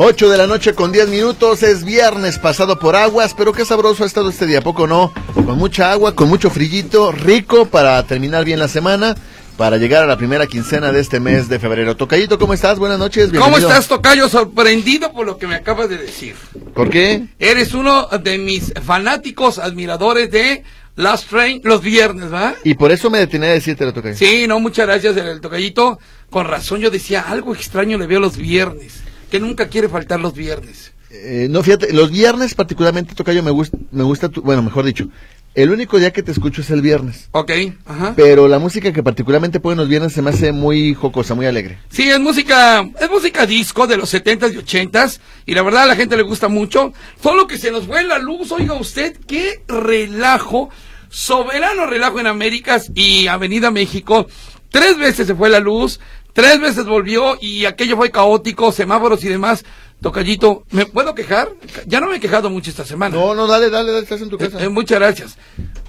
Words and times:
Ocho 0.00 0.28
de 0.30 0.38
la 0.38 0.46
noche 0.46 0.74
con 0.74 0.92
10 0.92 1.08
minutos, 1.08 1.64
es 1.64 1.84
viernes 1.84 2.38
pasado 2.38 2.78
por 2.78 2.94
aguas, 2.94 3.34
pero 3.36 3.52
qué 3.52 3.64
sabroso 3.64 4.04
ha 4.04 4.06
estado 4.06 4.30
este 4.30 4.46
día, 4.46 4.60
poco 4.60 4.86
no? 4.86 5.12
Con 5.34 5.58
mucha 5.58 5.90
agua, 5.90 6.14
con 6.14 6.28
mucho 6.28 6.50
frillito, 6.50 7.10
rico 7.10 7.66
para 7.66 8.00
terminar 8.04 8.44
bien 8.44 8.60
la 8.60 8.68
semana, 8.68 9.16
para 9.56 9.76
llegar 9.76 10.04
a 10.04 10.06
la 10.06 10.16
primera 10.16 10.46
quincena 10.46 10.92
de 10.92 11.00
este 11.00 11.18
mes 11.18 11.48
de 11.48 11.58
febrero. 11.58 11.96
Tocayito, 11.96 12.38
¿cómo 12.38 12.54
estás? 12.54 12.78
Buenas 12.78 13.00
noches, 13.00 13.32
¿Cómo 13.36 13.58
estás, 13.58 13.88
Tocayo? 13.88 14.28
Sorprendido 14.28 15.12
por 15.12 15.26
lo 15.26 15.36
que 15.36 15.48
me 15.48 15.56
acabas 15.56 15.88
de 15.88 15.98
decir. 15.98 16.36
¿Por 16.74 16.90
qué? 16.90 17.24
Eres 17.40 17.74
uno 17.74 18.06
de 18.22 18.38
mis 18.38 18.72
fanáticos 18.86 19.58
admiradores 19.58 20.30
de 20.30 20.62
Last 20.94 21.28
Train 21.28 21.60
los 21.64 21.82
viernes, 21.82 22.32
¿va? 22.32 22.54
Y 22.62 22.74
por 22.74 22.92
eso 22.92 23.10
me 23.10 23.18
detenía 23.18 23.48
a 23.48 23.54
decirte 23.54 23.84
lo 23.84 23.92
Tocayo. 23.92 24.16
Sí, 24.16 24.46
no, 24.46 24.60
muchas 24.60 24.86
gracias, 24.86 25.16
el 25.16 25.40
Tocayito. 25.40 25.98
Con 26.30 26.46
razón 26.46 26.78
yo 26.78 26.88
decía, 26.88 27.24
algo 27.26 27.52
extraño 27.52 27.98
le 27.98 28.06
veo 28.06 28.20
los 28.20 28.36
viernes 28.36 29.07
que 29.30 29.40
nunca 29.40 29.68
quiere 29.68 29.88
faltar 29.88 30.20
los 30.20 30.34
viernes. 30.34 30.92
Eh, 31.10 31.48
no, 31.50 31.62
fíjate, 31.62 31.92
los 31.92 32.10
viernes 32.10 32.54
particularmente, 32.54 33.14
Tocayo, 33.14 33.42
me 33.42 33.50
gusta, 33.50 33.78
me 33.90 34.02
gusta 34.02 34.28
tu, 34.28 34.42
bueno, 34.42 34.62
mejor 34.62 34.84
dicho, 34.84 35.08
el 35.54 35.70
único 35.70 35.98
día 35.98 36.12
que 36.12 36.22
te 36.22 36.30
escucho 36.30 36.60
es 36.60 36.70
el 36.70 36.82
viernes. 36.82 37.28
Ok, 37.32 37.50
ajá. 37.86 38.12
Pero 38.14 38.46
la 38.46 38.58
música 38.58 38.92
que 38.92 39.02
particularmente 39.02 39.58
ponen 39.58 39.78
los 39.78 39.88
viernes 39.88 40.12
se 40.12 40.22
me 40.22 40.30
hace 40.30 40.52
muy 40.52 40.94
jocosa, 40.94 41.34
muy 41.34 41.46
alegre. 41.46 41.78
Sí, 41.88 42.08
es 42.08 42.20
música, 42.20 42.88
es 43.00 43.10
música 43.10 43.46
disco 43.46 43.86
de 43.86 43.96
los 43.96 44.12
70s 44.12 44.52
y 44.52 44.56
80s, 44.58 45.18
y 45.46 45.54
la 45.54 45.62
verdad 45.62 45.84
a 45.84 45.86
la 45.86 45.96
gente 45.96 46.16
le 46.16 46.22
gusta 46.22 46.48
mucho. 46.48 46.92
Solo 47.22 47.46
que 47.46 47.58
se 47.58 47.70
nos 47.70 47.86
fue 47.86 48.04
la 48.04 48.18
luz, 48.18 48.52
oiga 48.52 48.74
usted, 48.74 49.16
qué 49.26 49.62
relajo, 49.66 50.68
soberano 51.08 51.86
relajo 51.86 52.20
en 52.20 52.26
Américas 52.26 52.90
y 52.94 53.26
Avenida 53.26 53.70
México. 53.70 54.28
Tres 54.70 54.98
veces 54.98 55.26
se 55.26 55.34
fue 55.34 55.48
la 55.48 55.60
luz, 55.60 55.98
Tres 56.38 56.60
veces 56.60 56.86
volvió 56.86 57.36
y 57.40 57.64
aquello 57.64 57.96
fue 57.96 58.12
caótico, 58.12 58.70
semáforos 58.70 59.24
y 59.24 59.28
demás. 59.28 59.64
Tocallito, 60.00 60.62
¿me 60.70 60.86
puedo 60.86 61.12
quejar? 61.12 61.48
Ya 61.84 61.98
no 61.98 62.06
me 62.06 62.18
he 62.18 62.20
quejado 62.20 62.48
mucho 62.48 62.70
esta 62.70 62.84
semana. 62.84 63.16
No, 63.16 63.34
no, 63.34 63.48
dale, 63.48 63.70
dale, 63.70 63.90
dale 63.90 64.04
estás 64.04 64.20
en 64.20 64.28
tu 64.28 64.36
eh, 64.36 64.38
casa. 64.48 64.62
Eh, 64.62 64.68
muchas 64.68 65.00
gracias. 65.00 65.36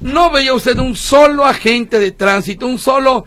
No 0.02 0.32
veía 0.32 0.56
usted 0.56 0.80
un 0.80 0.96
solo 0.96 1.46
agente 1.46 2.00
de 2.00 2.10
tránsito, 2.10 2.66
un 2.66 2.80
solo 2.80 3.26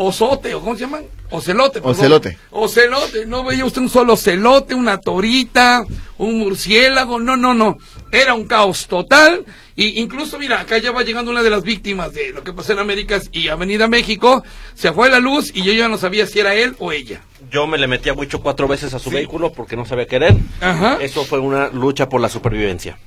osote, 0.00 0.54
o 0.54 0.60
cómo 0.60 0.74
se 0.74 0.82
llaman? 0.82 1.04
Ocelote. 1.30 1.80
Ocelote. 1.82 2.38
Ocelote. 2.52 3.26
No 3.26 3.44
veía 3.44 3.64
usted 3.64 3.82
un 3.82 3.90
solo 3.90 4.16
celote, 4.16 4.74
una 4.74 4.98
torita, 4.98 5.84
un 6.18 6.38
murciélago. 6.38 7.18
No, 7.18 7.36
no, 7.36 7.52
no. 7.52 7.78
Era 8.12 8.34
un 8.34 8.46
caos 8.46 8.86
total. 8.86 9.44
Y 9.74 10.00
incluso, 10.00 10.38
mira, 10.38 10.60
acá 10.60 10.78
ya 10.78 10.92
va 10.92 11.02
llegando 11.02 11.30
una 11.30 11.42
de 11.42 11.50
las 11.50 11.64
víctimas 11.64 12.14
de 12.14 12.30
lo 12.32 12.44
que 12.44 12.52
pasó 12.52 12.72
en 12.72 12.78
Américas 12.78 13.28
y 13.32 13.48
Avenida 13.48 13.88
México. 13.88 14.44
Se 14.74 14.92
fue 14.92 15.10
la 15.10 15.18
luz 15.18 15.50
y 15.52 15.62
yo 15.62 15.72
ya 15.72 15.88
no 15.88 15.98
sabía 15.98 16.26
si 16.26 16.38
era 16.38 16.54
él 16.54 16.76
o 16.78 16.92
ella. 16.92 17.20
Yo 17.50 17.66
me 17.66 17.76
le 17.76 17.88
metía 17.88 18.14
mucho 18.14 18.40
cuatro 18.40 18.68
veces 18.68 18.94
a 18.94 19.00
su 19.00 19.10
vehículo 19.10 19.52
porque 19.52 19.76
no 19.76 19.84
sabía 19.84 20.06
querer. 20.06 20.36
Ajá. 20.60 20.98
Eso 21.00 21.24
fue 21.24 21.40
una 21.40 21.68
lucha 21.68 22.08
por 22.08 22.20
la 22.20 22.28
supervivencia. 22.28 22.98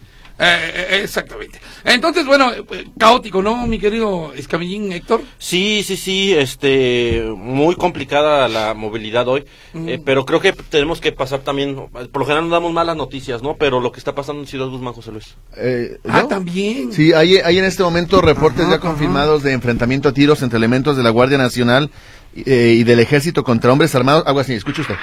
Eh, 0.43 0.73
eh, 0.73 1.01
exactamente. 1.03 1.61
Entonces, 1.83 2.25
bueno, 2.25 2.51
eh, 2.51 2.87
caótico, 2.97 3.43
¿no, 3.43 3.67
mi 3.67 3.77
querido 3.77 4.33
Escamillín 4.33 4.91
Héctor? 4.91 5.21
Sí, 5.37 5.83
sí, 5.85 5.95
sí, 5.95 6.33
este, 6.33 7.23
muy 7.37 7.75
complicada 7.75 8.47
la 8.47 8.73
movilidad 8.73 9.27
hoy, 9.27 9.45
pero 10.03 10.25
creo 10.25 10.39
que 10.39 10.51
tenemos 10.51 10.99
que 10.99 11.11
pasar 11.11 11.41
también, 11.41 11.75
por 11.75 12.17
lo 12.17 12.25
general 12.25 12.49
no 12.49 12.55
damos 12.55 12.73
malas 12.73 12.97
noticias, 12.97 13.43
¿no? 13.43 13.55
Pero 13.55 13.79
lo 13.79 13.91
que 13.91 13.99
está 13.99 14.15
pasando 14.15 14.41
en 14.41 14.47
Ciudad 14.47 14.67
Guzmán, 14.67 14.93
José 14.93 15.11
Luis. 15.11 15.35
ah, 16.09 16.25
también. 16.27 16.91
Sí, 16.91 17.13
hay, 17.13 17.37
hay 17.37 17.59
en 17.59 17.65
este 17.65 17.83
momento 17.83 18.19
reportes 18.19 18.67
ya 18.67 18.79
confirmados 18.79 19.43
de 19.43 19.53
enfrentamiento 19.53 20.09
a 20.09 20.11
tiros 20.11 20.41
entre 20.41 20.57
elementos 20.57 20.97
de 20.97 21.03
la 21.03 21.11
Guardia 21.11 21.37
Nacional 21.37 21.91
y 22.33 22.83
del 22.83 22.99
Ejército 22.99 23.43
contra 23.43 23.71
hombres 23.71 23.93
armados. 23.93 24.23
Algo 24.25 24.39
así, 24.39 24.53
escuche 24.53 24.81
usted. 24.81 24.95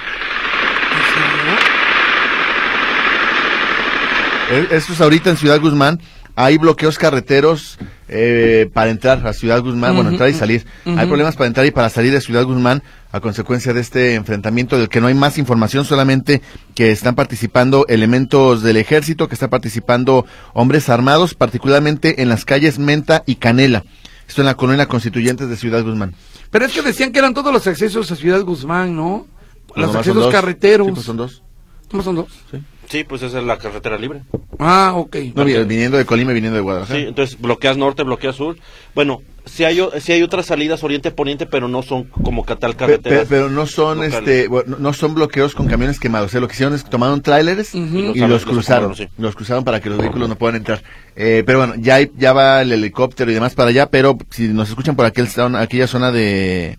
Esto 4.50 4.94
es 4.94 5.00
ahorita 5.00 5.30
en 5.30 5.36
Ciudad 5.36 5.60
Guzmán. 5.60 6.00
Hay 6.34 6.56
bloqueos 6.56 6.98
carreteros 6.98 7.78
eh, 8.08 8.70
para 8.72 8.90
entrar 8.90 9.26
a 9.26 9.32
Ciudad 9.32 9.60
Guzmán, 9.60 9.94
bueno, 9.94 10.10
entrar 10.10 10.30
y 10.30 10.34
salir. 10.34 10.64
Hay 10.86 11.06
problemas 11.06 11.36
para 11.36 11.48
entrar 11.48 11.66
y 11.66 11.70
para 11.70 11.90
salir 11.90 12.12
de 12.12 12.20
Ciudad 12.20 12.44
Guzmán 12.44 12.82
a 13.12 13.20
consecuencia 13.20 13.74
de 13.74 13.80
este 13.80 14.14
enfrentamiento 14.14 14.78
del 14.78 14.88
que 14.88 15.00
no 15.00 15.08
hay 15.08 15.14
más 15.14 15.36
información, 15.36 15.84
solamente 15.84 16.40
que 16.74 16.92
están 16.92 17.14
participando 17.14 17.86
elementos 17.88 18.62
del 18.62 18.76
ejército, 18.76 19.28
que 19.28 19.34
están 19.34 19.50
participando 19.50 20.24
hombres 20.54 20.88
armados, 20.88 21.34
particularmente 21.34 22.22
en 22.22 22.28
las 22.28 22.44
calles 22.44 22.78
Menta 22.78 23.24
y 23.26 23.34
Canela. 23.34 23.84
Esto 24.28 24.42
en 24.42 24.46
la 24.46 24.56
colonia 24.56 24.86
Constituyentes 24.86 25.48
de 25.48 25.56
Ciudad 25.56 25.82
Guzmán. 25.82 26.14
Pero 26.50 26.64
es 26.64 26.72
que 26.72 26.82
decían 26.82 27.12
que 27.12 27.18
eran 27.18 27.34
todos 27.34 27.52
los 27.52 27.66
accesos 27.66 28.10
a 28.12 28.16
Ciudad 28.16 28.42
Guzmán, 28.42 28.94
¿no? 28.94 29.26
Los 29.74 29.94
accesos 29.94 30.32
carreteros. 30.32 30.86
Sí, 30.86 30.92
pues 30.94 31.06
son 31.06 31.16
dos. 31.16 31.42
¿Cómo 31.90 32.02
son 32.02 32.14
dos? 32.16 32.28
Sí. 32.50 32.58
Sí, 32.88 33.04
pues 33.04 33.22
esa 33.22 33.38
es 33.38 33.44
la 33.44 33.58
carretera 33.58 33.98
libre. 33.98 34.22
Ah, 34.58 34.92
ok. 34.96 35.16
No, 35.34 35.44
viniendo 35.44 35.98
de 35.98 36.06
Colima 36.06 36.32
y 36.32 36.34
viniendo 36.34 36.56
de 36.56 36.62
Guadalajara. 36.62 36.98
Sí, 36.98 37.06
entonces 37.06 37.40
bloqueas 37.40 37.76
norte, 37.76 38.02
bloqueas 38.02 38.36
sur. 38.36 38.56
Bueno, 38.94 39.20
sí 39.44 39.64
hay, 39.64 39.80
sí 40.00 40.12
hay 40.12 40.22
otras 40.22 40.46
salidas 40.46 40.82
oriente-poniente, 40.82 41.46
pero 41.46 41.68
no 41.68 41.82
son 41.82 42.04
como 42.04 42.44
tal 42.44 42.76
carreteras. 42.76 43.26
Pero, 43.28 43.50
no 43.50 43.66
son 43.66 44.02
este 44.02 44.48
no 44.66 44.92
son 44.94 45.14
bloqueos 45.14 45.54
con 45.54 45.66
camiones 45.66 46.00
quemados. 46.00 46.28
O 46.28 46.30
sea, 46.30 46.40
lo 46.40 46.48
que 46.48 46.54
hicieron 46.54 46.74
es 46.74 46.82
que 46.82 46.90
tomaron 46.90 47.20
trailers 47.20 47.74
y, 47.74 48.14
los, 48.26 48.46
cruzaron. 48.46 48.94
Los, 49.18 49.34
cruzaron 49.34 49.64
para 49.64 49.80
que 49.80 49.90
los 49.90 49.98
vehículos 49.98 50.28
no 50.28 50.36
puedan 50.36 50.56
entrar. 50.56 50.82
Eh, 51.14 51.42
pero 51.44 51.58
bueno, 51.58 51.74
ya, 51.76 52.00
ya 52.16 52.32
va 52.32 52.62
el 52.62 52.72
helicóptero 52.72 53.30
y 53.30 53.34
demás 53.34 53.54
para 53.54 53.70
allá, 53.70 53.90
pero 53.90 54.16
si 54.30 54.48
nos 54.48 54.70
escuchan 54.70 54.96
por 54.96 55.04
aquel, 55.04 55.28
aquella 55.56 55.86
zona 55.86 56.10
de 56.10 56.78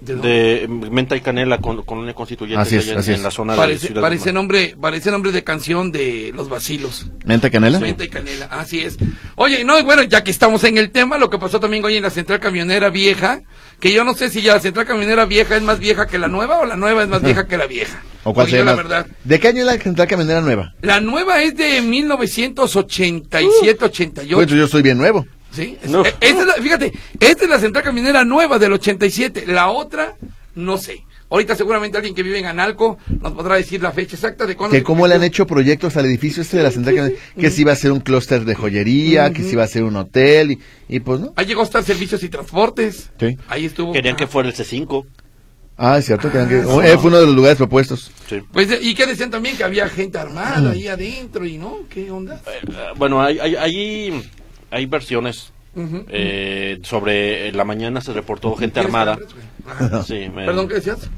de 0.00 0.66
Menta 0.68 1.16
y 1.16 1.20
Canela 1.20 1.58
con, 1.58 1.82
con 1.82 1.98
una 1.98 2.14
constituyente 2.14 2.62
así 2.62 2.76
es, 2.76 2.96
así 2.96 3.12
en, 3.12 3.22
la 3.22 3.32
zona 3.32 3.56
parece, 3.56 3.92
de 3.92 4.00
parece 4.00 4.32
nombre 4.32 4.76
parece 4.80 5.10
nombre 5.10 5.32
de 5.32 5.42
canción 5.42 5.90
de 5.90 6.32
los 6.34 6.48
vacilos. 6.48 7.06
Menta 7.24 7.48
y 7.48 7.50
Canela 7.50 7.80
Menta 7.80 8.04
y 8.04 8.08
Canela 8.08 8.46
así 8.46 8.80
es. 8.80 8.96
Oye 9.34 9.64
no 9.64 9.82
bueno 9.82 10.04
ya 10.04 10.22
que 10.22 10.30
estamos 10.30 10.62
en 10.64 10.78
el 10.78 10.90
tema 10.90 11.18
lo 11.18 11.30
que 11.30 11.38
pasó 11.38 11.58
también 11.58 11.84
hoy 11.84 11.96
en 11.96 12.04
la 12.04 12.10
central 12.10 12.38
camionera 12.38 12.90
vieja 12.90 13.40
que 13.80 13.92
yo 13.92 14.04
no 14.04 14.14
sé 14.14 14.30
si 14.30 14.40
ya 14.40 14.54
la 14.54 14.60
central 14.60 14.86
camionera 14.86 15.24
vieja 15.24 15.56
es 15.56 15.62
más 15.62 15.80
vieja 15.80 16.06
que 16.06 16.18
la 16.18 16.28
nueva 16.28 16.60
o 16.60 16.64
la 16.64 16.76
nueva 16.76 17.02
es 17.02 17.08
más 17.08 17.22
vieja 17.22 17.48
que 17.48 17.56
la 17.56 17.66
vieja. 17.66 18.00
O 18.22 18.32
cuál 18.32 18.48
la 18.50 18.74
verdad 18.74 19.06
¿de 19.24 19.40
qué 19.40 19.48
año 19.48 19.60
es 19.60 19.66
la 19.66 19.78
central 19.78 20.06
camionera 20.06 20.40
nueva? 20.40 20.74
la 20.82 21.00
nueva 21.00 21.42
es 21.42 21.56
de 21.56 21.82
1987 21.82 23.84
88 23.84 24.36
pues 24.36 24.48
yo 24.48 24.68
soy 24.68 24.82
bien 24.82 24.98
nuevo 24.98 25.26
Sí, 25.52 25.76
eh, 25.82 26.34
fíjate, 26.60 26.92
esta 27.18 27.44
es 27.44 27.50
la 27.50 27.58
central 27.58 27.84
caminera 27.84 28.24
nueva 28.24 28.58
del 28.58 28.72
87, 28.74 29.44
la 29.46 29.70
otra, 29.70 30.16
no 30.54 30.76
sé. 30.76 31.04
Ahorita 31.30 31.54
seguramente 31.54 31.98
alguien 31.98 32.14
que 32.14 32.22
vive 32.22 32.38
en 32.38 32.46
Analco 32.46 32.96
nos 33.20 33.32
podrá 33.32 33.56
decir 33.56 33.82
la 33.82 33.92
fecha 33.92 34.16
exacta 34.16 34.46
de 34.46 34.56
cuándo. 34.56 34.74
Que 34.74 34.82
cómo 34.82 35.06
le 35.06 35.14
han 35.14 35.22
hecho 35.22 35.46
proyectos 35.46 35.96
al 35.98 36.06
edificio 36.06 36.42
este 36.42 36.56
de 36.56 36.62
la 36.62 36.70
central 36.70 36.94
caminera, 36.94 37.20
que 37.38 37.50
si 37.50 37.62
iba 37.62 37.72
a 37.72 37.76
ser 37.76 37.92
un 37.92 38.00
clúster 38.00 38.44
de 38.46 38.54
joyería, 38.54 39.30
que 39.32 39.42
si 39.42 39.52
iba 39.52 39.62
a 39.62 39.66
ser 39.66 39.84
un 39.84 39.96
hotel, 39.96 40.58
y, 40.88 41.00
pues 41.00 41.20
no. 41.20 41.34
Ahí 41.36 41.44
llegó 41.44 41.60
a 41.60 41.64
estar 41.64 41.82
servicios 41.82 42.22
y 42.22 42.30
transportes. 42.30 43.10
Sí. 43.20 43.36
Ahí 43.48 43.66
estuvo. 43.66 43.92
Querían 43.92 44.16
que 44.16 44.26
fuera 44.26 44.48
el 44.48 44.54
C5. 44.54 45.04
Ah, 45.80 45.98
es 45.98 46.06
cierto, 46.06 46.32
que, 46.32 46.38
eh, 46.38 46.62
fue 46.64 47.04
uno 47.04 47.20
de 47.20 47.26
los 47.26 47.36
lugares 47.36 47.56
propuestos. 47.56 48.10
Sí. 48.28 48.42
Pues, 48.52 48.68
y 48.80 48.96
que 48.96 49.06
decían 49.06 49.30
también 49.30 49.56
que 49.56 49.62
había 49.62 49.88
gente 49.88 50.18
armada 50.18 50.72
ahí 50.72 50.88
adentro, 50.88 51.46
y 51.46 51.56
no, 51.56 51.80
¿qué 51.88 52.10
onda? 52.10 52.42
Eh, 52.46 52.66
bueno, 52.96 53.22
hay, 53.22 54.24
hay, 54.70 54.86
versiones. 54.86 55.52
eh, 55.76 56.78
sobre 56.82 57.52
la 57.52 57.64
mañana 57.64 58.00
se 58.00 58.12
reportó 58.12 58.54
gente 58.56 58.80
armada. 58.80 59.18
sí, 60.06 60.28
Perdón, 60.34 60.68
¿qué 60.68 60.74
decías? 60.74 61.08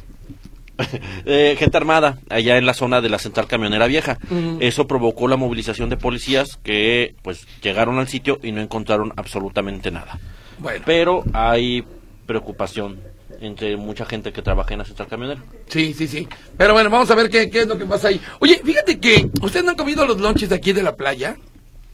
eh, 1.25 1.57
gente 1.59 1.77
armada 1.77 2.19
allá 2.29 2.57
en 2.59 2.67
la 2.67 2.75
zona 2.75 3.01
de 3.01 3.09
la 3.09 3.19
central 3.19 3.47
camionera 3.47 3.87
vieja. 3.87 4.19
Eso 4.61 4.87
provocó 4.87 5.29
la 5.29 5.37
movilización 5.37 5.89
de 5.91 5.97
policías 5.97 6.59
que 6.63 7.15
pues 7.23 7.47
llegaron 7.63 7.99
al 7.99 8.09
sitio 8.09 8.39
y 8.43 8.53
no 8.53 8.61
encontraron 8.61 9.13
absolutamente 9.17 9.91
nada. 9.91 10.19
Bueno. 10.59 10.83
Pero 10.85 11.25
hay 11.33 11.85
preocupación 12.27 13.01
entre 13.41 13.77
mucha 13.77 14.05
gente 14.05 14.33
que 14.33 14.43
trabaja 14.43 14.75
en 14.75 14.79
la 14.79 14.85
central 14.85 15.09
camionera. 15.09 15.43
Sí, 15.69 15.95
sí, 15.95 16.07
sí. 16.07 16.29
Pero 16.57 16.75
bueno, 16.75 16.91
vamos 16.91 17.11
a 17.11 17.15
ver 17.15 17.31
qué, 17.31 17.49
qué 17.49 17.61
es 17.63 17.67
lo 17.67 17.79
que 17.79 17.87
pasa 17.87 18.09
ahí. 18.09 18.21
Oye, 18.39 18.61
fíjate 18.63 19.01
que 19.01 19.31
ustedes 19.43 19.65
no 19.65 19.71
han 19.71 19.77
comido 19.77 20.07
los 20.07 20.21
lonches 20.21 20.49
de 20.49 20.57
aquí 20.57 20.73
de 20.73 20.83
la 20.83 20.95
playa. 20.95 21.37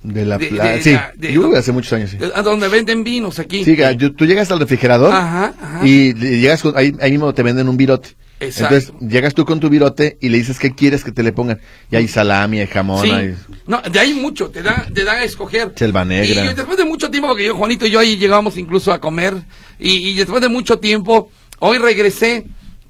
De 0.03 0.25
la 0.25 0.39
playa. 0.39 0.81
Sí, 0.83 0.97
hace 1.57 1.73
muchos 1.73 1.93
años. 1.93 2.11
Sí. 2.11 2.19
A 2.35 2.43
donde 2.43 2.69
venden 2.69 3.03
vinos 3.03 3.39
aquí. 3.39 3.65
Sí, 3.65 3.77
tú 4.17 4.25
llegas 4.27 4.51
al 4.51 4.61
refrigerador 4.61 5.13
y 5.83 6.15
llegas 6.15 6.63
ahí, 6.75 6.93
mismo 7.11 7.33
te 7.35 7.43
venden 7.43 7.69
un 7.69 7.77
virote. 7.77 8.11
Exacto. 8.39 8.75
Entonces, 8.75 9.11
llegas 9.11 9.33
tú 9.33 9.47
con 9.47 9.61
tu 9.61 9.71
virote 9.71 10.19
y 10.21 10.29
le 10.29 10.37
dices 10.37 10.59
qué 10.59 10.75
quieres 10.75 11.03
que 11.03 11.11
te 11.11 11.23
le 11.23 11.33
pongan. 11.33 11.59
Y 11.91 11.97
hay 11.97 12.07
salami, 12.07 12.61
hay 12.61 12.67
jamón, 12.67 13.03
Sí. 13.03 13.11
hay 13.11 13.35
No, 13.67 13.81
de 13.81 13.99
ahí 13.99 14.13
mucho, 14.13 14.51
te 14.51 14.63
dan, 14.63 14.93
te 14.93 15.05
dan 15.05 15.17
a 15.17 15.25
escoger. 15.25 15.73
selva 15.75 16.05
negra. 16.05 16.45
Y 16.45 16.55
después 16.55 16.77
de 16.77 16.85
mucho 16.85 17.11
tiempo, 17.11 17.29
porque 17.29 17.47
yo, 17.47 17.57
Juanito 17.57 17.87
y 17.87 17.91
yo 17.91 17.99
ahí 17.99 18.19
llegamos 18.19 18.59
incluso 18.59 18.93
a 18.93 19.01
comer, 19.01 19.35
y, 19.79 20.11
y 20.11 20.15
después 20.17 20.43
de 20.43 20.51
mucho 20.51 20.79
tiempo, 20.79 21.31
hoy 21.61 21.79
regresé, 21.79 22.45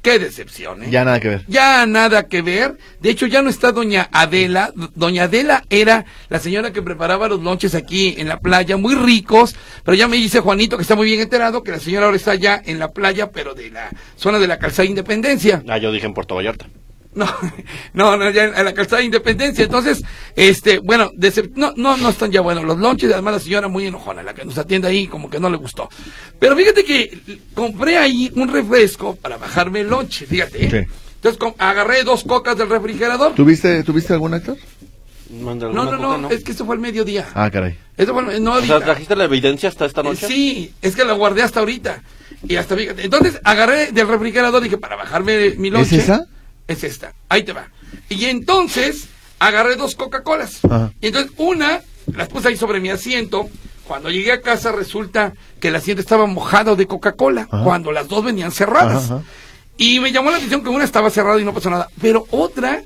qué 0.07 0.21
decepción, 0.21 0.85
¿eh? 0.85 0.87
Ya 0.89 1.05
nada 1.05 1.19
que 1.19 1.29
ver. 1.29 1.43
Ya 1.49 1.85
nada 1.85 2.29
que 2.29 2.41
ver. 2.41 2.79
De 3.01 3.11
hecho, 3.11 3.27
ya 3.27 3.43
no 3.43 3.51
está 3.51 3.73
doña 3.73 4.09
Adela. 4.13 4.73
Doña 4.95 5.25
Adela 5.25 5.65
era 5.69 6.05
la 6.29 6.39
señora 6.39 6.73
que 6.73 6.81
preparaba 6.81 7.27
los 7.27 7.43
lonches 7.43 7.75
aquí 7.75 8.15
en 8.17 8.29
la 8.29 8.39
playa, 8.39 8.77
muy 8.77 8.95
ricos. 8.95 9.57
Pero 9.85 9.97
ya 9.97 10.07
me 10.07 10.17
dice 10.17 10.39
Juanito, 10.39 10.77
que 10.77 10.83
está 10.83 10.95
muy 10.95 11.07
bien 11.07 11.21
enterado, 11.21 11.65
que 11.65 11.73
la 11.73 11.81
señora 11.81 12.07
ahora 12.07 12.17
está 12.17 12.37
ya 12.37 12.63
en 12.65 12.79
la 12.79 12.93
playa, 12.93 13.33
pero 13.33 13.55
de 13.55 13.71
la 13.71 13.91
zona 14.15 14.39
de 14.39 14.47
la 14.47 14.61
calzada 14.61 14.87
Independencia. 14.87 15.65
Ah, 15.69 15.79
yo 15.79 15.91
dije 15.91 16.07
en 16.07 16.15
Puerto 16.15 16.37
Vallarta. 16.37 16.69
No, 17.17 17.27
no, 17.95 18.17
no, 18.17 18.31
ya 18.31 18.45
en 18.45 18.65
la 18.65 18.73
calzada 18.75 18.99
de 18.99 19.07
Independencia. 19.07 19.65
Entonces, 19.65 20.03
este, 20.37 20.79
bueno, 20.79 21.11
decep- 21.17 21.53
no, 21.57 21.73
no, 21.77 21.97
no 21.97 22.11
están 22.11 22.31
ya 22.31 22.43
buenos 22.43 22.63
los 22.65 22.79
lonches. 22.79 23.11
Además, 23.13 23.35
la 23.35 23.41
señora 23.41 23.69
muy 23.69 23.87
enojona, 23.87 24.23
la 24.23 24.35
que 24.35 24.45
nos 24.45 24.57
atiende 24.59 24.87
ahí, 24.89 25.09
como 25.09 25.29
que 25.29 25.41
no 25.41 25.51
le 25.51 25.57
gustó. 25.57 25.89
Pero 26.39 26.55
fíjate 26.55 26.85
que 26.85 27.19
compré 27.55 27.97
ahí 27.99 28.31
un 28.37 28.49
refresco 28.53 29.17
para 29.17 29.39
bajarme 29.39 29.81
el 29.81 29.89
lonche, 29.89 30.27
fíjate. 30.27 30.67
¿eh? 30.67 30.71
Sí. 30.71 30.95
Entonces, 31.23 31.55
agarré 31.59 32.05
dos 32.05 32.23
cocas 32.23 32.57
del 32.57 32.69
refrigerador. 32.69 33.33
¿Tuviste, 33.35 33.83
¿Tuviste 33.83 34.13
algún 34.13 34.35
actor? 34.35 34.57
Manda 35.41 35.67
No, 35.69 35.85
no, 35.85 35.91
coca, 35.97 36.19
no, 36.19 36.31
es 36.31 36.45
que 36.45 36.53
eso 36.53 36.65
fue 36.67 36.77
el 36.77 36.81
mediodía. 36.81 37.27
Ah, 37.35 37.51
caray. 37.51 37.77
Eso 37.97 38.13
fue 38.15 38.39
no 38.39 38.53
O 38.53 38.63
sea. 38.63 38.79
¿trajiste 38.81 39.17
la 39.17 39.25
evidencia 39.25 39.69
hasta 39.69 39.87
esta 39.87 40.03
noche? 40.03 40.27
Sí, 40.29 40.73
es 40.83 40.95
que 40.95 41.05
la 41.05 41.15
guardé 41.15 41.43
hasta 41.43 41.61
ahorita. 41.61 42.03
Y 42.47 42.57
hasta 42.57 42.77
fíjate. 42.77 43.05
Entonces 43.05 43.41
agarré 43.43 43.91
del 43.91 44.07
refrigerador 44.07 44.63
dije 44.63 44.79
para 44.79 44.95
bajarme 44.95 45.55
mi 45.57 45.71
lonche. 45.71 45.97
¿Es 45.97 46.05
esa? 46.05 46.27
Es 46.69 46.85
esta. 46.85 47.15
Ahí 47.29 47.43
te 47.43 47.53
va. 47.53 47.69
Y 48.09 48.25
entonces 48.27 49.09
agarré 49.39 49.77
dos 49.77 49.95
Coca-Colas. 49.95 50.61
Y 51.01 51.09
entonces 51.09 51.33
una 51.37 51.81
las 52.15 52.29
puse 52.29 52.49
ahí 52.49 52.57
sobre 52.57 52.81
mi 52.81 52.91
asiento. 52.91 53.49
Cuando 53.87 54.11
llegué 54.11 54.33
a 54.33 54.41
casa 54.41 54.73
resulta 54.73 55.33
que 55.61 55.69
el 55.69 55.77
asiento 55.77 56.01
estaba 56.01 56.27
mojado 56.27 56.75
de 56.77 56.87
Coca-Cola. 56.87 57.47
Cuando 57.47 57.93
las 57.93 58.09
dos 58.09 58.25
venían 58.25 58.53
cerradas. 58.53 59.11
Ajá. 59.11 59.23
Y 59.79 60.01
me 60.01 60.11
llamó 60.11 60.31
la 60.31 60.39
atención 60.39 60.63
que 60.63 60.71
una 60.71 60.85
estaba 60.85 61.11
cerrada 61.11 61.41
y 61.41 61.45
no 61.45 61.53
pasó 61.53 61.71
nada. 61.71 61.89
Pero 62.01 62.27
otra, 62.31 62.83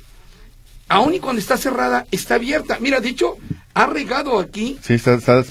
aun 0.89 1.15
y 1.15 1.21
cuando 1.21 1.41
está 1.41 1.57
cerrada, 1.57 2.07
está 2.11 2.35
abierta. 2.35 2.79
Mira, 2.81 3.01
de 3.01 3.11
hecho, 3.11 3.37
ha 3.75 3.87
regado 3.87 4.39
aquí 4.39 4.79
Sí, 4.83 4.95
está, 4.95 5.15
está 5.15 5.43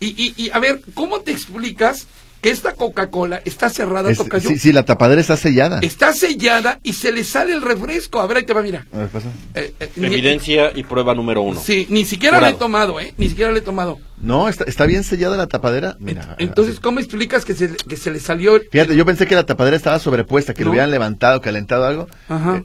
y, 0.00 0.34
y, 0.36 0.50
a 0.50 0.58
ver, 0.58 0.82
¿cómo 0.94 1.20
te 1.20 1.32
explicas 1.32 2.06
que 2.42 2.50
esta 2.50 2.74
Coca-Cola 2.74 3.40
está 3.44 3.70
cerrada, 3.70 4.10
Es- 4.10 4.18
Tocayo? 4.18 4.48
sí, 4.50 4.58
sí, 4.58 4.72
la 4.72 4.84
tapadera 4.84 5.20
está 5.20 5.36
sellada. 5.36 5.78
Está 5.80 6.12
sellada 6.12 6.80
y 6.82 6.92
se 6.92 7.12
le 7.12 7.22
sale 7.24 7.52
el 7.54 7.62
refresco. 7.62 8.20
A 8.20 8.26
ver, 8.26 8.38
ahí 8.38 8.42
te 8.42 8.52
va, 8.52 8.62
mira. 8.62 8.84
A 8.92 8.98
ver, 8.98 9.08
pasa. 9.08 9.28
Eh, 9.54 9.72
eh, 9.78 9.90
ni- 9.96 10.08
Evidencia 10.08 10.72
y 10.74 10.82
prueba 10.82 11.14
número 11.14 11.40
uno. 11.40 11.60
Sí, 11.60 11.86
ni 11.88 12.04
siquiera 12.04 12.38
le 12.38 12.46
he 12.48 12.52
Jurado. 12.52 12.58
tomado, 12.58 13.00
¿eh? 13.00 13.14
Ni 13.16 13.28
siquiera 13.28 13.52
le 13.52 13.60
he 13.60 13.62
tomado. 13.62 14.00
No, 14.20 14.48
está, 14.48 14.64
está 14.64 14.86
bien 14.86 15.04
sellada 15.04 15.36
la 15.36 15.46
tapadera. 15.46 15.96
Mira. 16.00 16.34
Entonces, 16.40 16.80
¿cómo 16.80 16.98
explicas 16.98 17.44
que 17.44 17.54
se, 17.54 17.68
que 17.76 17.96
se 17.96 18.10
le 18.10 18.18
salió 18.18 18.56
el... 18.56 18.68
Fíjate, 18.70 18.96
yo 18.96 19.06
pensé 19.06 19.26
que 19.26 19.36
la 19.36 19.46
tapadera 19.46 19.76
estaba 19.76 19.98
sobrepuesta, 20.00 20.52
que 20.52 20.62
No. 20.62 20.66
lo 20.66 20.70
hubieran 20.72 20.90
levantado, 20.90 21.40
calentado 21.40 21.86
algo. 21.86 22.08
Ajá. 22.28 22.64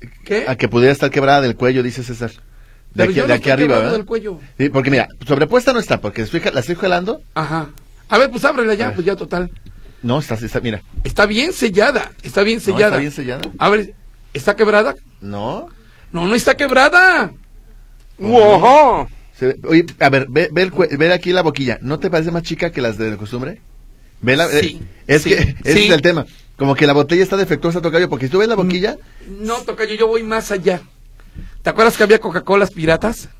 Eh, 0.00 0.08
¿Qué? 0.24 0.44
A 0.48 0.56
que 0.56 0.68
pudiera 0.68 0.92
estar 0.92 1.10
quebrada 1.10 1.42
del 1.42 1.56
cuello, 1.56 1.82
dice 1.82 2.02
César. 2.02 2.30
De 2.30 2.38
Pero 2.94 3.04
aquí, 3.10 3.14
yo 3.18 3.22
de 3.22 3.28
no 3.28 3.34
aquí 3.34 3.40
estoy 3.50 3.52
arriba, 3.52 3.76
¿verdad? 3.78 3.92
del 3.92 4.04
cuello. 4.04 4.38
Sí, 4.58 4.68
porque 4.68 4.90
mira, 4.90 5.08
sobrepuesta 5.26 5.72
no 5.72 5.78
está, 5.78 6.00
porque 6.00 6.26
la 6.52 6.60
estoy 6.60 6.74
jalando. 6.76 7.22
Ajá. 7.34 7.68
A 8.12 8.18
ver, 8.18 8.30
pues 8.30 8.44
ábrela 8.44 8.74
ya, 8.74 8.92
pues 8.92 9.06
ya 9.06 9.16
total. 9.16 9.50
No, 10.02 10.18
está, 10.18 10.34
está 10.34 10.60
mira. 10.60 10.82
Está 11.02 11.24
bien 11.24 11.52
sellada, 11.54 12.12
está 12.22 12.42
bien 12.42 12.58
No, 12.58 12.64
sellada. 12.64 12.86
está 12.88 12.98
bien 12.98 13.10
sellada. 13.12 13.42
A 13.58 13.70
ver, 13.70 13.94
¿está 14.34 14.54
quebrada? 14.54 14.94
No. 15.22 15.68
No, 16.12 16.26
no 16.26 16.34
está 16.34 16.54
quebrada. 16.54 17.32
¡Wow! 18.18 19.08
Se 19.38 19.46
ve- 19.46 19.58
oye, 19.66 19.86
a 19.98 20.10
ver, 20.10 20.26
ve, 20.28 20.50
ve, 20.52 20.62
el 20.62 20.98
ve 20.98 21.12
aquí 21.12 21.32
la 21.32 21.40
boquilla. 21.42 21.78
¿No 21.80 21.98
te 21.98 22.10
parece 22.10 22.30
más 22.30 22.42
chica 22.42 22.70
que 22.70 22.82
las 22.82 22.98
de 22.98 23.16
costumbre? 23.16 23.62
Ve 24.20 24.36
la, 24.36 24.46
Sí, 24.48 24.78
eh, 24.82 24.86
es 25.06 25.22
sí, 25.22 25.30
que 25.30 25.36
ese 25.64 25.72
sí. 25.72 25.84
es 25.86 25.90
el 25.90 26.02
tema. 26.02 26.26
Como 26.56 26.74
que 26.74 26.86
la 26.86 26.92
botella 26.92 27.22
está 27.22 27.38
defectuosa, 27.38 27.80
Tocayo, 27.80 28.10
porque 28.10 28.26
si 28.26 28.30
tú 28.32 28.38
ves 28.40 28.48
la 28.48 28.56
boquilla, 28.56 28.98
No, 29.40 29.56
Tocayo, 29.62 29.94
yo 29.94 30.06
voy 30.06 30.22
más 30.22 30.50
allá. 30.52 30.82
¿Te 31.62 31.70
acuerdas 31.70 31.96
que 31.96 32.02
había 32.02 32.20
Coca-Colas 32.20 32.70
piratas? 32.70 33.30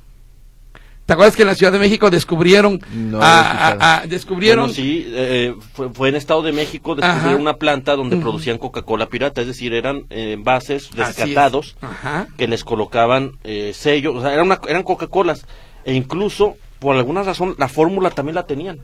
¿Te 1.07 1.15
acuerdas 1.15 1.35
que 1.35 1.43
en 1.43 1.49
la 1.49 1.55
Ciudad 1.57 1.73
de 1.73 1.79
México 1.81 2.11
descubrieron, 2.11 2.81
No, 2.95 3.21
a- 3.21 3.41
a- 3.69 4.03
a- 4.03 4.07
descubrieron, 4.07 4.67
Bueno, 4.67 4.75
sí, 4.75 5.05
eh, 5.09 5.53
fue, 5.75 5.91
fue 5.91 6.09
en 6.11 6.15
Estado 6.15 6.43
de 6.43 6.53
México 6.53 6.95
descubrieron 6.95 7.33
Ajá. 7.35 7.41
una 7.43 7.55
planta 7.57 7.97
donde 7.97 8.17
producían 8.19 8.57
Coca-Cola 8.59 9.07
pirata, 9.09 9.41
es 9.41 9.49
decir, 9.49 9.75
eran 9.75 10.05
eh, 10.11 10.33
envases 10.33 10.91
rescatados 10.95 11.77
Ajá. 11.81 12.29
que 12.39 12.47
les 12.47 12.63
colocaban 12.63 13.33
eh, 13.43 13.73
sellos, 13.75 14.15
o 14.17 14.21
sea, 14.23 14.33
eran, 14.33 14.47
una- 14.47 14.61
eran 14.69 14.85
Coca-Colas 14.85 15.45
e 15.85 15.93
incluso 15.95 16.57
por 16.79 16.97
alguna 16.97 17.23
razón 17.25 17.57
la 17.59 17.69
fórmula 17.69 18.11
también 18.11 18.37
la 18.37 18.47
tenían. 18.47 18.79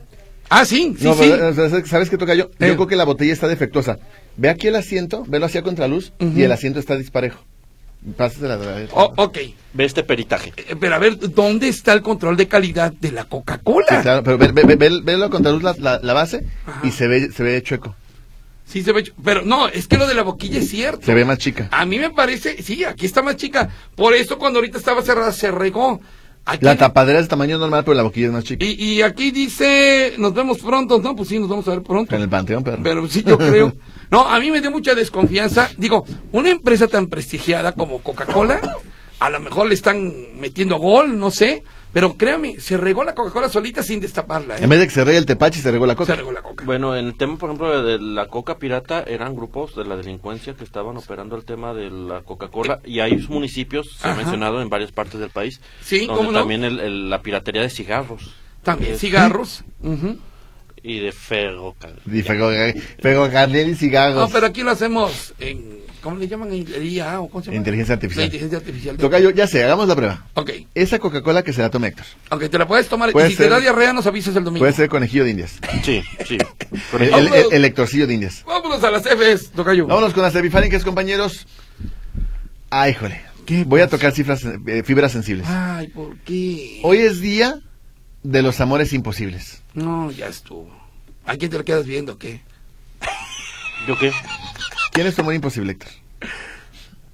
Ah, 0.49 0.65
sí, 0.65 0.95
sí, 0.97 1.05
no, 1.05 1.13
sí. 1.13 1.19
pero, 1.31 1.85
¿sabes 1.85 2.09
qué, 2.09 2.17
Tocayo? 2.17 2.49
Eh. 2.59 2.67
Yo 2.67 2.75
creo 2.75 2.87
que 2.87 2.95
la 2.95 3.05
botella 3.05 3.31
está 3.31 3.47
defectuosa. 3.47 3.97
Ve 4.35 4.49
aquí 4.49 4.67
el 4.67 4.75
asiento, 4.75 5.23
velo 5.27 5.45
hacia 5.45 5.61
contraluz, 5.61 6.11
Ujú. 6.19 6.37
y 6.37 6.43
el 6.43 6.51
asiento 6.51 6.79
está 6.79 6.97
disparejo. 6.97 7.39
Pásasela, 8.15 8.53
a 8.53 8.57
ver. 8.57 8.89
Oh, 8.93 9.11
ok. 9.17 9.37
Ve 9.73 9.85
este 9.85 10.03
peritaje. 10.03 10.53
Eh, 10.55 10.75
Pero 10.79 10.95
a 10.95 10.99
ver, 10.99 11.17
¿dónde 11.19 11.67
está 11.67 11.93
el 11.93 12.01
control 12.01 12.37
de 12.37 12.47
calidad 12.47 12.91
de 12.93 13.11
la 13.11 13.25
Coca-Cola? 13.25 13.85
Sí, 13.89 13.95
claro, 14.01 14.23
pero 14.23 14.37
ve, 14.37 14.51
ve, 14.53 14.63
ve- 14.63 14.75
ve- 14.75 15.01
velo 15.03 15.25
a 15.25 15.29
contraluz 15.29 15.61
la, 15.63 15.75
la, 15.77 15.99
la 16.01 16.13
base 16.13 16.45
Ajá. 16.65 16.79
y 16.87 16.91
se 16.91 17.07
ve, 17.07 17.29
se 17.31 17.43
ve 17.43 17.61
chueco. 17.61 17.95
Sí 18.65 18.83
se 18.83 18.93
ve, 18.93 19.03
pero 19.23 19.41
no, 19.41 19.67
es 19.67 19.87
que 19.87 19.97
lo 19.97 20.07
de 20.07 20.13
la 20.13 20.21
boquilla 20.23 20.59
es 20.59 20.69
cierto. 20.69 21.05
Se 21.05 21.13
ve 21.13 21.25
más 21.25 21.39
chica. 21.39 21.67
A 21.71 21.85
mí 21.85 21.97
me 21.99 22.11
parece, 22.11 22.61
sí, 22.63 22.83
aquí 22.83 23.05
está 23.05 23.21
más 23.21 23.35
chica. 23.35 23.69
Por 23.95 24.13
eso 24.13 24.37
cuando 24.37 24.59
ahorita 24.59 24.77
estaba 24.77 25.01
cerrada 25.01 25.31
se 25.31 25.51
regó. 25.51 25.99
Aquí- 26.53 26.65
La 26.65 26.75
tapadera 26.77 27.19
es 27.19 27.27
tamaño 27.27 27.57
normal, 27.57 27.83
pero 27.83 27.95
la 27.95 28.03
boquilla 28.03 28.27
es 28.27 28.33
más 28.33 28.43
chica. 28.43 28.65
y, 28.65 28.71
y 28.71 29.01
aquí 29.01 29.31
dice, 29.31 30.13
nos 30.17 30.33
vemos 30.33 30.59
pronto, 30.59 30.99
¿no? 31.01 31.15
Pues 31.15 31.29
sí, 31.29 31.39
nos 31.39 31.49
vamos 31.49 31.67
a 31.67 31.71
ver 31.71 31.83
pronto. 31.83 32.15
En 32.15 32.21
el 32.21 32.29
panteón, 32.29 32.63
pero. 32.63 32.77
Pero 32.83 33.07
sí, 33.07 33.23
yo 33.25 33.37
creo. 33.37 33.73
No, 34.11 34.27
a 34.27 34.39
mí 34.39 34.49
me 34.49 34.59
dio 34.59 34.71
mucha 34.71 34.95
desconfianza. 34.95 35.69
Digo, 35.77 36.03
una 36.31 36.49
empresa 36.49 36.87
tan 36.87 37.05
prestigiada 37.07 37.73
como 37.73 37.99
Coca-Cola, 37.99 38.59
a 39.19 39.29
lo 39.29 39.39
mejor 39.39 39.67
le 39.67 39.75
están 39.75 40.11
metiendo 40.39 40.77
gol, 40.79 41.19
no 41.19 41.29
sé. 41.29 41.63
Pero 41.91 42.15
créame, 42.17 42.59
se 42.59 42.77
regó 42.77 43.03
la 43.03 43.15
Coca-Cola 43.15 43.49
solita 43.49 43.81
sin 43.81 43.99
destaparla. 43.99 44.57
¿eh? 44.57 44.63
En 44.63 44.69
vez 44.69 44.79
de 44.79 44.85
que 44.87 44.93
se 44.93 45.03
regue 45.03 45.17
el 45.17 45.25
tepache, 45.25 45.59
se 45.59 45.71
regó 45.71 45.87
la 45.87 45.93
Se 45.93 45.97
coca. 45.97 46.15
regó 46.15 46.31
la 46.31 46.41
Coca. 46.43 46.63
Bueno, 46.63 46.95
en 46.95 47.07
el 47.07 47.17
tema, 47.17 47.37
por 47.37 47.49
ejemplo, 47.49 47.81
de 47.83 47.97
la 47.99 48.27
coca 48.27 48.57
pirata, 48.59 49.01
eran 49.07 49.35
grupos 49.35 49.75
de 49.75 49.85
la 49.85 49.95
delincuencia 49.95 50.53
que 50.53 50.63
estaban 50.63 50.97
operando 50.97 51.35
el 51.35 51.45
tema 51.45 51.73
de 51.73 51.89
la 51.89 52.21
Coca-Cola 52.21 52.79
y 52.85 52.99
hay 52.99 53.17
municipios, 53.29 53.97
se 53.99 54.07
ha 54.07 54.13
mencionado 54.15 54.61
en 54.61 54.69
varias 54.69 54.91
partes 54.91 55.19
del 55.19 55.31
país, 55.31 55.61
Sí, 55.81 56.05
donde 56.05 56.13
¿cómo 56.15 56.31
no? 56.31 56.39
también 56.39 56.63
el- 56.63 56.79
el- 56.79 57.09
la 57.09 57.21
piratería 57.23 57.61
de 57.63 57.69
cigarros 57.69 58.33
También 58.61 58.93
Es- 58.93 58.99
cigarros. 58.99 59.63
Ujú. 59.81 60.17
Y 60.83 60.99
de 60.99 61.11
ferrocarril. 61.11 61.99
Y 62.05 62.23
ferrocarril- 62.23 62.81
ferrocarril 63.01 63.69
y 63.69 63.75
cigarros. 63.75 64.15
No, 64.15 64.29
pero 64.29 64.47
aquí 64.47 64.61
lo 64.63 64.71
hacemos 64.71 65.33
en, 65.39 65.79
¿cómo 66.01 66.17
le 66.17 66.27
llaman? 66.27 66.51
En 66.53 66.85
IA 66.85 67.19
o 67.21 67.29
cómo 67.29 67.43
se 67.43 67.47
llama? 67.51 67.57
Inteligencia 67.57 67.93
artificial. 67.95 68.21
La 68.21 68.25
inteligencia 68.25 68.57
artificial. 68.59 68.97
Tocayo, 68.97 69.29
ya 69.31 69.47
sé, 69.47 69.63
hagamos 69.63 69.87
la 69.87 69.95
prueba. 69.95 70.25
Ok, 70.35 70.51
Esa 70.75 70.99
Coca-Cola 70.99 71.43
que 71.43 71.53
se 71.53 71.61
la 71.61 71.69
tome 71.69 71.87
Héctor. 71.89 72.05
aunque 72.29 72.49
te 72.49 72.57
la 72.57 72.67
puedes 72.67 72.87
tomar. 72.87 73.11
Puede 73.11 73.27
y 73.27 73.31
si 73.31 73.37
te 73.37 73.49
da 73.49 73.59
diarrea, 73.59 73.93
nos 73.93 74.05
avisas 74.07 74.35
el 74.35 74.43
domingo. 74.43 74.59
Puede 74.63 74.73
ser 74.73 74.89
conejillo 74.89 75.23
de 75.25 75.31
indias. 75.31 75.59
Sí, 75.83 76.01
sí. 76.27 76.37
El, 76.99 77.01
el, 77.13 77.27
el- 77.33 77.45
el 77.53 77.61
lectorcillo 77.61 78.05
de 78.07 78.13
indias. 78.13 78.43
Vámonos 78.45 78.83
a 78.83 78.91
las 78.91 79.03
Fs, 79.03 79.51
Tocayo. 79.51 79.87
Vámonos 79.87 80.13
con 80.13 80.23
las 80.23 80.35
epifánicas, 80.35 80.83
compañeros. 80.83 81.47
Ay, 82.69 82.91
híjole. 82.91 83.21
¿Qué 83.45 83.63
Voy 83.63 83.81
a 83.81 83.87
tocar 83.87 84.11
cifras, 84.11 84.43
eh, 84.45 84.83
fibras 84.85 85.11
sensibles. 85.11 85.47
Ay, 85.49 85.87
¿por 85.87 86.15
qué? 86.19 86.79
Hoy 86.83 86.99
es 86.99 87.19
día 87.19 87.59
de 88.21 88.41
los 88.43 88.61
amores 88.61 88.93
imposibles. 88.93 89.63
No, 89.73 90.11
ya 90.11 90.27
estuvo. 90.27 90.69
¿A 91.25 91.35
quién 91.37 91.51
te 91.51 91.57
lo 91.57 91.65
quedas 91.65 91.85
viendo? 91.85 92.17
¿Qué? 92.17 92.41
¿Yo 93.87 93.97
qué? 93.97 94.11
¿Quién 94.91 95.07
es 95.07 95.15
tu 95.15 95.21
amor 95.21 95.33
imposible, 95.35 95.71
Héctor? 95.73 95.89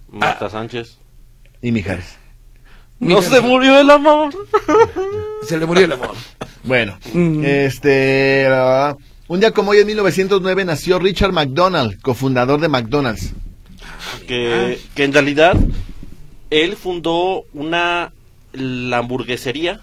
Marta 0.10 0.50
Sánchez. 0.50 0.98
Y 1.62 1.72
Mijares. 1.72 2.16
No 3.00 3.22
se 3.22 3.42
murió 3.42 3.80
el 3.80 3.90
amor. 3.90 4.34
Se 5.48 5.58
le 5.58 5.66
murió 5.66 5.86
el 5.86 5.92
amor. 5.92 6.16
Bueno, 6.64 6.98
Mm. 7.14 7.44
este. 7.44 8.48
ah, 8.50 8.96
un 9.28 9.40
día 9.40 9.52
como 9.52 9.72
hoy, 9.72 9.80
en 9.80 9.88
1909, 9.88 10.66
nació 10.66 10.98
Richard 11.00 11.34
McDonald, 11.34 12.00
cofundador 12.02 12.60
de 12.62 12.70
McDonald's. 12.70 13.34
que, 14.28 14.80
que 14.96 15.04
en 15.04 15.14
realidad 15.14 15.56
él 16.50 16.76
fundó 16.78 17.44
una 17.54 18.14
la 18.54 19.00
hamburguesería 19.00 19.82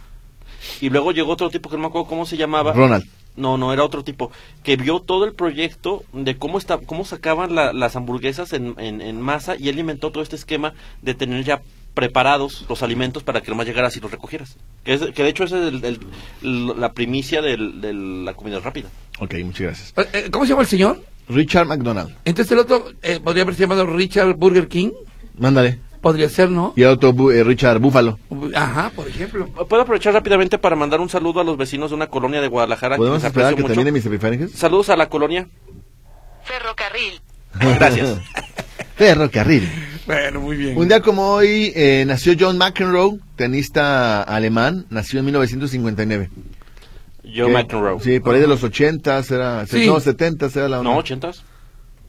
y 0.80 0.90
luego 0.90 1.12
llegó 1.12 1.32
otro 1.32 1.50
tipo 1.50 1.68
que 1.70 1.76
no 1.76 1.82
me 1.82 1.88
acuerdo 1.88 2.08
cómo 2.08 2.26
se 2.26 2.36
llamaba. 2.36 2.72
Ronald. 2.72 3.04
No, 3.34 3.56
no, 3.56 3.72
era 3.72 3.82
otro 3.82 4.04
tipo, 4.04 4.30
que 4.62 4.76
vio 4.76 5.00
todo 5.00 5.24
el 5.24 5.32
proyecto 5.34 6.04
de 6.12 6.36
cómo 6.36 6.58
está, 6.58 6.76
cómo 6.78 7.04
sacaban 7.06 7.54
la- 7.54 7.72
las 7.72 7.96
hamburguesas 7.96 8.52
en, 8.52 8.74
en, 8.78 9.00
en 9.00 9.20
masa 9.22 9.56
y 9.58 9.70
él 9.70 9.78
inventó 9.78 10.10
todo 10.12 10.22
este 10.22 10.36
esquema 10.36 10.74
de 11.00 11.14
tener 11.14 11.42
ya 11.42 11.62
preparados 11.94 12.64
los 12.68 12.82
alimentos 12.82 13.22
para 13.22 13.40
que 13.40 13.50
nomás 13.50 13.66
llegaras 13.66 13.96
y 13.96 14.00
los 14.00 14.10
recogieras. 14.10 14.56
Que, 14.84 14.94
es, 14.94 15.00
que 15.14 15.22
de 15.22 15.28
hecho 15.30 15.44
esa 15.44 15.58
es 15.66 15.72
el- 15.72 15.98
el- 16.42 16.80
la 16.80 16.92
primicia 16.92 17.40
del- 17.40 17.80
de 17.80 17.92
la 17.94 18.34
comida 18.34 18.60
rápida. 18.60 18.88
Ok, 19.18 19.34
muchas 19.44 19.60
gracias. 19.62 19.94
Eh, 19.96 20.08
eh, 20.26 20.30
¿Cómo 20.30 20.44
se 20.44 20.50
llama 20.50 20.62
el 20.62 20.68
señor? 20.68 21.02
Richard 21.28 21.66
McDonald. 21.66 22.14
Entonces 22.26 22.52
el 22.52 22.58
otro 22.58 22.90
eh, 23.02 23.20
podría 23.22 23.44
haberse 23.44 23.60
llamado 23.62 23.86
Richard 23.86 24.34
Burger 24.34 24.68
King. 24.68 24.90
Mándale. 25.38 25.78
Podría 26.02 26.28
ser, 26.28 26.50
¿no? 26.50 26.74
Y 26.76 26.82
otro, 26.82 27.14
eh, 27.30 27.42
Richard 27.44 27.78
Buffalo. 27.78 28.18
Ajá, 28.54 28.90
por 28.94 29.06
ejemplo. 29.08 29.46
Puedo 29.46 29.82
aprovechar 29.82 30.12
rápidamente 30.12 30.58
para 30.58 30.76
mandar 30.76 31.00
un 31.00 31.08
saludo 31.08 31.40
a 31.40 31.44
los 31.44 31.56
vecinos 31.56 31.90
de 31.90 31.94
una 31.96 32.08
colonia 32.08 32.40
de 32.42 32.48
Guadalajara. 32.48 32.96
que 32.96 32.98
¿Podemos 32.98 33.22
esperar 33.24 33.54
que 33.54 33.62
mucho. 33.62 33.68
termine 33.74 33.92
mis 33.92 34.04
epifánicas? 34.04 34.50
Saludos 34.50 34.90
a 34.90 34.96
la 34.96 35.08
colonia. 35.08 35.48
Ferrocarril. 36.44 37.20
Gracias. 37.78 38.18
Ferrocarril. 38.96 39.68
Bueno, 40.06 40.40
muy 40.40 40.56
bien. 40.56 40.76
Un 40.76 40.88
día 40.88 41.00
como 41.00 41.28
hoy 41.30 41.72
eh, 41.76 42.04
nació 42.06 42.34
John 42.38 42.58
McEnroe, 42.58 43.18
tenista 43.36 44.22
alemán, 44.22 44.86
nació 44.90 45.20
en 45.20 45.26
1959. 45.26 46.30
Joe 47.24 47.46
Que- 47.46 47.52
McEnroe. 47.52 48.00
Sí, 48.00 48.18
por 48.18 48.34
ahí 48.34 48.40
de 48.40 48.48
los 48.48 48.64
80 48.64 49.22
era, 49.30 49.66
Sí. 49.66 49.86
no, 49.86 50.00
70 50.00 50.46
era 50.46 50.68
la 50.68 50.80
onda. 50.80 50.90
No, 50.90 50.98
ochentas. 50.98 51.44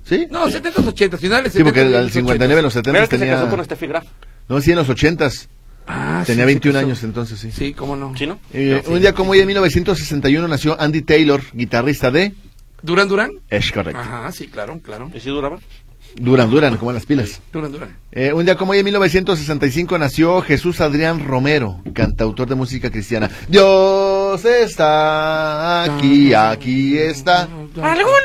¿Sí? 0.05 0.27
No, 0.29 0.49
70, 0.49 0.81
80, 0.81 1.17
finales 1.17 1.53
Sí, 1.53 1.63
porque 1.63 1.79
70, 1.81 1.99
el 1.99 2.11
59 2.11 2.59
en 2.59 2.63
los 2.63 2.73
70 2.73 2.91
Mira 2.91 3.07
que 3.07 3.17
se 3.17 3.25
casó 3.27 3.41
tenía... 3.43 3.55
con 3.55 3.65
Steffi 3.65 3.87
Graf. 3.87 4.05
No, 4.49 4.59
sí, 4.61 4.71
en 4.71 4.77
los 4.77 4.89
80 4.89 5.29
Ah, 5.85 6.23
tenía 6.25 6.43
sí, 6.43 6.47
21 6.47 6.79
sí, 6.79 6.83
sí. 6.83 6.85
años 6.85 7.03
entonces, 7.03 7.39
sí. 7.39 7.51
Sí, 7.51 7.73
cómo 7.73 7.95
no. 7.95 8.15
¿Sí, 8.17 8.25
no? 8.25 8.39
Eh, 8.53 8.81
Sí. 8.85 8.91
Un 8.91 9.01
día 9.01 9.13
como 9.13 9.31
hoy 9.31 9.39
en 9.39 9.47
1961 9.47 10.47
nació 10.47 10.79
Andy 10.79 11.01
Taylor, 11.01 11.41
guitarrista 11.53 12.09
de... 12.11 12.33
¿Durán 12.81 13.07
Durán? 13.07 13.31
Es 13.49 13.71
correcto. 13.71 13.99
Ajá, 13.99 14.31
sí, 14.31 14.47
claro, 14.47 14.79
claro. 14.83 15.09
¿Y 15.13 15.19
si 15.19 15.29
duraba? 15.29 15.57
Duran, 16.15 16.49
duran, 16.51 16.77
como 16.77 16.91
las 16.91 17.05
pilas. 17.05 17.41
Durán 17.51 17.71
Durán. 17.71 17.97
Eh, 18.11 18.31
un 18.33 18.45
día 18.45 18.55
como 18.55 18.73
hoy 18.73 18.79
en 18.79 18.85
1965 18.85 19.97
nació 19.97 20.41
Jesús 20.41 20.79
Adrián 20.79 21.25
Romero, 21.25 21.81
cantautor 21.93 22.47
de 22.47 22.55
música 22.55 22.91
cristiana. 22.91 23.31
Dios 23.47 24.45
está 24.45 25.83
aquí, 25.83 26.33
aquí 26.33 26.97
está. 26.97 27.43
Algunos 27.81 28.21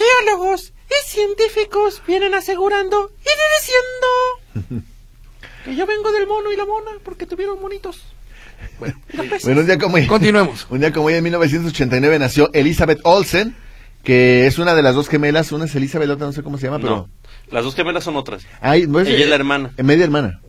teólogos 0.00 0.72
y 0.88 1.08
científicos 1.08 2.02
vienen 2.06 2.34
asegurando 2.34 3.10
y 3.20 4.56
diciendo 4.60 4.84
que 5.64 5.76
yo 5.76 5.86
vengo 5.86 6.10
del 6.12 6.26
mono 6.26 6.50
y 6.52 6.56
la 6.56 6.64
mona 6.64 6.90
porque 7.04 7.26
tuvieron 7.26 7.60
monitos. 7.60 8.02
Bueno, 8.78 8.94
Bueno, 9.44 9.60
un 9.60 9.66
día 9.66 9.78
como 9.78 9.96
hoy, 9.96 10.06
continuemos. 10.06 10.66
un 10.70 10.80
día 10.80 10.92
como 10.92 11.06
hoy 11.06 11.14
en 11.14 11.24
1989 11.24 12.18
nació 12.18 12.50
Elizabeth 12.52 13.00
Olsen, 13.04 13.54
que 14.04 14.46
es 14.46 14.58
una 14.58 14.74
de 14.74 14.82
las 14.82 14.94
dos 14.94 15.08
gemelas, 15.08 15.52
una 15.52 15.66
es 15.66 15.74
Elizabeth, 15.74 16.08
la 16.08 16.14
otra 16.14 16.26
no 16.26 16.32
sé 16.32 16.42
cómo 16.42 16.58
se 16.58 16.66
llama, 16.66 16.78
pero... 16.78 16.96
No. 16.96 17.08
Las 17.50 17.64
dos 17.64 17.74
gemelas 17.74 18.04
son 18.04 18.16
otras. 18.16 18.46
Ay, 18.60 18.86
no 18.86 19.00
Ella 19.00 19.24
es 19.24 19.28
la 19.28 19.34
hermana. 19.34 19.72
eh, 19.76 19.82
Media 19.82 20.04
hermana. 20.04 20.40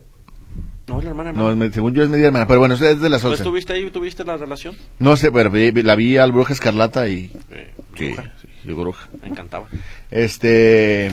No, 0.86 0.98
es 0.98 1.04
la 1.04 1.10
hermana. 1.10 1.32
No, 1.32 1.54
me- 1.56 1.70
según 1.72 1.94
yo 1.94 2.02
es 2.02 2.08
media 2.08 2.26
hermana, 2.26 2.46
pero 2.46 2.60
bueno, 2.60 2.74
es 2.74 2.80
de 2.80 3.08
las 3.08 3.22
¿No 3.22 3.30
Olsen. 3.30 3.44
estuviste 3.44 3.72
ahí? 3.72 3.90
¿Tuviste 3.90 4.24
la 4.24 4.36
relación? 4.36 4.76
No 4.98 5.16
sé, 5.16 5.30
pero 5.32 5.50
la 5.52 5.94
vi 5.96 6.16
al 6.16 6.32
Bruja 6.32 6.52
Escarlata 6.52 7.08
y... 7.08 7.30
Eh, 7.50 7.74
Sí, 7.98 8.06
bruja. 8.08 8.32
Bruja. 8.64 9.08
Me 9.22 9.28
encantaba. 9.28 9.66
Este, 10.10 11.12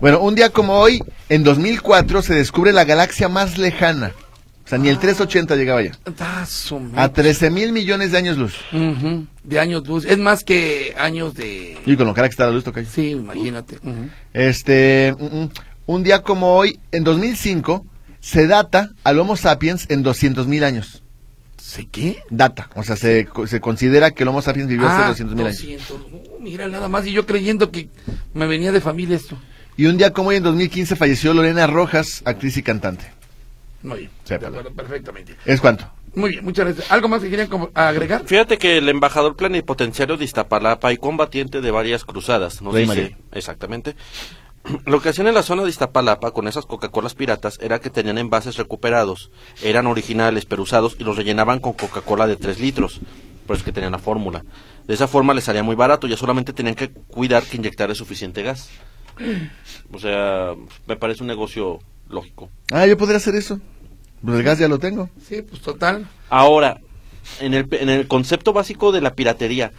bueno, 0.00 0.20
un 0.20 0.34
día 0.34 0.50
como 0.50 0.78
hoy, 0.78 1.02
en 1.28 1.44
2004, 1.44 2.22
se 2.22 2.34
descubre 2.34 2.72
la 2.72 2.84
galaxia 2.84 3.28
más 3.28 3.58
lejana. 3.58 4.12
O 4.64 4.68
sea, 4.68 4.78
ni 4.78 4.88
el 4.88 4.98
380 4.98 5.56
llegaba 5.56 5.82
ya. 5.82 5.92
Ah, 6.18 6.46
A 6.72 6.78
madre. 6.78 7.08
13 7.12 7.50
mil 7.50 7.72
millones 7.72 8.12
de 8.12 8.18
años 8.18 8.38
luz. 8.38 8.54
Ujú, 8.72 9.26
De 9.42 9.60
años 9.60 9.86
luz. 9.86 10.06
Es 10.06 10.16
más 10.16 10.42
que 10.42 10.94
años 10.98 11.34
de... 11.34 11.76
Y 11.84 11.96
con 11.96 12.06
lo 12.06 12.14
cara 12.14 12.28
que 12.28 12.32
está 12.32 12.46
la 12.46 12.52
luz, 12.52 12.64
toca. 12.64 12.82
Sí, 12.84 13.10
imagínate. 13.10 13.78
Este, 14.32 15.14
mm, 15.18 15.24
mm, 15.42 15.50
un 15.86 16.02
día 16.02 16.22
como 16.22 16.54
hoy, 16.56 16.80
en 16.92 17.04
2005, 17.04 17.84
se 18.20 18.46
data 18.46 18.88
al 19.04 19.18
Homo 19.18 19.36
sapiens 19.36 19.84
en 19.90 20.02
200 20.02 20.46
mil 20.46 20.64
años. 20.64 21.03
¿Sí 21.66 21.86
qué? 21.90 22.22
Data. 22.28 22.68
O 22.74 22.82
sea, 22.82 22.94
se, 22.94 23.26
se 23.46 23.60
considera 23.60 24.10
que 24.10 24.22
el 24.24 24.28
Homo 24.28 24.42
sapiens 24.42 24.68
vivió 24.68 24.86
hace 24.86 25.02
Ah, 25.02 25.08
200 25.08 25.34
mil 25.34 25.46
años. 25.46 25.56
200. 25.58 25.90
Uh, 25.90 26.38
mira, 26.40 26.68
nada 26.68 26.88
más. 26.88 27.06
Y 27.06 27.12
yo 27.12 27.24
creyendo 27.24 27.70
que 27.70 27.88
me 28.34 28.46
venía 28.46 28.70
de 28.70 28.82
familia 28.82 29.16
esto. 29.16 29.38
Y 29.76 29.86
un 29.86 29.96
día 29.96 30.12
como 30.12 30.28
hoy, 30.28 30.36
en 30.36 30.42
2015, 30.42 30.94
falleció 30.94 31.32
Lorena 31.32 31.66
Rojas, 31.66 32.20
actriz 32.26 32.58
y 32.58 32.62
cantante. 32.62 33.06
Muy 33.82 34.00
bien. 34.00 34.10
Sí, 34.24 34.36
de 34.36 34.46
acuerdo, 34.46 34.70
perfectamente. 34.72 35.36
¿Es 35.46 35.60
cuánto? 35.62 35.90
Muy 36.14 36.30
bien, 36.30 36.44
muchas 36.44 36.66
gracias. 36.66 36.92
¿Algo 36.92 37.08
más 37.08 37.22
que 37.22 37.30
querían 37.30 37.48
agregar? 37.74 38.24
Fíjate 38.26 38.58
que 38.58 38.76
el 38.78 38.88
embajador 38.90 39.34
plenipotenciario 39.34 40.18
de 40.18 40.24
Iztapalapa 40.26 40.92
y 40.92 40.98
combatiente 40.98 41.60
de 41.62 41.70
varias 41.70 42.04
cruzadas, 42.04 42.60
nos 42.60 42.74
Rey 42.74 42.84
dice, 42.86 43.00
María. 43.02 43.18
exactamente, 43.32 43.96
lo 44.86 45.00
que 45.00 45.10
hacían 45.10 45.26
en 45.26 45.34
la 45.34 45.42
zona 45.42 45.62
de 45.62 45.70
Iztapalapa 45.70 46.32
con 46.32 46.48
esas 46.48 46.66
Coca-Colas 46.66 47.14
piratas 47.14 47.58
era 47.60 47.80
que 47.80 47.90
tenían 47.90 48.18
envases 48.18 48.56
recuperados, 48.56 49.30
eran 49.62 49.86
originales 49.86 50.46
pero 50.46 50.62
usados 50.62 50.96
y 50.98 51.04
los 51.04 51.16
rellenaban 51.16 51.60
con 51.60 51.74
Coca-Cola 51.74 52.26
de 52.26 52.36
3 52.36 52.60
litros, 52.60 53.00
por 53.46 53.56
eso 53.56 53.62
es 53.62 53.64
que 53.64 53.72
tenían 53.72 53.92
la 53.92 53.98
fórmula. 53.98 54.44
De 54.86 54.94
esa 54.94 55.08
forma 55.08 55.34
les 55.34 55.44
salía 55.44 55.62
muy 55.62 55.76
barato, 55.76 56.06
ya 56.06 56.16
solamente 56.16 56.52
tenían 56.52 56.74
que 56.74 56.90
cuidar 56.90 57.42
que 57.44 57.56
inyectar 57.56 57.94
suficiente 57.94 58.42
gas. 58.42 58.70
O 59.92 59.98
sea, 59.98 60.54
me 60.86 60.96
parece 60.96 61.22
un 61.22 61.28
negocio 61.28 61.78
lógico. 62.08 62.50
Ah, 62.72 62.86
yo 62.86 62.96
podría 62.96 63.18
hacer 63.18 63.34
eso. 63.34 63.60
Pues 64.22 64.38
el 64.38 64.42
gas 64.42 64.58
ya 64.58 64.68
lo 64.68 64.78
tengo. 64.78 65.08
Sí, 65.26 65.42
pues 65.42 65.60
total. 65.60 66.08
Ahora, 66.30 66.80
en 67.40 67.54
el, 67.54 67.68
en 67.72 67.90
el 67.90 68.06
concepto 68.08 68.52
básico 68.52 68.92
de 68.92 69.00
la 69.00 69.14
piratería, 69.14 69.72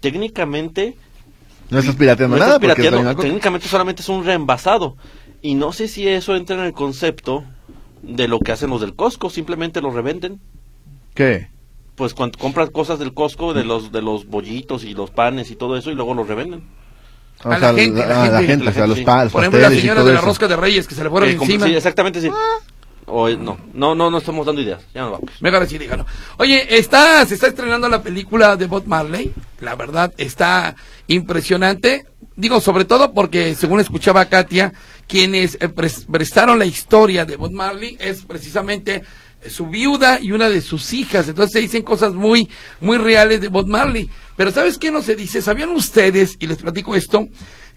técnicamente 0.00 0.96
No 1.70 1.78
estás 1.78 1.94
pirateando 1.96 2.36
no 2.36 2.40
nada 2.40 2.56
estás 2.56 2.74
porque 2.74 2.88
es 2.88 3.16
técnicamente 3.16 3.68
solamente 3.68 4.02
es 4.02 4.08
un 4.08 4.24
reembasado. 4.24 4.96
Y 5.42 5.54
no 5.54 5.72
sé 5.72 5.88
si 5.88 6.06
eso 6.08 6.34
entra 6.36 6.56
en 6.56 6.62
el 6.64 6.72
concepto 6.72 7.44
de 8.02 8.28
lo 8.28 8.40
que 8.40 8.52
hacen 8.52 8.70
los 8.70 8.80
del 8.80 8.94
Costco, 8.94 9.30
simplemente 9.30 9.80
lo 9.80 9.90
revenden. 9.90 10.40
¿Qué? 11.14 11.48
Pues 11.94 12.14
cuando 12.14 12.38
compras 12.38 12.70
cosas 12.70 12.98
del 12.98 13.14
Costco, 13.14 13.52
de 13.54 13.64
los 13.64 13.92
de 13.92 14.02
los 14.02 14.26
bollitos 14.26 14.84
y 14.84 14.94
los 14.94 15.10
panes 15.10 15.50
y 15.50 15.56
todo 15.56 15.76
eso, 15.76 15.90
y 15.90 15.94
luego 15.94 16.14
los 16.14 16.26
revenden. 16.26 16.62
O 17.44 17.50
A 17.50 17.58
sea, 17.58 17.72
la 17.72 17.78
gente, 17.78 18.02
a 18.02 18.06
la 18.06 18.22
a 18.24 18.28
la 18.30 18.38
gente. 18.38 18.46
gente, 18.52 18.68
o 18.68 18.72
sea, 18.72 18.86
los 18.86 18.98
Sí. 18.98 19.04
pa- 19.04 19.24
los 19.24 19.32
Por 19.32 19.42
ejemplo, 19.42 19.60
la 19.60 19.70
señora 19.70 20.04
de 20.04 20.12
la 20.12 20.20
rosca 20.20 20.46
de 20.48 20.56
Reyes 20.56 20.86
que 20.86 20.94
se 20.94 21.02
le 21.04 21.08
fueron 21.10 21.28
Eh, 21.30 21.32
encima. 21.40 21.66
sí, 21.66 21.74
exactamente, 21.74 22.20
sí. 22.20 22.30
O, 23.10 23.28
no, 23.30 23.58
no, 23.74 23.94
no, 23.94 24.10
no 24.10 24.18
estamos 24.18 24.46
dando 24.46 24.60
ideas. 24.62 24.82
Ya 24.94 25.02
nos 25.02 25.12
vamos. 25.12 25.30
Mejor 25.40 25.62
así, 25.62 25.78
dígalo. 25.78 26.06
Oye, 26.38 26.76
está, 26.78 27.24
se 27.26 27.34
está 27.34 27.48
estrenando 27.48 27.88
la 27.88 28.02
película 28.02 28.56
de 28.56 28.66
Bob 28.66 28.84
Marley. 28.86 29.32
La 29.60 29.74
verdad, 29.74 30.12
está 30.16 30.74
impresionante. 31.08 32.06
Digo, 32.36 32.60
sobre 32.60 32.84
todo 32.84 33.12
porque, 33.12 33.54
según 33.54 33.80
escuchaba 33.80 34.24
Katia, 34.26 34.72
quienes 35.06 35.56
eh, 35.56 35.68
pres- 35.68 36.06
prestaron 36.10 36.58
la 36.58 36.64
historia 36.66 37.24
de 37.24 37.36
Bob 37.36 37.52
Marley 37.52 37.96
es 38.00 38.22
precisamente 38.22 39.02
eh, 39.42 39.50
su 39.50 39.66
viuda 39.66 40.18
y 40.20 40.32
una 40.32 40.48
de 40.48 40.60
sus 40.60 40.92
hijas. 40.92 41.28
Entonces 41.28 41.52
se 41.52 41.60
dicen 41.60 41.82
cosas 41.82 42.14
muy, 42.14 42.48
muy 42.80 42.96
reales 42.96 43.40
de 43.40 43.48
Bob 43.48 43.66
Marley. 43.66 44.08
Pero 44.36 44.50
¿sabes 44.52 44.78
qué 44.78 44.90
no 44.90 45.02
se 45.02 45.16
dice? 45.16 45.42
¿Sabían 45.42 45.70
ustedes, 45.70 46.36
y 46.40 46.46
les 46.46 46.58
platico 46.58 46.94
esto, 46.94 47.28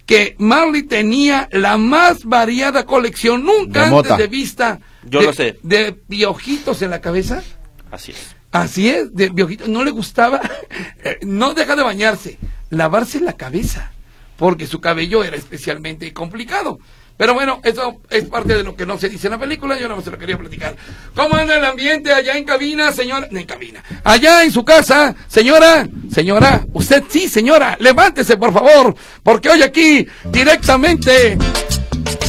que 0.06 0.34
Marley 0.38 0.84
tenía 0.84 1.48
la 1.52 1.76
más 1.76 2.24
variada 2.24 2.84
colección 2.86 3.44
nunca 3.44 3.80
De 3.80 3.86
antes 3.86 3.90
mota. 4.10 4.16
de 4.16 4.26
vista 4.28 4.80
Yo 5.08 5.20
de, 5.20 5.26
lo 5.26 5.32
sé. 5.32 5.58
de 5.62 5.92
piojitos 5.92 6.82
en 6.82 6.90
la 6.90 7.00
cabeza? 7.00 7.42
Así 7.90 8.12
es. 8.12 8.34
Así 8.54 8.88
es, 8.88 9.12
de 9.12 9.30
viejito, 9.30 9.66
no 9.66 9.82
le 9.82 9.90
gustaba, 9.90 10.40
eh, 11.04 11.18
no 11.22 11.54
deja 11.54 11.74
de 11.74 11.82
bañarse, 11.82 12.38
lavarse 12.70 13.20
la 13.20 13.32
cabeza, 13.32 13.90
porque 14.36 14.68
su 14.68 14.80
cabello 14.80 15.24
era 15.24 15.36
especialmente 15.36 16.12
complicado. 16.12 16.78
Pero 17.16 17.34
bueno, 17.34 17.60
eso 17.62 18.00
es 18.10 18.24
parte 18.24 18.56
de 18.56 18.64
lo 18.64 18.74
que 18.74 18.86
no 18.86 18.98
se 18.98 19.08
dice 19.08 19.28
en 19.28 19.32
la 19.32 19.38
película, 19.38 19.78
yo 19.78 19.88
no 19.88 20.00
se 20.02 20.10
lo 20.10 20.18
quería 20.18 20.36
platicar. 20.36 20.76
¿Cómo 21.14 21.36
anda 21.36 21.56
el 21.56 21.64
ambiente 21.64 22.12
allá 22.12 22.36
en 22.36 22.44
cabina, 22.44 22.90
señora? 22.92 23.28
No, 23.30 23.38
en 23.38 23.46
cabina. 23.46 23.82
Allá 24.02 24.42
en 24.42 24.50
su 24.50 24.64
casa, 24.64 25.14
señora, 25.28 25.88
señora, 26.12 26.64
usted 26.72 27.04
sí, 27.08 27.28
señora, 27.28 27.76
levántese 27.78 28.36
por 28.36 28.52
favor, 28.52 28.94
porque 29.22 29.48
hoy 29.48 29.62
aquí, 29.62 30.06
directamente, 30.24 31.38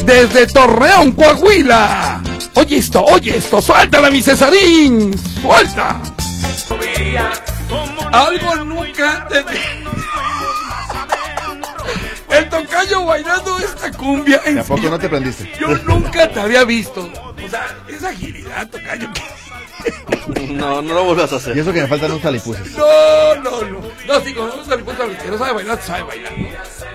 desde 0.04 0.46
Torreón, 0.46 1.12
Coahuila. 1.12 2.22
Oye 2.56 2.78
esto, 2.78 3.04
oye 3.04 3.36
esto, 3.36 3.60
suéltala 3.60 4.10
mi 4.10 4.22
Cesarín, 4.22 5.14
suelta. 5.42 6.00
Algo 8.12 8.56
nunca 8.64 9.28
te... 9.28 9.44
El 12.36 12.48
tocayo 12.48 13.04
bailando 13.04 13.58
esta 13.58 13.90
cumbia. 13.92 14.40
en 14.44 14.54
¿De 14.56 14.60
a 14.60 14.64
poco 14.64 14.88
no 14.88 14.98
te 14.98 15.08
prendiste? 15.08 15.50
Yo 15.60 15.68
nunca 15.84 16.28
te 16.28 16.40
había 16.40 16.64
visto. 16.64 17.00
O 17.02 17.48
sea, 17.48 17.66
esa 17.88 18.08
agilidad, 18.08 18.68
tocayo. 18.68 19.08
No, 20.50 20.82
no 20.82 20.94
lo 20.94 21.04
vuelvas 21.04 21.32
a 21.32 21.36
Y 21.36 21.38
hacer. 21.38 21.58
eso 21.58 21.72
que 21.72 21.82
me 21.82 21.86
faltan 21.88 22.10
unos 22.10 22.22
talipuses. 22.22 22.72
No, 22.72 23.34
no, 23.42 23.62
no. 23.62 23.80
No, 24.06 24.20
sí, 24.24 24.34
con 24.34 24.50
unos 24.50 24.68
alimentos 24.68 25.06
que 25.22 25.30
no 25.30 25.38
sabe 25.38 25.52
bailar, 25.52 25.80
sabe 25.82 26.02
bailar. 26.02 26.32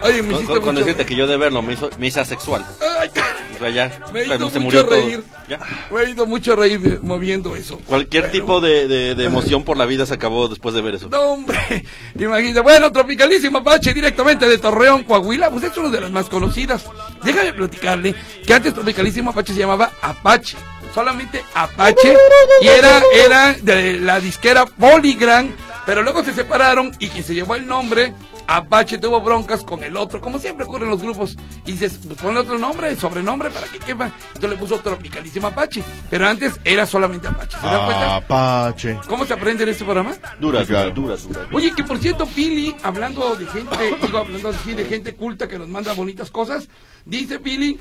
Oye, 0.03 0.21
me 0.23 0.33
Con, 0.43 0.61
con- 0.61 0.75
decirte 0.75 1.05
que 1.05 1.15
yo 1.15 1.27
de 1.27 1.37
verlo 1.37 1.61
me 1.61 1.73
hizo, 1.73 1.89
me 1.99 2.07
hice 2.07 2.19
asexual. 2.19 2.65
Ay, 2.99 3.09
O 3.55 3.59
sea, 3.59 3.69
ya, 3.69 3.99
me 4.11 4.23
hizo 4.25 4.49
se 4.49 4.59
mucho 4.59 4.83
reír. 4.83 5.23
Ya. 5.47 5.59
Me 5.91 6.09
hizo 6.09 6.25
mucho 6.25 6.55
reír 6.55 6.99
moviendo 7.03 7.55
eso. 7.55 7.77
Cualquier 7.85 8.31
tipo 8.31 8.61
de, 8.61 8.87
de- 8.87 9.15
de 9.15 9.25
emoción 9.25 9.63
por 9.63 9.77
la 9.77 9.85
vida 9.85 10.05
se 10.05 10.13
acabó 10.13 10.47
después 10.47 10.73
de 10.73 10.81
ver 10.81 10.95
eso. 10.95 11.09
No, 11.09 11.21
hombre, 11.21 11.85
imagínate. 12.19 12.61
Bueno, 12.61 12.91
Tropicalísimo 12.91 13.59
Apache, 13.59 13.93
directamente 13.93 14.47
de 14.47 14.57
Torreón, 14.57 15.03
Coahuila, 15.03 15.49
pues 15.51 15.63
es 15.65 15.77
una 15.77 15.89
de 15.89 16.01
las 16.01 16.11
más 16.11 16.27
conocidas. 16.29 16.83
Déjame 17.23 17.53
platicarle 17.53 18.15
que 18.45 18.53
antes 18.53 18.73
Tropicalísimo 18.73 19.29
Apache 19.31 19.53
se 19.53 19.59
llamaba 19.59 19.91
Apache, 20.01 20.57
solamente 20.95 21.43
Apache, 21.53 22.15
y 22.61 22.67
era, 22.67 23.01
era 23.13 23.53
de 23.61 23.99
la 23.99 24.19
disquera 24.19 24.65
Polygram, 24.65 25.51
Pero 25.85 26.01
luego 26.03 26.23
se 26.23 26.33
separaron 26.33 26.91
y 26.99 27.07
quien 27.09 27.23
se 27.23 27.33
llevó 27.33 27.55
el 27.55 27.65
nombre, 27.67 28.13
Apache 28.51 28.97
tuvo 28.97 29.21
broncas 29.21 29.63
con 29.63 29.81
el 29.81 29.95
otro, 29.95 30.19
como 30.19 30.37
siempre 30.37 30.65
ocurre 30.65 30.83
en 30.83 30.91
los 30.91 31.01
grupos. 31.01 31.37
Y 31.65 31.71
dices, 31.71 31.99
pues 32.05 32.19
ponle 32.19 32.41
otro 32.41 32.57
nombre, 32.57 32.93
sobrenombre 32.97 33.49
para 33.49 33.65
que 33.67 33.79
quepa. 33.79 34.11
Entonces 34.27 34.49
le 34.49 34.57
puso 34.57 34.77
Tropicalísimo 34.79 35.47
Apache. 35.47 35.81
Pero 36.09 36.27
antes 36.27 36.59
era 36.65 36.85
solamente 36.85 37.29
Apache. 37.29 37.57
¿Se 37.57 37.65
dan 37.65 37.85
cuenta? 37.85 38.15
Apache. 38.17 38.99
¿Cómo 39.07 39.25
se 39.25 39.33
aprende 39.33 39.63
en 39.63 39.69
este 39.69 39.85
programa? 39.85 40.15
Duras, 40.39 40.67
duras, 40.67 40.93
duras, 40.93 41.27
duras. 41.27 41.47
Oye, 41.53 41.73
que 41.73 41.85
por 41.85 41.97
cierto, 41.99 42.25
Pili, 42.25 42.75
hablando 42.83 43.35
de 43.37 43.45
gente, 43.45 43.77
digo, 44.01 44.17
hablando 44.17 44.49
así 44.49 44.73
de 44.73 44.83
gente 44.83 45.15
culta 45.15 45.47
que 45.47 45.57
nos 45.57 45.69
manda 45.69 45.93
bonitas 45.93 46.29
cosas, 46.29 46.67
dice 47.05 47.39
Pili, 47.39 47.79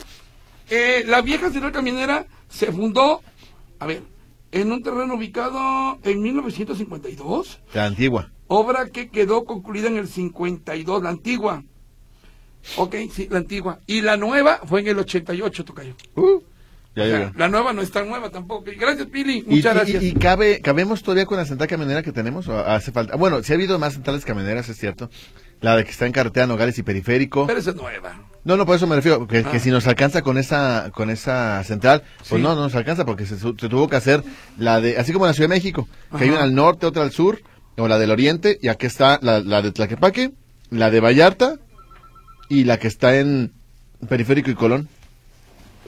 eh, 0.69 1.03
la 1.05 1.21
vieja 1.21 1.51
central 1.51 1.73
camionera 1.73 2.27
se 2.49 2.71
fundó, 2.71 3.23
a 3.81 3.87
ver, 3.87 4.03
en 4.53 4.71
un 4.71 4.85
terreno 4.85 5.15
ubicado 5.15 5.99
en 6.05 6.23
1952, 6.23 7.59
La 7.75 7.87
antigua. 7.87 8.31
Obra 8.51 8.87
que 8.89 9.09
quedó 9.11 9.45
concluida 9.45 9.87
en 9.89 9.97
el 9.97 10.09
52, 10.09 11.03
la 11.03 11.09
antigua. 11.11 11.63
Ok, 12.77 12.97
sí, 13.13 13.29
la 13.31 13.39
antigua. 13.39 13.79
Y 13.87 14.03
la 14.03 14.17
nueva 14.17 14.61
fue 14.67 14.81
en 14.81 14.89
el 14.89 14.99
88, 14.99 15.65
Tocayo. 15.65 15.95
Uh, 16.17 16.41
ya 16.95 17.03
O 17.05 17.07
sea, 17.07 17.19
llegó. 17.19 17.33
la 17.37 17.49
nueva 17.49 17.73
no 17.73 17.81
es 17.81 17.91
tan 17.93 18.09
nueva 18.09 18.29
tampoco. 18.31 18.65
Gracias, 18.79 19.07
Pili. 19.07 19.45
¿Y, 19.47 19.55
Muchas 19.57 19.73
y- 19.73 19.79
gracias. 19.79 20.03
y 20.03 20.13
cabe, 20.15 20.61
cabemos 20.61 21.03
todavía 21.03 21.27
con 21.27 21.37
la 21.39 21.45
central 21.47 21.69
camionera 21.69 22.03
que 22.03 22.13
tenemos? 22.13 22.49
¿O 22.49 22.59
hace 22.59 22.91
falta? 22.93 23.17
Bueno, 23.17 23.43
sí 23.43 23.53
ha 23.53 23.57
habido 23.57 23.79
más 23.79 23.95
centrales 23.95 24.25
camioneras, 24.25 24.69
es 24.69 24.77
cierto. 24.77 25.09
La 25.61 25.77
de 25.77 25.85
que 25.85 25.91
está 25.91 26.07
en 26.07 26.13
carretera 26.13 26.47
Nogales 26.47 26.77
y 26.79 26.83
Periférico. 26.83 27.47
Pero 27.47 27.59
esa 27.61 27.71
es 27.71 27.77
nueva. 27.77 28.27
No, 28.45 28.57
no, 28.57 28.65
por 28.67 28.75
eso 28.77 28.87
me 28.87 28.97
refiero, 28.97 29.27
que, 29.29 29.43
que 29.45 29.57
Ah. 29.57 29.61
si 29.61 29.71
nos 29.71 29.87
alcanza 29.87 30.23
con 30.23 30.37
esa 30.39 30.91
con 30.95 31.11
esa 31.11 31.63
central, 31.65 32.03
pues 32.19 32.29
Sí. 32.31 32.35
no, 32.39 32.55
no 32.55 32.63
nos 32.63 32.75
alcanza 32.75 33.05
porque 33.05 33.27
se, 33.27 33.37
tuvo 33.37 33.87
que 33.89 33.97
hacer 33.97 34.23
la 34.59 34.81
de, 34.81 34.97
así 34.99 35.13
como 35.13 35.27
en 35.27 35.29
la 35.29 35.35
Ciudad 35.35 35.49
de 35.51 35.55
México, 35.57 35.87
que 36.17 36.25
hay 36.25 36.31
una 36.31 36.43
al 36.43 36.55
norte, 36.55 36.87
otra 36.87 37.03
al 37.03 37.13
sur, 37.13 37.43
o 37.77 37.89
la 37.89 37.99
del 37.99 38.11
oriente, 38.11 38.59
y 38.63 38.69
aquí 38.69 38.87
está 38.87 39.19
la, 39.23 39.41
la 39.41 39.63
de 39.63 39.73
Tlaquepaque, 39.73 40.33
la 40.71 40.91
de 40.91 41.01
Vallarta, 41.01 41.57
y 42.49 42.65
la 42.65 42.79
que 42.79 42.89
está 42.89 43.17
en 43.19 43.53
Periférico 44.09 44.51
y 44.51 44.55
Colón. 44.55 44.89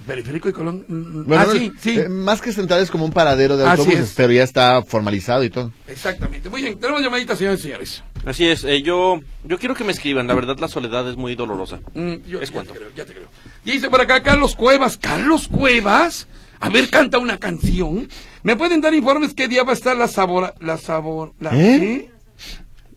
Periférico 0.06 0.48
y 0.48 0.52
Colón. 0.52 0.84
mm, 0.88 0.94
mm. 0.94 1.24
Bueno, 1.26 1.42
ah, 1.42 1.46
no, 1.46 1.52
sí, 1.52 1.72
sí. 1.80 1.98
eh, 2.00 2.08
más 2.08 2.40
que 2.40 2.52
central 2.52 2.82
es 2.82 2.90
como 2.90 3.04
un 3.04 3.12
paradero 3.12 3.56
de 3.56 3.68
autobuses, 3.68 4.00
es. 4.00 4.12
pero 4.16 4.32
ya 4.32 4.42
está 4.42 4.82
formalizado 4.82 5.44
y 5.44 5.50
todo. 5.50 5.72
Exactamente. 5.86 6.48
Muy 6.48 6.62
bien, 6.62 6.78
tenemos 6.78 7.02
llamadita, 7.02 7.36
señores 7.36 7.60
y 7.60 7.62
señores. 7.64 8.02
Así 8.24 8.48
es, 8.48 8.64
eh, 8.64 8.82
yo, 8.82 9.20
yo 9.44 9.58
quiero 9.58 9.74
que 9.76 9.84
me 9.84 9.92
escriban, 9.92 10.26
la 10.26 10.34
verdad 10.34 10.56
la 10.58 10.66
soledad 10.68 11.08
es 11.08 11.16
muy 11.16 11.36
dolorosa. 11.36 11.80
Mm, 11.94 12.14
yo, 12.26 12.40
Es 12.40 12.48
ya 12.48 12.54
cuanto. 12.54 12.72
te 12.72 12.78
creo, 12.80 12.90
ya 12.96 13.04
te 13.04 13.12
creo. 13.12 13.28
Dice 13.64 13.90
por 13.90 14.00
acá 14.00 14.22
Carlos 14.22 14.56
Cuevas. 14.56 14.96
¿Carlos 14.98 15.46
Cuevas? 15.46 16.26
A 16.58 16.68
ver, 16.68 16.88
canta 16.90 17.18
una 17.18 17.38
canción. 17.38 18.08
¿Me 18.42 18.56
pueden 18.56 18.80
dar 18.80 18.92
informes 18.94 19.34
qué 19.34 19.48
día 19.48 19.62
va 19.62 19.70
a 19.70 19.74
estar 19.74 19.96
la 19.96 20.08
sabor... 20.08 20.54
La 20.60 20.78
sabor... 20.78 21.32
La, 21.38 21.50
¿Eh? 21.54 21.78
¿qué? 21.78 22.10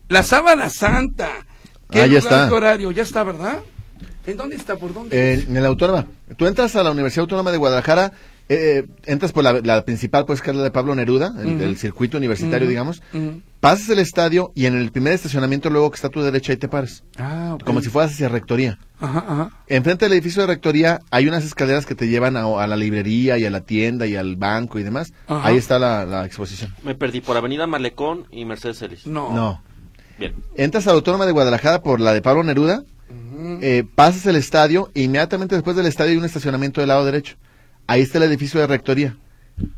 La 0.08 0.22
sábana 0.22 0.70
santa. 0.70 1.28
¿Qué 1.90 2.00
Ah, 2.02 2.06
ya 2.06 2.18
está. 2.18 2.52
horario? 2.52 2.90
Ya 2.90 3.02
está, 3.04 3.22
¿verdad? 3.22 3.60
¿En 4.26 4.36
dónde 4.36 4.56
está? 4.56 4.76
¿Por 4.76 4.92
dónde? 4.92 5.34
En 5.34 5.62
la 5.62 5.68
Autónoma. 5.68 6.06
Tú 6.36 6.46
entras 6.46 6.74
a 6.74 6.82
la 6.82 6.90
Universidad 6.90 7.22
Autónoma 7.22 7.52
de 7.52 7.58
Guadalajara, 7.58 8.12
eh, 8.48 8.84
eh, 8.84 8.86
entras 9.06 9.32
por 9.32 9.42
la, 9.44 9.60
la 9.60 9.84
principal, 9.84 10.24
pues 10.24 10.40
que 10.40 10.50
es 10.50 10.56
la 10.56 10.62
de 10.62 10.70
Pablo 10.70 10.94
Neruda, 10.94 11.34
el, 11.42 11.76
circuito 11.76 12.16
universitario, 12.16 12.68
digamos. 12.68 13.02
Pasas 13.60 13.88
el 13.88 13.98
estadio 13.98 14.52
y 14.54 14.66
en 14.66 14.76
el 14.76 14.92
primer 14.92 15.12
estacionamiento 15.12 15.70
luego 15.70 15.90
que 15.90 15.96
está 15.96 16.08
a 16.08 16.10
tu 16.10 16.22
derecha 16.22 16.52
ahí 16.52 16.56
te 16.56 16.68
pares. 16.68 17.02
Ah. 17.18 17.58
Como 17.64 17.80
si 17.80 17.88
fueras 17.88 18.12
hacia 18.12 18.28
Rectoría. 18.28 18.78
Ajá, 19.00 19.24
ajá. 19.26 19.50
Enfrente 19.66 20.04
del 20.04 20.12
edificio 20.12 20.42
de 20.42 20.48
Rectoría 20.48 21.00
hay 21.10 21.26
unas 21.26 21.44
escaleras 21.44 21.86
que 21.86 21.94
te 21.94 22.08
llevan 22.08 22.36
a, 22.36 22.42
a 22.42 22.66
la 22.66 22.76
librería 22.76 23.38
y 23.38 23.44
a 23.44 23.50
la 23.50 23.62
tienda 23.62 24.06
y 24.06 24.14
al 24.14 24.36
banco 24.36 24.78
y 24.78 24.84
demás. 24.84 25.12
Ajá. 25.26 25.48
Ahí 25.48 25.56
está 25.56 25.78
la, 25.78 26.04
la 26.04 26.24
exposición. 26.24 26.72
Me 26.84 26.94
perdí 26.94 27.20
por 27.20 27.36
Avenida 27.36 27.66
Malecón 27.66 28.26
y 28.30 28.44
Mercedes 28.44 28.78
Celis. 28.78 29.06
No. 29.06 29.34
No. 29.34 29.62
Bien. 30.18 30.34
Entras 30.56 30.86
a 30.86 30.90
la 30.90 30.96
Autónoma 30.96 31.26
de 31.26 31.32
Guadalajara 31.32 31.82
por 31.82 32.00
la 32.00 32.12
de 32.12 32.22
Pablo 32.22 32.42
Neruda, 32.42 32.84
eh, 33.60 33.84
pasas 33.94 34.26
el 34.26 34.36
estadio 34.36 34.90
e 34.94 35.02
inmediatamente 35.02 35.54
después 35.54 35.76
del 35.76 35.86
estadio 35.86 36.12
hay 36.12 36.16
un 36.16 36.24
estacionamiento 36.24 36.80
del 36.80 36.88
lado 36.88 37.04
derecho. 37.04 37.36
Ahí 37.86 38.02
está 38.02 38.18
el 38.18 38.24
edificio 38.24 38.60
de 38.60 38.66
Rectoría. 38.66 39.16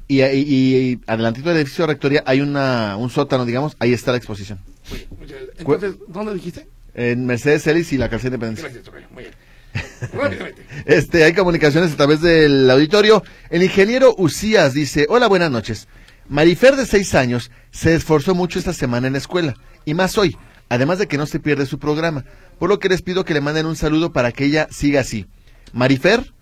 Y, 0.09 0.23
y- 0.23 0.77
y 0.77 1.01
adelantito 1.07 1.49
del 1.49 1.59
edificio 1.59 1.85
de 1.87 1.93
Rectoría 1.93 2.23
hay 2.27 2.41
una, 2.41 2.97
un 2.97 3.11
sótano, 3.11 3.45
digamos, 3.45 3.77
ahí 3.79 3.93
está 3.93 4.11
la 4.13 4.19
exposición. 4.19 4.59
Muy 4.91 5.27
bien. 5.27 5.39
Entonces, 5.59 5.95
¿dónde 6.09 6.35
dijiste? 6.35 6.67
En 6.95 7.27
Mercedes 7.27 7.63
Celis 7.63 7.93
y 7.93 7.99
la 7.99 8.09
Calzada 8.09 8.35
Independencia. 8.35 8.69
Gracias. 8.69 9.11
Muy 9.13 9.23
bien. 9.25 9.35
Rápidamente. 10.13 10.63
Este, 10.87 11.23
hay 11.25 11.33
comunicaciones 11.35 11.93
a 11.93 11.97
través 11.97 12.21
del 12.21 12.69
auditorio. 12.71 13.23
El 13.51 13.63
ingeniero 13.63 14.15
Usías 14.19 14.73
dice, 14.75 15.07
hola, 15.09 15.29
buenas 15.29 15.51
noches. 15.51 15.87
Marifer 16.29 16.75
de 16.77 16.87
seis 16.87 17.15
años 17.15 17.51
se 17.71 17.95
esforzó 17.95 18.35
mucho 18.35 18.59
esta 18.59 18.73
semana 18.73 19.07
en 19.07 19.13
la 19.15 19.19
escuela, 19.19 19.55
y 19.85 19.95
más 19.95 20.19
hoy, 20.19 20.37
además 20.69 20.99
de 20.99 21.07
que 21.07 21.17
no 21.19 21.25
se 21.27 21.41
pierde 21.41 21.65
su 21.67 21.79
programa, 21.79 22.25
por 22.59 22.69
lo 22.69 22.79
que 22.79 22.89
les 22.91 23.01
pido 23.03 23.25
que 23.25 23.33
le 23.35 23.41
manden 23.41 23.65
un 23.67 23.77
saludo 23.77 24.13
para 24.13 24.33
que 24.33 24.45
ella 24.45 24.67
siga 24.71 25.01
así. 25.01 25.27
Marifer, 25.73 26.33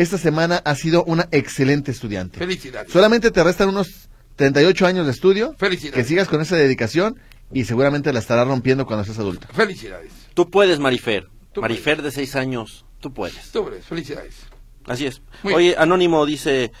esta 0.00 0.16
semana 0.18 0.62
ha 0.64 0.74
sido 0.74 1.04
una 1.04 1.28
excelente 1.32 1.90
estudiante. 1.90 2.38
Felicidades. 2.38 2.92
Solamente 2.92 3.30
te 3.30 3.42
restan 3.42 3.68
unos 3.68 4.08
38 4.36 4.86
años 4.86 5.06
de 5.06 5.12
estudio. 5.12 5.54
Felicidades. 5.58 5.94
Que 5.94 6.08
sigas 6.08 6.28
con 6.28 6.40
esa 6.40 6.56
dedicación 6.56 7.18
y 7.52 7.64
seguramente 7.64 8.12
la 8.12 8.20
estarás 8.20 8.46
rompiendo 8.46 8.86
cuando 8.86 9.04
seas 9.04 9.18
adulta. 9.18 9.48
Felicidades. 9.48 10.12
Tú 10.34 10.50
puedes, 10.50 10.78
Marifer. 10.78 11.28
Tú 11.52 11.62
Marifer 11.62 12.02
de 12.02 12.12
seis 12.12 12.36
años, 12.36 12.84
tú 13.00 13.12
puedes. 13.12 13.36
Sobre, 13.44 13.82
felicidades. 13.82 14.34
Así 14.86 15.06
es. 15.06 15.20
Muy 15.42 15.54
Oye, 15.54 15.74
Anónimo 15.76 16.24
dice, 16.24 16.72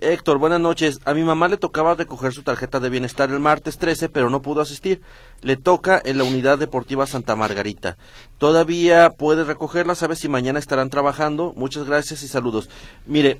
Héctor, 0.00 0.38
buenas 0.38 0.60
noches. 0.60 1.00
A 1.04 1.12
mi 1.12 1.22
mamá 1.22 1.48
le 1.48 1.58
tocaba 1.58 1.94
recoger 1.94 2.32
su 2.32 2.42
tarjeta 2.42 2.80
de 2.80 2.88
bienestar 2.88 3.30
el 3.30 3.40
martes 3.40 3.76
13, 3.76 4.08
pero 4.08 4.30
no 4.30 4.40
pudo 4.40 4.62
asistir. 4.62 5.02
Le 5.42 5.58
toca 5.58 6.00
en 6.02 6.16
la 6.16 6.24
unidad 6.24 6.58
deportiva 6.58 7.06
Santa 7.06 7.36
Margarita. 7.36 7.98
Todavía 8.38 9.10
puede 9.10 9.44
recogerla, 9.44 9.94
¿sabes 9.94 10.20
si 10.20 10.30
mañana 10.30 10.58
estarán 10.58 10.88
trabajando? 10.88 11.52
Muchas 11.56 11.84
gracias 11.84 12.22
y 12.22 12.28
saludos. 12.28 12.70
Mire, 13.04 13.38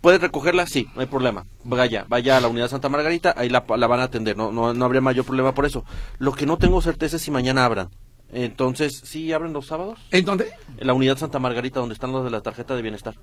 ¿puede 0.00 0.16
recogerla? 0.16 0.66
Sí, 0.66 0.88
no 0.94 1.02
hay 1.02 1.08
problema. 1.08 1.44
Vaya, 1.62 2.06
vaya 2.08 2.38
a 2.38 2.40
la 2.40 2.48
unidad 2.48 2.68
Santa 2.68 2.88
Margarita, 2.88 3.34
ahí 3.36 3.50
la, 3.50 3.62
la 3.76 3.86
van 3.86 4.00
a 4.00 4.04
atender, 4.04 4.34
no, 4.34 4.50
no, 4.50 4.72
no 4.72 4.84
habría 4.86 5.02
mayor 5.02 5.26
problema 5.26 5.52
por 5.52 5.66
eso. 5.66 5.84
Lo 6.18 6.32
que 6.32 6.46
no 6.46 6.56
tengo 6.56 6.80
certeza 6.80 7.16
es 7.16 7.22
si 7.22 7.30
mañana 7.30 7.66
abran. 7.66 7.90
Entonces, 8.32 9.02
¿sí 9.04 9.30
abren 9.34 9.52
los 9.52 9.66
sábados? 9.66 9.98
¿En 10.10 10.24
dónde? 10.24 10.52
En 10.78 10.86
la 10.86 10.94
unidad 10.94 11.18
Santa 11.18 11.38
Margarita, 11.38 11.80
donde 11.80 11.92
están 11.92 12.12
los 12.12 12.24
de 12.24 12.30
la 12.30 12.40
tarjeta 12.40 12.74
de 12.74 12.80
bienestar. 12.80 13.14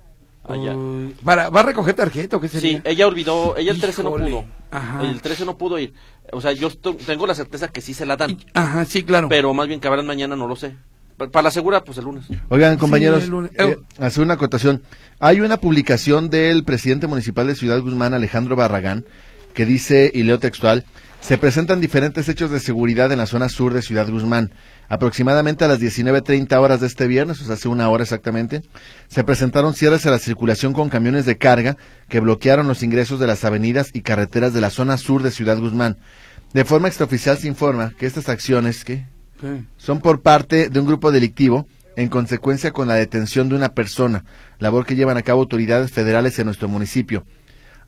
Allá. 0.52 0.74
Uy, 0.76 1.14
¿Para, 1.24 1.48
¿Va 1.50 1.60
a 1.60 1.62
recoger 1.64 1.94
tarjeta 1.94 2.36
o 2.36 2.40
qué 2.40 2.48
sería? 2.48 2.78
Sí, 2.78 2.82
ella 2.84 3.06
olvidó, 3.06 3.56
ella 3.56 3.72
el 3.72 3.80
13 3.80 4.02
no 4.02 4.08
Híjole. 4.10 4.30
pudo. 4.30 4.44
Ajá. 4.70 5.02
El 5.02 5.20
13 5.20 5.44
no 5.44 5.56
pudo 5.58 5.78
ir. 5.78 5.92
O 6.32 6.40
sea, 6.40 6.52
yo 6.52 6.70
tengo 6.70 7.26
la 7.26 7.34
certeza 7.34 7.68
que 7.68 7.80
sí 7.80 7.94
se 7.94 8.06
la 8.06 8.16
dan, 8.16 8.30
Y- 8.32 8.38
Ajá, 8.54 8.84
sí, 8.84 9.02
claro. 9.02 9.28
pero 9.28 9.52
más 9.54 9.66
bien 9.68 9.80
que 9.80 9.88
habrán 9.88 10.06
mañana 10.06 10.36
no 10.36 10.46
lo 10.46 10.56
sé. 10.56 10.74
Pa- 11.16 11.28
Para 11.28 11.44
la 11.44 11.50
segura, 11.50 11.82
pues 11.84 11.98
el 11.98 12.04
lunes. 12.04 12.24
Oigan, 12.48 12.76
compañeros, 12.78 13.28
lunes. 13.28 13.50
eh, 13.58 13.76
hacer 13.98 14.22
una 14.24 14.34
acotación. 14.34 14.82
Hay 15.18 15.40
una 15.40 15.58
publicación 15.58 16.30
del 16.30 16.64
presidente 16.64 17.06
municipal 17.06 17.46
de 17.46 17.54
Ciudad 17.56 17.80
Guzmán, 17.80 18.14
Alejandro 18.14 18.56
Barragán, 18.56 19.04
que 19.54 19.66
dice, 19.66 20.10
y 20.14 20.22
leo 20.22 20.38
textual, 20.38 20.84
se 21.20 21.36
presentan 21.36 21.80
diferentes 21.80 22.28
hechos 22.30 22.50
de 22.50 22.60
seguridad 22.60 23.12
en 23.12 23.18
la 23.18 23.26
zona 23.26 23.48
sur 23.50 23.74
de 23.74 23.82
Ciudad 23.82 24.08
Guzmán. 24.08 24.52
Aproximadamente 24.92 25.64
a 25.64 25.68
las 25.68 25.80
19.30 25.80 26.52
horas 26.58 26.80
de 26.80 26.88
este 26.88 27.06
viernes, 27.06 27.40
o 27.40 27.44
sea, 27.44 27.54
hace 27.54 27.68
una 27.68 27.88
hora 27.88 28.02
exactamente, 28.02 28.62
se 29.06 29.22
presentaron 29.22 29.72
cierres 29.72 30.04
a 30.04 30.10
la 30.10 30.18
circulación 30.18 30.72
con 30.72 30.88
camiones 30.88 31.24
de 31.26 31.38
carga 31.38 31.76
que 32.08 32.18
bloquearon 32.18 32.66
los 32.66 32.82
ingresos 32.82 33.20
de 33.20 33.28
las 33.28 33.44
avenidas 33.44 33.90
y 33.92 34.00
carreteras 34.00 34.52
de 34.52 34.60
la 34.60 34.68
zona 34.68 34.98
sur 34.98 35.22
de 35.22 35.30
Ciudad 35.30 35.60
Guzmán. 35.60 35.96
De 36.54 36.64
forma 36.64 36.88
extraoficial 36.88 37.38
se 37.38 37.46
informa 37.46 37.92
que 37.96 38.06
estas 38.06 38.28
acciones, 38.28 38.84
son 39.76 40.00
por 40.00 40.22
parte 40.22 40.68
de 40.68 40.80
un 40.80 40.86
grupo 40.86 41.12
delictivo 41.12 41.68
en 41.94 42.08
consecuencia 42.08 42.72
con 42.72 42.88
la 42.88 42.94
detención 42.94 43.48
de 43.48 43.54
una 43.54 43.74
persona, 43.74 44.24
labor 44.58 44.86
que 44.86 44.96
llevan 44.96 45.16
a 45.16 45.22
cabo 45.22 45.42
autoridades 45.42 45.92
federales 45.92 46.36
en 46.40 46.46
nuestro 46.46 46.66
municipio. 46.66 47.24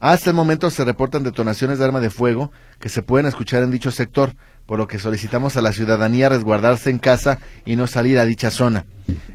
Hasta 0.02 0.30
el 0.30 0.34
momento 0.34 0.68
se 0.68 0.84
reportan 0.84 1.22
detonaciones 1.22 1.78
de 1.78 1.84
arma 1.84 2.00
de 2.00 2.10
fuego 2.10 2.50
que 2.80 2.88
se 2.88 3.02
pueden 3.02 3.26
escuchar 3.26 3.62
en 3.62 3.70
dicho 3.70 3.92
sector, 3.92 4.34
por 4.66 4.76
lo 4.80 4.88
que 4.88 4.98
solicitamos 4.98 5.56
a 5.56 5.62
la 5.62 5.72
ciudadanía 5.72 6.28
resguardarse 6.28 6.90
en 6.90 6.98
casa 6.98 7.38
y 7.64 7.76
no 7.76 7.86
salir 7.86 8.18
a 8.18 8.24
dicha 8.24 8.50
zona. 8.50 8.84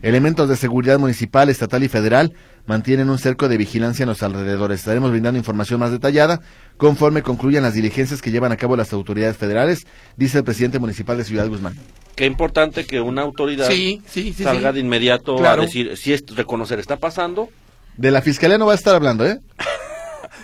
Elementos 0.02 0.50
de 0.50 0.58
seguridad 0.58 1.00
municipal, 1.00 1.48
estatal 1.48 1.86
y 1.86 1.88
federal 1.88 2.34
mantienen 2.66 3.10
un 3.10 3.18
cerco 3.18 3.48
de 3.48 3.56
vigilancia 3.56 4.04
en 4.04 4.10
los 4.10 4.22
alrededores. 4.24 4.80
Estaremos 4.82 5.12
brindando 5.12 5.38
información 5.38 5.80
más 5.80 5.92
detallada 5.92 6.42
conforme 6.76 7.22
concluyan 7.22 7.64
las 7.64 7.74
diligencias 7.74 8.22
que 8.22 8.32
llevan 8.32 8.52
a 8.52 8.58
cabo 8.58 8.76
las 8.76 8.92
autoridades 8.92 9.38
federales, 9.38 9.88
dice 10.18 10.40
el 10.40 10.44
presidente 10.44 10.80
municipal 10.80 11.16
de 11.16 11.24
Ciudad 11.24 11.48
Guzmán. 11.48 11.76
Qué 12.18 12.26
importante 12.26 12.86
que 12.86 13.00
una 13.00 13.22
autoridad 13.22 13.70
Sí, 13.70 14.02
sí, 14.06 14.34
sí. 14.34 14.44
salga 14.44 14.72
sí. 14.72 14.76
de 14.76 14.80
inmediato 14.82 15.38
Claro. 15.38 15.62
a 15.62 15.66
decir 15.66 15.96
si 15.96 16.12
es 16.12 16.26
reconocer 16.36 16.78
está 16.80 16.98
pasando. 16.98 17.48
De 17.96 18.12
la 18.12 18.22
fiscalía 18.22 18.58
no 18.58 18.66
va 18.66 18.74
a 18.74 18.76
estar 18.76 18.94
hablando, 18.96 19.26
¿eh? 19.26 19.40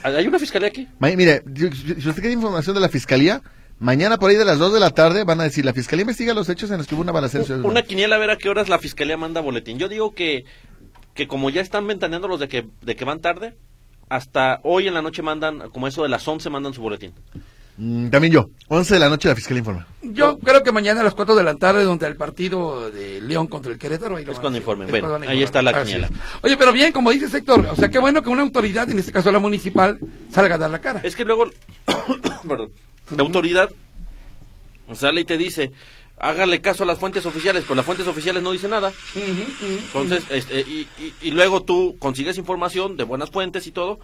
¿Hay 0.03 0.27
una 0.27 0.39
fiscalía 0.39 0.67
aquí? 0.67 0.87
Ma- 0.99 1.09
mire, 1.15 1.43
si 1.55 1.65
usted 2.07 2.13
quiere 2.21 2.31
información 2.33 2.75
de 2.75 2.81
la 2.81 2.89
fiscalía, 2.89 3.41
mañana 3.79 4.17
por 4.17 4.29
ahí 4.29 4.35
de 4.35 4.45
las 4.45 4.59
2 4.59 4.73
de 4.73 4.79
la 4.79 4.89
tarde 4.91 5.23
van 5.23 5.39
a 5.41 5.43
decir, 5.43 5.63
la 5.65 5.73
fiscalía 5.73 6.01
investiga 6.01 6.33
los 6.33 6.49
hechos 6.49 6.69
en 6.71 6.77
los 6.77 6.87
que 6.87 6.95
hubo 6.95 7.01
una 7.01 7.11
balacera. 7.11 7.43
Una 7.45 7.57
Guzmán". 7.63 7.83
quiniela 7.83 8.15
a 8.15 8.19
ver 8.19 8.29
a 8.31 8.37
qué 8.37 8.49
horas 8.49 8.69
la 8.69 8.79
fiscalía 8.79 9.17
manda 9.17 9.41
boletín. 9.41 9.79
Yo 9.79 9.87
digo 9.89 10.13
que, 10.13 10.45
que 11.13 11.27
como 11.27 11.49
ya 11.49 11.61
están 11.61 11.87
ventaneando 11.87 12.27
los 12.27 12.39
de 12.39 12.47
que, 12.47 12.67
de 12.81 12.95
que 12.95 13.05
van 13.05 13.19
tarde, 13.21 13.55
hasta 14.09 14.59
hoy 14.63 14.87
en 14.87 14.93
la 14.93 15.01
noche 15.01 15.21
mandan, 15.21 15.69
como 15.71 15.87
eso 15.87 16.03
de 16.03 16.09
las 16.09 16.27
11 16.27 16.49
mandan 16.49 16.73
su 16.73 16.81
boletín. 16.81 17.13
Mm, 17.77 18.09
también 18.09 18.31
yo. 18.33 18.49
11 18.67 18.93
de 18.93 18.99
la 18.99 19.09
noche 19.09 19.27
la 19.29 19.35
fiscal 19.35 19.57
informa. 19.57 19.87
Yo 20.03 20.37
creo 20.39 20.61
que 20.63 20.71
mañana 20.71 21.01
a 21.01 21.03
las 21.03 21.15
4 21.15 21.33
de 21.35 21.43
la 21.43 21.55
tarde, 21.55 21.83
donde 21.83 22.05
el 22.07 22.15
partido 22.15 22.91
de 22.91 23.19
León 23.21 23.47
contra 23.47 23.71
el 23.71 23.79
Querétaro. 23.79 24.15
ahí 24.17 24.25
lo 24.25 24.31
Es 24.31 24.39
cuando 24.39 24.57
informen. 24.59 24.89
Bueno, 24.89 25.15
ahí 25.27 25.41
está 25.41 25.61
la 25.61 25.83
quiniela. 25.83 26.09
Oye, 26.43 26.55
pero 26.57 26.71
bien, 26.71 26.91
como 26.91 27.09
dice 27.11 27.35
Héctor, 27.35 27.67
o 27.71 27.75
sea, 27.75 27.89
qué 27.89 27.97
bueno 27.99 28.21
que 28.21 28.29
una 28.29 28.43
autoridad, 28.43 28.89
en 28.89 28.99
este 28.99 29.11
caso 29.11 29.31
la 29.31 29.39
municipal, 29.39 29.97
salga 30.31 30.55
a 30.55 30.57
dar 30.59 30.69
la 30.69 30.79
cara. 30.81 31.01
Es 31.03 31.15
que 31.15 31.25
luego, 31.25 31.45
perdón, 32.47 32.71
la 33.15 33.23
autoridad 33.23 33.69
sale 34.93 35.21
y 35.21 35.25
te 35.25 35.37
dice, 35.37 35.71
hágale 36.19 36.61
caso 36.61 36.83
a 36.83 36.85
las 36.85 36.99
fuentes 36.99 37.25
oficiales, 37.25 37.63
pero 37.63 37.75
las 37.75 37.85
fuentes 37.85 38.07
oficiales 38.07 38.43
no 38.43 38.51
dicen 38.51 38.69
nada. 38.71 38.91
Entonces, 39.15 40.23
este, 40.29 40.61
y, 40.61 40.87
y- 40.99 41.13
y 41.21 41.31
luego 41.31 41.63
tú 41.63 41.95
consigues 41.99 42.37
información 42.37 42.97
de 42.97 43.03
buenas 43.03 43.31
fuentes 43.31 43.65
y 43.67 43.71
todo. 43.71 43.99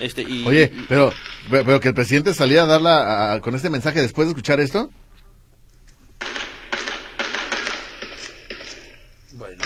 Este, 0.00 0.22
y, 0.22 0.44
Oye, 0.46 0.72
y- 0.74 0.86
pero, 0.88 1.12
pero 1.50 1.80
que 1.80 1.88
el 1.88 1.94
presidente 1.94 2.34
salía 2.34 2.62
a 2.64 2.66
darla 2.66 2.96
a- 3.02 3.32
a- 3.34 3.40
con 3.40 3.54
este 3.54 3.70
mensaje 3.70 4.02
después 4.02 4.26
de 4.26 4.32
escuchar 4.32 4.60
esto. 4.60 4.90
Bueno. 9.32 9.62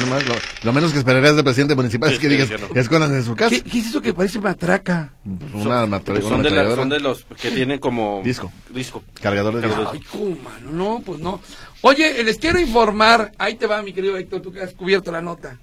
Nomás, 0.00 0.26
lo, 0.26 0.34
lo 0.62 0.72
menos 0.72 0.92
que 0.92 0.98
esperarías 1.00 1.34
del 1.34 1.44
presidente 1.44 1.74
municipal 1.74 2.08
Sí, 2.08 2.14
es 2.14 2.20
que 2.20 2.26
sí, 2.28 2.32
digas, 2.32 2.48
que 2.48 2.56
no. 2.98 3.04
en 3.04 3.24
su 3.24 3.36
casa. 3.36 3.50
¿Qué, 3.50 3.62
qué 3.62 3.78
es 3.80 3.86
eso 3.88 4.00
que 4.00 4.14
parece 4.14 4.38
matraca? 4.40 5.12
Una, 5.52 5.84
matra- 5.86 6.14
pues 6.14 6.24
una 6.24 6.36
son, 6.36 6.42
de 6.42 6.50
la- 6.50 6.74
son 6.74 6.88
de 6.88 7.00
los 7.00 7.24
que 7.40 7.50
tienen 7.50 7.78
como 7.78 8.22
Disco. 8.24 8.50
disco. 8.70 9.02
Cargador 9.20 9.56
de 9.56 9.60
Cargador. 9.60 9.92
disco. 9.92 10.16
Ay, 10.16 10.18
cómo, 10.34 10.36
mano, 10.42 10.70
no, 10.72 11.02
pues 11.04 11.20
no. 11.20 11.42
Oye, 11.82 12.22
les 12.24 12.38
quiero 12.38 12.58
informar, 12.58 13.32
ahí 13.38 13.56
te 13.56 13.66
va 13.66 13.82
mi 13.82 13.92
querido 13.92 14.16
Héctor, 14.16 14.40
tú 14.40 14.50
que 14.50 14.62
has 14.62 14.72
cubierto 14.72 15.12
la 15.12 15.20
nota. 15.20 15.58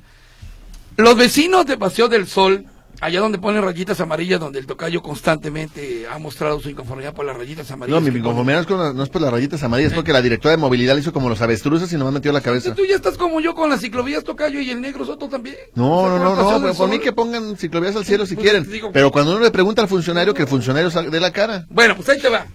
Los 0.97 1.15
vecinos 1.17 1.65
de 1.65 1.77
Paseo 1.77 2.07
del 2.07 2.27
Sol, 2.27 2.65
allá 3.01 3.19
donde 3.21 3.37
ponen 3.37 3.61
rayitas 3.63 3.99
amarillas, 4.01 4.39
donde 4.39 4.59
el 4.59 4.65
tocayo 4.65 5.01
constantemente 5.01 6.05
ha 6.11 6.17
mostrado 6.19 6.59
su 6.59 6.69
inconformidad 6.69 7.13
por 7.13 7.25
las 7.25 7.37
rayitas 7.37 7.69
No, 7.69 7.75
amarillas. 7.75 8.01
mi 8.03 8.11
que 8.11 8.17
inconformidad 8.19 8.57
no 8.57 8.61
es, 8.61 8.67
con 8.67 8.79
la- 8.79 8.93
no 8.93 9.03
es 9.03 9.09
por 9.09 9.21
las 9.21 9.31
rayitas 9.31 9.63
amarillas, 9.63 9.91
es 9.91 9.95
porque 9.95 10.11
la 10.13 10.21
directora 10.21 10.51
de 10.51 10.57
movilidad 10.57 10.95
le 10.95 11.01
hizo 11.01 11.13
como 11.13 11.29
los 11.29 11.41
avestruces 11.41 11.91
y 11.93 11.97
nomás 11.97 12.13
metió 12.13 12.31
la 12.33 12.41
cabeza. 12.41 12.75
Tú 12.75 12.85
ya 12.85 12.95
estás 12.95 13.17
como 13.17 13.39
yo 13.39 13.55
con 13.55 13.69
las 13.69 13.79
ciclovías 13.81 14.23
tocayo 14.23 14.59
y 14.59 14.69
el 14.69 14.81
negro 14.81 15.05
Soto 15.05 15.29
también. 15.29 15.55
No, 15.75 15.99
O 16.03 16.09
sea, 16.09 16.17
no, 16.19 16.35
no, 16.35 16.51
no, 16.59 16.59
del 16.67 16.75
por, 16.75 16.89
mí 16.89 16.99
que 16.99 17.13
pongan 17.13 17.55
ciclovías 17.57 17.95
al 17.95 18.05
cielo 18.05 18.25
si 18.25 18.35
Pues, 18.35 18.43
quieren. 18.43 18.69
digo- 18.69 18.91
Pero 18.91 19.11
cuando 19.11 19.31
uno 19.31 19.39
le 19.41 19.51
pregunta 19.51 19.81
al 19.81 19.87
funcionario, 19.87 20.33
que 20.33 20.41
el 20.43 20.47
funcionario 20.47 20.91
salga 20.91 21.09
de 21.11 21.19
la 21.19 21.31
cara. 21.31 21.65
Bueno, 21.69 21.95
pues 21.95 22.09
ahí 22.09 22.19
te 22.19 22.27
va. 22.29 22.45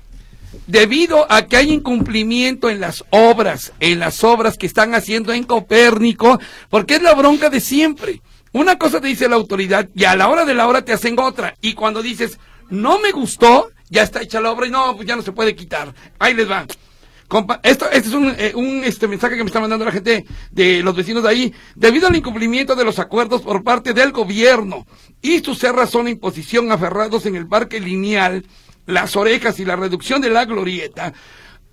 Debido 0.66 1.26
a 1.30 1.46
que 1.46 1.56
hay 1.56 1.72
incumplimiento 1.72 2.70
en 2.70 2.80
las 2.80 3.02
obras, 3.10 3.72
en 3.80 3.98
las 3.98 4.22
obras 4.22 4.56
que 4.56 4.66
están 4.66 4.94
haciendo 4.94 5.32
en 5.32 5.42
Copérnico, 5.44 6.38
porque 6.70 6.94
es 6.96 7.02
la 7.02 7.12
bronca 7.14 7.50
de 7.50 7.60
siempre. 7.60 8.20
Una 8.54 8.78
cosa 8.78 9.00
te 9.00 9.08
dice 9.08 9.28
la 9.28 9.34
autoridad 9.36 9.88
y 9.94 10.04
a 10.04 10.14
la 10.16 10.28
hora 10.28 10.44
de 10.44 10.54
la 10.54 10.66
hora 10.68 10.82
te 10.82 10.92
hacen 10.92 11.18
otra. 11.18 11.54
Y 11.60 11.74
cuando 11.74 12.02
dices, 12.02 12.38
no 12.70 13.00
me 13.00 13.10
gustó, 13.10 13.70
ya 13.90 14.02
está 14.02 14.22
hecha 14.22 14.40
la 14.40 14.52
obra 14.52 14.66
y 14.66 14.70
no, 14.70 14.94
pues 14.96 15.06
ya 15.08 15.16
no 15.16 15.22
se 15.22 15.32
puede 15.32 15.56
quitar. 15.56 15.92
Ahí 16.20 16.34
les 16.34 16.48
va. 16.48 16.64
Compa- 17.28 17.58
esto, 17.64 17.90
este 17.90 18.08
es 18.10 18.14
un, 18.14 18.34
eh, 18.38 18.52
un, 18.54 18.84
este 18.84 19.08
mensaje 19.08 19.36
que 19.36 19.42
me 19.42 19.48
está 19.48 19.58
mandando 19.58 19.84
la 19.84 19.90
gente 19.90 20.24
de 20.52 20.82
los 20.84 20.94
vecinos 20.94 21.24
de 21.24 21.28
ahí. 21.30 21.54
Debido 21.74 22.06
al 22.06 22.14
incumplimiento 22.14 22.76
de 22.76 22.84
los 22.84 23.00
acuerdos 23.00 23.42
por 23.42 23.64
parte 23.64 23.92
del 23.92 24.12
gobierno 24.12 24.86
y 25.20 25.40
sus 25.40 25.58
cerras 25.58 25.90
son 25.90 26.06
imposición 26.06 26.70
aferrados 26.70 27.26
en 27.26 27.34
el 27.34 27.48
parque 27.48 27.80
lineal, 27.80 28.46
las 28.86 29.16
orejas 29.16 29.58
y 29.58 29.64
la 29.64 29.74
reducción 29.74 30.20
de 30.20 30.30
la 30.30 30.44
glorieta, 30.44 31.12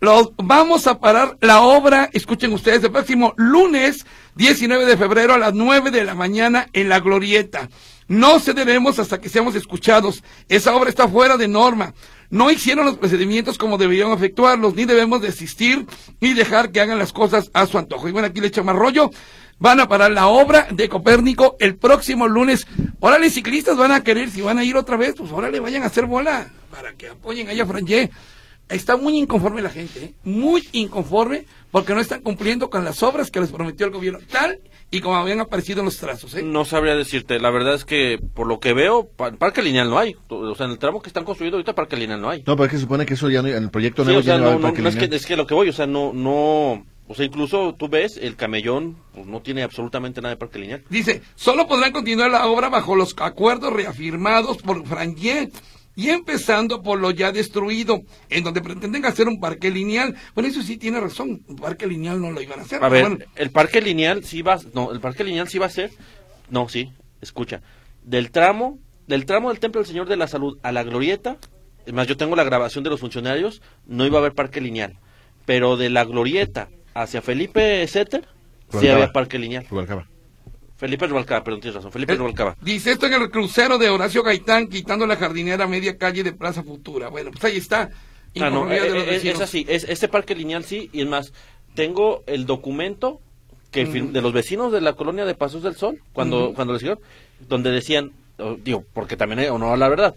lo, 0.01 0.33
vamos 0.37 0.87
a 0.87 0.99
parar 0.99 1.37
la 1.41 1.61
obra, 1.61 2.09
escuchen 2.11 2.51
ustedes, 2.53 2.83
el 2.83 2.91
próximo 2.91 3.35
lunes 3.37 4.05
19 4.35 4.85
de 4.85 4.97
febrero 4.97 5.35
a 5.35 5.37
las 5.37 5.53
9 5.53 5.91
de 5.91 6.03
la 6.03 6.15
mañana 6.15 6.67
en 6.73 6.89
la 6.89 6.99
glorieta. 6.99 7.69
No 8.07 8.39
cederemos 8.39 8.97
hasta 8.97 9.21
que 9.21 9.29
seamos 9.29 9.53
escuchados. 9.53 10.23
Esa 10.49 10.75
obra 10.75 10.89
está 10.89 11.07
fuera 11.07 11.37
de 11.37 11.47
norma. 11.47 11.93
No 12.31 12.49
hicieron 12.49 12.85
los 12.85 12.97
procedimientos 12.97 13.59
como 13.59 13.77
deberían 13.77 14.11
efectuarlos, 14.11 14.73
ni 14.73 14.85
debemos 14.85 15.21
desistir 15.21 15.85
ni 16.19 16.33
dejar 16.33 16.71
que 16.71 16.81
hagan 16.81 16.97
las 16.97 17.13
cosas 17.13 17.51
a 17.53 17.67
su 17.67 17.77
antojo. 17.77 18.09
Y 18.09 18.11
bueno, 18.11 18.27
aquí 18.27 18.41
le 18.41 18.47
echo 18.47 18.63
más 18.63 18.75
rollo. 18.75 19.11
Van 19.59 19.79
a 19.79 19.87
parar 19.87 20.11
la 20.11 20.27
obra 20.27 20.67
de 20.71 20.89
Copérnico 20.89 21.55
el 21.59 21.75
próximo 21.75 22.27
lunes. 22.27 22.65
Órale, 22.99 23.29
ciclistas 23.29 23.77
van 23.77 23.91
a 23.91 24.03
querer, 24.03 24.31
si 24.31 24.41
van 24.41 24.57
a 24.57 24.63
ir 24.63 24.75
otra 24.75 24.97
vez, 24.97 25.13
pues 25.15 25.31
órale, 25.31 25.59
vayan 25.59 25.83
a 25.83 25.85
hacer 25.85 26.07
bola 26.07 26.49
para 26.71 26.93
que 26.93 27.09
apoyen 27.09 27.49
allá 27.49 27.63
a 27.63 27.67
Frangé. 27.67 28.09
Está 28.71 28.97
muy 28.97 29.17
inconforme 29.17 29.61
la 29.61 29.69
gente, 29.69 30.03
¿eh? 30.03 30.13
muy 30.23 30.67
inconforme, 30.71 31.45
porque 31.71 31.93
no 31.93 31.99
están 31.99 32.21
cumpliendo 32.21 32.69
con 32.69 32.83
las 32.85 33.03
obras 33.03 33.29
que 33.31 33.39
les 33.39 33.51
prometió 33.51 33.85
el 33.85 33.91
gobierno, 33.91 34.19
tal 34.31 34.59
y 34.93 34.99
como 34.99 35.15
habían 35.15 35.39
aparecido 35.39 35.79
en 35.79 35.85
los 35.85 35.97
trazos. 35.97 36.35
¿eh? 36.35 36.43
No 36.43 36.65
sabría 36.65 36.95
decirte, 36.95 37.39
la 37.39 37.49
verdad 37.49 37.75
es 37.75 37.85
que 37.85 38.19
por 38.33 38.45
lo 38.47 38.59
que 38.59 38.73
veo, 38.73 39.07
pa- 39.07 39.31
parque 39.31 39.61
lineal 39.61 39.89
no 39.89 39.97
hay. 39.99 40.15
O 40.27 40.53
sea, 40.55 40.65
en 40.65 40.73
el 40.73 40.79
tramo 40.79 41.01
que 41.01 41.07
están 41.07 41.23
construyendo 41.23 41.57
ahorita, 41.57 41.73
parque 41.73 41.95
lineal 41.95 42.19
no 42.21 42.29
hay. 42.29 42.39
No, 42.45 42.55
pero 42.57 42.65
es 42.65 42.71
que 42.71 42.77
se 42.77 42.81
supone 42.81 43.05
que 43.05 43.13
eso 43.13 43.29
ya 43.29 43.41
no, 43.41 43.47
en 43.47 43.63
el 43.63 43.69
proyecto 43.69 44.03
Sí, 44.03 44.07
nuevo 44.07 44.19
o 44.19 44.23
sea, 44.23 44.33
ya 44.35 44.39
no 44.39 44.45
va 44.47 44.51
a 44.51 44.55
no, 44.55 44.59
no, 44.59 44.73
no, 44.81 44.89
es, 44.89 44.95
que, 44.97 45.05
es 45.15 45.25
que 45.25 45.37
lo 45.37 45.47
que 45.47 45.53
voy, 45.53 45.69
o 45.69 45.73
sea, 45.73 45.87
no, 45.87 46.11
no, 46.13 46.85
o 47.07 47.15
sea, 47.15 47.25
incluso 47.25 47.73
tú 47.77 47.87
ves, 47.87 48.17
el 48.21 48.35
camellón 48.35 48.97
pues, 49.13 49.25
no 49.27 49.41
tiene 49.41 49.63
absolutamente 49.63 50.21
nada 50.21 50.33
de 50.35 50.39
parque 50.39 50.59
lineal. 50.59 50.83
Dice, 50.89 51.21
solo 51.35 51.67
podrán 51.67 51.93
continuar 51.93 52.29
la 52.31 52.47
obra 52.47 52.67
bajo 52.67 52.95
los 52.97 53.15
acuerdos 53.17 53.71
reafirmados 53.71 54.57
por 54.57 54.85
Frangé 54.85 55.49
y 55.95 56.09
empezando 56.09 56.81
por 56.81 56.99
lo 56.99 57.11
ya 57.11 57.31
destruido, 57.31 58.01
en 58.29 58.43
donde 58.43 58.61
pretenden 58.61 59.05
hacer 59.05 59.27
un 59.27 59.39
parque 59.39 59.69
lineal. 59.69 60.15
Bueno, 60.33 60.49
eso 60.49 60.61
sí 60.61 60.77
tiene 60.77 60.99
razón, 60.99 61.41
un 61.47 61.55
parque 61.57 61.87
lineal 61.87 62.21
no 62.21 62.31
lo 62.31 62.41
iban 62.41 62.59
a 62.59 62.63
hacer. 62.63 62.77
A 62.83 62.89
pero 62.89 62.91
ver, 62.91 63.17
bueno. 63.17 63.31
el 63.35 63.51
parque 63.51 63.81
lineal 63.81 64.23
sí 64.23 64.41
va, 64.41 64.59
no, 64.73 64.91
el 64.91 64.99
parque 64.99 65.23
lineal 65.23 65.47
sí 65.47 65.59
va 65.59 65.65
a 65.67 65.69
ser, 65.69 65.91
no, 66.49 66.69
sí, 66.69 66.91
escucha, 67.21 67.61
del 68.03 68.31
tramo, 68.31 68.79
del 69.07 69.25
tramo 69.25 69.49
del 69.49 69.59
Templo 69.59 69.81
del 69.81 69.87
Señor 69.87 70.07
de 70.07 70.17
la 70.17 70.27
Salud 70.27 70.57
a 70.63 70.71
la 70.71 70.83
Glorieta, 70.83 71.37
es 71.85 71.93
más, 71.93 72.07
yo 72.07 72.15
tengo 72.15 72.35
la 72.35 72.43
grabación 72.43 72.83
de 72.83 72.89
los 72.89 72.99
funcionarios, 72.99 73.61
no 73.85 74.05
iba 74.05 74.17
a 74.17 74.21
haber 74.21 74.33
parque 74.33 74.61
lineal, 74.61 74.97
pero 75.45 75.77
de 75.77 75.89
la 75.89 76.05
Glorieta 76.05 76.69
hacia 76.93 77.21
Felipe 77.21 77.85
Setter, 77.87 78.27
sí 78.79 78.87
había 78.87 79.11
parque 79.11 79.39
lineal. 79.39 79.65
Rubalcaba. 79.69 80.10
Felipe 80.81 81.05
Rubalcaba, 81.05 81.43
perdón, 81.43 81.61
tienes 81.61 81.75
razón, 81.75 81.91
Felipe 81.91 82.13
Eh, 82.13 82.15
Rubalcaba. 82.15 82.57
Dice 82.59 82.91
esto 82.93 83.05
en 83.05 83.13
el 83.13 83.29
crucero 83.29 83.77
de 83.77 83.87
Horacio 83.87 84.23
Gaitán, 84.23 84.65
quitando 84.67 85.05
la 85.05 85.15
jardinera 85.15 85.65
a 85.65 85.67
media 85.67 85.95
calle 85.95 86.23
de 86.23 86.33
Plaza 86.33 86.63
Futura. 86.63 87.09
Bueno, 87.09 87.29
pues 87.29 87.43
ahí 87.43 87.57
está. 87.57 87.91
Ah, 88.39 88.49
no, 88.49 88.71
eh, 88.71 88.79
eh, 88.81 89.21
es, 89.23 89.39
así, 89.41 89.63
es, 89.69 89.83
este 89.83 90.07
parque 90.07 90.33
lineal 90.33 90.63
sí, 90.63 90.89
y 90.91 91.01
es 91.01 91.07
más, 91.07 91.33
tengo 91.75 92.23
el 92.25 92.47
documento 92.47 93.21
que 93.69 93.87
fir- 93.87 94.09
de 94.11 94.21
los 94.23 94.33
vecinos 94.33 94.71
de 94.71 94.81
la 94.81 94.93
colonia 94.93 95.23
de 95.23 95.35
Pasos 95.35 95.61
del 95.61 95.75
Sol, 95.75 95.99
cuando, 96.13 96.53
cuando 96.55 96.73
les 96.73 96.81
dijeron, 96.81 96.99
donde 97.47 97.69
decían, 97.69 98.11
oh, 98.39 98.55
digo, 98.55 98.83
porque 98.91 99.15
también 99.15 99.37
hay 99.37 99.47
honor 99.49 99.73
a 99.73 99.77
la 99.77 99.87
verdad, 99.87 100.15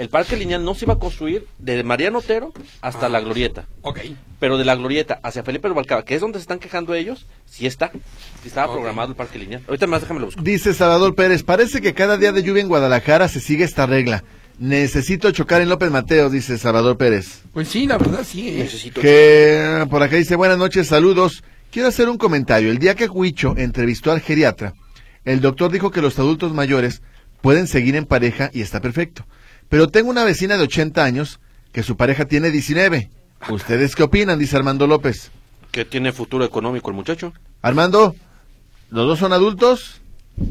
el 0.00 0.08
parque 0.08 0.34
lineal 0.34 0.64
no 0.64 0.74
se 0.74 0.86
iba 0.86 0.94
a 0.94 0.98
construir 0.98 1.46
de 1.58 1.84
Mariano 1.84 2.20
Otero 2.20 2.54
hasta 2.80 3.10
la 3.10 3.20
Glorieta, 3.20 3.66
Ok. 3.82 4.00
pero 4.38 4.56
de 4.56 4.64
la 4.64 4.74
Glorieta 4.74 5.20
hacia 5.22 5.42
Felipe 5.42 5.68
Rubalcaba, 5.68 6.06
que 6.06 6.14
es 6.14 6.22
donde 6.22 6.38
se 6.38 6.44
están 6.44 6.58
quejando 6.58 6.94
ellos, 6.94 7.26
sí 7.44 7.66
está, 7.66 7.90
sí 8.42 8.48
estaba 8.48 8.72
programado 8.72 9.10
el 9.10 9.14
parque 9.14 9.38
lineal. 9.38 9.62
Ahorita 9.68 9.86
más 9.86 10.00
déjame 10.00 10.20
lo 10.20 10.26
busco. 10.26 10.40
Dice 10.40 10.72
Salvador 10.72 11.14
Pérez, 11.14 11.42
parece 11.42 11.82
que 11.82 11.92
cada 11.92 12.16
día 12.16 12.32
de 12.32 12.42
lluvia 12.42 12.62
en 12.62 12.68
Guadalajara 12.68 13.28
se 13.28 13.40
sigue 13.40 13.64
esta 13.64 13.84
regla. 13.84 14.24
Necesito 14.58 15.30
chocar 15.32 15.60
en 15.60 15.68
López 15.68 15.90
Mateos, 15.90 16.32
dice 16.32 16.56
Salvador 16.56 16.96
Pérez. 16.96 17.42
Pues 17.52 17.68
sí, 17.68 17.86
la 17.86 17.98
verdad 17.98 18.24
sí. 18.24 18.48
¿eh? 18.48 18.54
Necesito... 18.56 19.02
Que 19.02 19.86
por 19.90 20.02
acá 20.02 20.16
dice, 20.16 20.34
buenas 20.34 20.56
noches, 20.56 20.86
saludos. 20.88 21.44
Quiero 21.70 21.88
hacer 21.88 22.08
un 22.08 22.16
comentario. 22.16 22.70
El 22.70 22.78
día 22.78 22.94
que 22.94 23.06
Huicho 23.06 23.54
entrevistó 23.58 24.12
al 24.12 24.20
geriatra, 24.20 24.72
el 25.26 25.42
doctor 25.42 25.70
dijo 25.70 25.90
que 25.90 26.00
los 26.00 26.18
adultos 26.18 26.54
mayores 26.54 27.02
pueden 27.42 27.66
seguir 27.66 27.96
en 27.96 28.06
pareja 28.06 28.50
y 28.54 28.62
está 28.62 28.80
perfecto. 28.80 29.26
Pero 29.70 29.88
tengo 29.88 30.10
una 30.10 30.24
vecina 30.24 30.58
de 30.58 30.64
80 30.64 31.02
años 31.02 31.40
que 31.72 31.82
su 31.82 31.96
pareja 31.96 32.26
tiene 32.26 32.50
19. 32.50 33.08
¿Ustedes 33.48 33.94
qué 33.94 34.02
opinan? 34.02 34.38
Dice 34.38 34.56
Armando 34.56 34.86
López. 34.86 35.30
Que 35.70 35.84
tiene 35.84 36.12
futuro 36.12 36.44
económico 36.44 36.90
el 36.90 36.96
muchacho. 36.96 37.32
Armando, 37.62 38.16
los 38.90 39.06
dos 39.06 39.20
son 39.20 39.32
adultos 39.32 40.00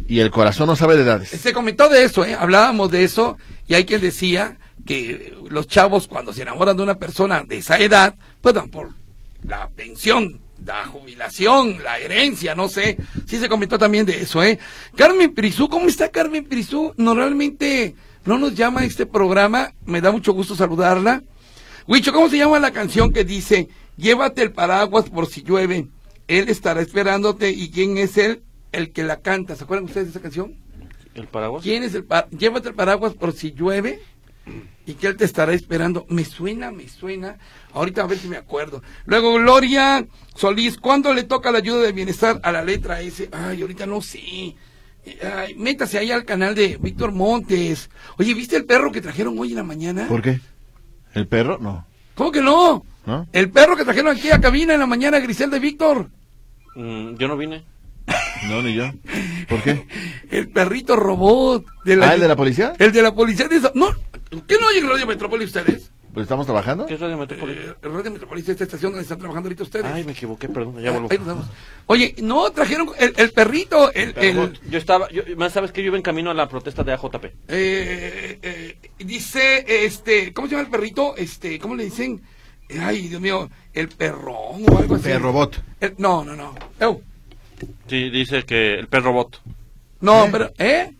y 0.08 0.20
el 0.20 0.32
corazón 0.32 0.68
no 0.68 0.76
sabe 0.78 0.96
de 0.96 1.04
edades. 1.04 1.30
Se 1.30 1.52
comentó 1.52 1.90
de 1.90 2.06
eso, 2.06 2.24
¿eh? 2.24 2.34
hablábamos 2.34 2.92
de 2.92 3.04
eso, 3.04 3.38
y 3.68 3.74
hay 3.74 3.86
quien 3.86 4.02
decía 4.02 4.58
que 4.86 5.36
los 5.50 5.68
chavos 5.68 6.08
cuando 6.08 6.32
se 6.32 6.44
enamoran 6.44 6.78
de 6.78 6.84
una 6.84 6.96
persona 6.96 7.44
de 7.46 7.58
esa 7.58 7.78
edad, 7.78 8.16
pues 8.40 8.56
dan 8.56 8.70
por 8.70 8.92
la 9.44 9.68
pensión, 9.70 10.40
la 10.66 10.86
jubilación, 10.86 11.84
la 11.84 12.00
herencia, 12.00 12.56
no 12.56 12.70
sé. 12.70 12.98
Sí 13.28 13.38
se 13.38 13.50
comentó 13.50 13.78
también 13.78 14.06
de 14.06 14.22
eso, 14.22 14.42
¿eh? 14.42 14.58
Carmen 14.96 15.34
Prisú, 15.34 15.68
¿cómo 15.68 15.88
está 15.88 16.10
Carmen 16.10 16.46
Prisú? 16.46 16.94
Normalmente 16.96 17.96
no 17.96 18.00
nos 18.38 18.54
llama 18.56 18.82
a 18.82 18.86
este 18.86 19.06
programa, 19.06 19.74
me 19.86 20.02
da 20.02 20.12
mucho 20.12 20.34
gusto 20.34 20.56
saludarla. 20.56 21.24
Huicho, 21.88 22.14
¿cómo 22.14 22.30
se 22.30 22.38
llama 22.38 22.60
la 22.60 22.72
canción 22.72 23.12
que 23.12 23.24
dice, 23.24 23.68
llévate 23.98 24.42
el 24.44 24.52
paraguas 24.52 25.10
por 25.10 25.26
si 25.28 25.42
llueve, 25.42 25.88
él 26.28 26.50
estará 26.50 26.82
esperándote 26.82 27.50
y 27.50 27.70
quién 27.72 27.98
es 27.98 28.18
él 28.18 28.44
el 28.72 28.92
que 28.92 29.04
la 29.04 29.22
canta? 29.22 29.56
¿Se 29.56 29.64
acuerdan 29.64 29.86
ustedes 29.86 30.08
de 30.08 30.12
esa 30.12 30.22
canción? 30.22 30.56
¿El 31.16 31.28
paraguas? 31.28 31.64
¿Quién 31.64 31.84
es 31.84 31.96
el 31.96 32.04
pa- 32.04 32.28
Llévate 32.30 32.70
el 32.70 32.76
paraguas 32.76 33.14
por 33.16 33.34
si 33.34 33.52
llueve 33.54 34.00
y 34.86 34.94
que 34.94 35.08
él 35.08 35.18
te 35.18 35.26
estará 35.26 35.54
esperando. 35.54 36.06
Me 36.10 36.24
suena, 36.26 36.72
me 36.72 36.88
suena. 36.88 37.38
Ahorita 37.74 38.04
a 38.04 38.08
ver 38.08 38.18
si 38.20 38.28
me 38.28 38.38
acuerdo. 38.38 38.82
Luego, 39.06 39.34
Gloria 39.36 40.08
Solís, 40.36 40.78
¿cuándo 40.78 41.14
le 41.14 41.24
toca 41.24 41.52
la 41.52 41.58
ayuda 41.60 41.82
de 41.82 41.92
bienestar 41.92 42.40
a 42.44 42.52
la 42.52 42.64
letra 42.64 43.02
S? 43.02 43.28
Ay, 43.32 43.62
ahorita 43.62 43.86
no 43.88 44.02
sé. 44.02 44.56
Ay, 45.36 45.56
métase 45.56 45.98
ahí 45.98 46.12
al 46.12 46.26
canal 46.26 46.56
de 46.56 46.78
Víctor 46.80 47.12
Montes. 47.12 47.90
Oye, 48.18 48.34
¿viste 48.34 48.56
el 48.56 48.66
perro 48.66 48.92
que 48.92 49.02
trajeron 49.02 49.38
hoy 49.40 49.50
en 49.52 49.56
la 49.58 49.64
mañana? 49.64 50.08
¿Por 50.08 50.22
qué? 50.22 50.40
¿El 51.14 51.28
perro? 51.28 51.58
No. 51.60 51.86
¿Cómo 52.16 52.32
que 52.32 52.42
no? 52.42 52.84
¿No? 53.06 53.28
El 53.32 53.50
perro 53.50 53.76
que 53.76 53.86
trajeron 53.86 54.16
aquí 54.16 54.30
a 54.30 54.40
cabina 54.42 54.74
en 54.74 54.80
la 54.80 54.86
mañana, 54.86 55.20
Grisel 55.20 55.50
de 55.50 55.60
Víctor. 55.60 56.10
Mm, 56.76 57.16
yo 57.16 57.28
no 57.28 57.38
vine. 57.38 57.64
No, 58.48 58.62
ni 58.62 58.74
yo. 58.74 58.92
¿Por 59.48 59.62
qué? 59.64 59.86
El 60.32 60.50
perrito 60.50 60.96
robot. 60.96 61.66
De 61.86 61.96
la, 61.96 62.10
¿Ah, 62.10 62.14
el 62.16 62.22
de 62.22 62.28
la 62.28 62.36
policía? 62.36 62.74
El 62.80 62.92
de 62.92 63.02
la 63.02 63.14
policía 63.14 63.48
de 63.48 63.58
esa- 63.58 63.72
No, 63.76 63.88
¿qué 64.48 64.56
no 64.60 64.68
oyen 64.68 64.88
Radio 64.90 65.06
Metrópolis 65.08 65.48
ustedes? 65.48 65.92
Pues 66.14 66.24
estamos 66.24 66.46
trabajando. 66.48 66.86
¿Qué 66.88 66.96
es 66.96 67.00
Radio 67.00 67.18
Metrópolis? 67.18 67.58
Eh, 67.58 67.74
el 67.84 67.94
Radio 67.94 68.12
Metrópolis 68.12 68.44
es 68.46 68.50
esta 68.50 68.64
estación 68.64 68.92
donde 68.94 69.04
están 69.04 69.20
trabajando 69.20 69.48
ahorita 69.48 69.64
ustedes. 69.64 69.86
Ay, 69.86 70.04
me 70.04 70.14
equivoqué, 70.14 70.50
perdón, 70.50 70.82
ya 70.82 70.92
vuelvo. 70.92 71.08
Ahí 71.12 71.18
nos 71.20 71.28
vemos. 71.28 71.46
Oye, 71.86 72.16
no, 72.24 72.50
trajeron 72.52 72.90
el, 72.98 73.14
el 73.16 73.32
perrito, 73.32 73.94
el... 73.94 74.14
Pero, 74.14 74.44
el- 74.46 74.60
Yo 74.70 74.78
estaba, 74.80 75.08
yo, 75.12 75.22
más 75.38 75.54
sabes 75.54 75.72
que 75.72 75.82
yo 75.82 75.88
iba 75.88 75.98
en 75.98 76.04
camino 76.04 76.32
a 76.32 76.34
la 76.34 76.50
protesta 76.50 76.84
de 76.84 76.94
AJP. 76.94 77.26
eh, 77.48 78.40
eh, 78.42 78.78
dice, 78.98 79.64
este, 79.86 80.34
¿cómo 80.34 80.48
se 80.48 80.56
llama 80.56 80.66
el 80.66 80.72
perrito? 80.72 81.16
Este, 81.16 81.60
¿cómo 81.60 81.76
le 81.76 81.86
dicen? 81.86 82.22
Ay, 82.82 83.08
Dios 83.08 83.22
mío, 83.22 83.50
el 83.74 83.90
perrón 83.90 84.64
o 84.68 84.78
algo 84.80 84.96
así. 84.96 85.04
Perrobot. 85.06 85.62
El- 85.80 85.96
no, 86.00 86.24
no, 86.26 86.36
no. 86.36 86.56
Eu, 86.80 87.02
Sí, 87.88 88.10
dice 88.10 88.44
que 88.44 88.76
el 88.76 88.88
perro 88.88 89.12
bot. 89.12 89.42
no, 90.02 90.26
¿Eh? 90.26 90.30
pero, 90.32 90.52
¿eh? 90.58 90.94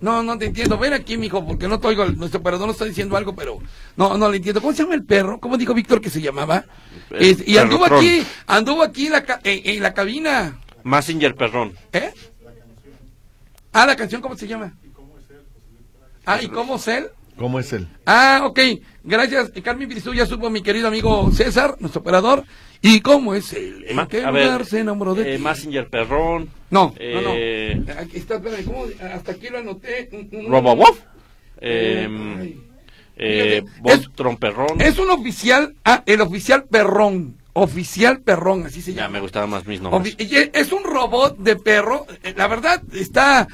No, 0.00 0.22
no 0.22 0.36
te 0.36 0.46
entiendo. 0.46 0.76
Ven 0.78 0.92
aquí, 0.92 1.16
mijo, 1.16 1.44
porque 1.46 1.66
no 1.68 1.80
te 1.80 1.86
oigo. 1.88 2.04
Nuestro 2.06 2.40
operador 2.40 2.66
nos 2.66 2.76
está 2.76 2.84
diciendo 2.84 3.16
algo, 3.16 3.34
pero 3.34 3.58
no, 3.96 4.18
no 4.18 4.28
le 4.30 4.36
entiendo. 4.36 4.60
¿Cómo 4.60 4.72
se 4.74 4.82
llama 4.82 4.94
el 4.94 5.04
perro? 5.04 5.40
¿Cómo 5.40 5.56
dijo 5.56 5.72
Víctor 5.74 6.00
que 6.00 6.10
se 6.10 6.20
llamaba? 6.20 6.64
El 7.10 7.22
Es- 7.22 7.48
y 7.48 7.56
anduvo 7.56 7.86
aquí, 7.86 8.22
anduvo 8.46 8.82
aquí 8.82 9.06
en 9.06 9.12
la, 9.12 9.24
ca- 9.24 9.40
en, 9.42 9.60
en 9.76 9.82
la 9.82 9.94
cabina. 9.94 10.58
Massinger 10.82 11.34
Perrón. 11.34 11.72
¿Eh? 11.92 12.12
Ah, 13.72 13.86
la 13.86 13.96
canción, 13.96 14.20
¿cómo 14.22 14.36
se 14.36 14.46
llama? 14.46 14.72
Ah, 16.24 16.42
¿y 16.42 16.48
cómo 16.48 16.76
es 16.76 16.88
él? 16.88 17.06
¿Cómo 17.38 17.60
es 17.60 17.72
él? 17.72 17.86
Ah, 18.06 18.40
ok. 18.44 18.58
Gracias. 19.04 19.50
Carmen 19.62 19.88
Pirizú 19.88 20.12
ya 20.14 20.26
supo 20.26 20.48
mi 20.50 20.62
querido 20.62 20.88
amigo 20.88 21.30
César, 21.32 21.76
nuestro 21.80 22.00
operador. 22.00 22.44
¿Y 22.82 23.00
cómo 23.00 23.34
es 23.34 23.52
él? 23.52 23.84
¿En 23.88 23.96
Ma- 23.96 24.06
qué 24.08 24.18
lugar 24.18 24.32
ver, 24.58 24.66
se 24.66 24.80
enamoró 24.80 25.14
de 25.14 25.32
eh, 25.34 25.36
ti? 25.36 25.42
Massinger 25.42 25.88
Perrón. 25.88 26.48
No, 26.70 26.94
eh, 26.98 27.74
no, 27.84 27.94
no. 27.94 28.00
Aquí 28.00 28.18
está, 28.18 28.36
espérame, 28.36 28.64
¿cómo? 28.64 28.84
Hasta 29.12 29.32
aquí 29.32 29.48
lo 29.48 29.58
anoté. 29.58 30.08
Robowolf. 30.48 30.98
Eh, 31.60 32.06
Eh, 32.08 32.36
ay. 32.38 32.60
eh, 33.16 33.62
es- 33.86 34.08
Perrón. 34.38 34.80
Es 34.80 34.98
un 34.98 35.10
oficial, 35.10 35.74
ah, 35.84 36.02
el 36.06 36.20
oficial 36.20 36.64
perrón. 36.64 37.36
Oficial 37.54 38.20
perrón, 38.20 38.66
así 38.66 38.82
se 38.82 38.92
Ya 38.92 39.02
llama. 39.02 39.14
me 39.14 39.20
gustaban 39.20 39.48
más 39.48 39.66
mis 39.66 39.80
nombres. 39.80 40.14
Es- 40.18 40.50
es 40.52 40.72
un 40.72 40.84
robot 40.84 41.38
de 41.38 41.56
perro. 41.56 42.06
eh, 42.22 42.34
La 42.36 42.46
verdad, 42.48 42.82
está, 42.92 43.48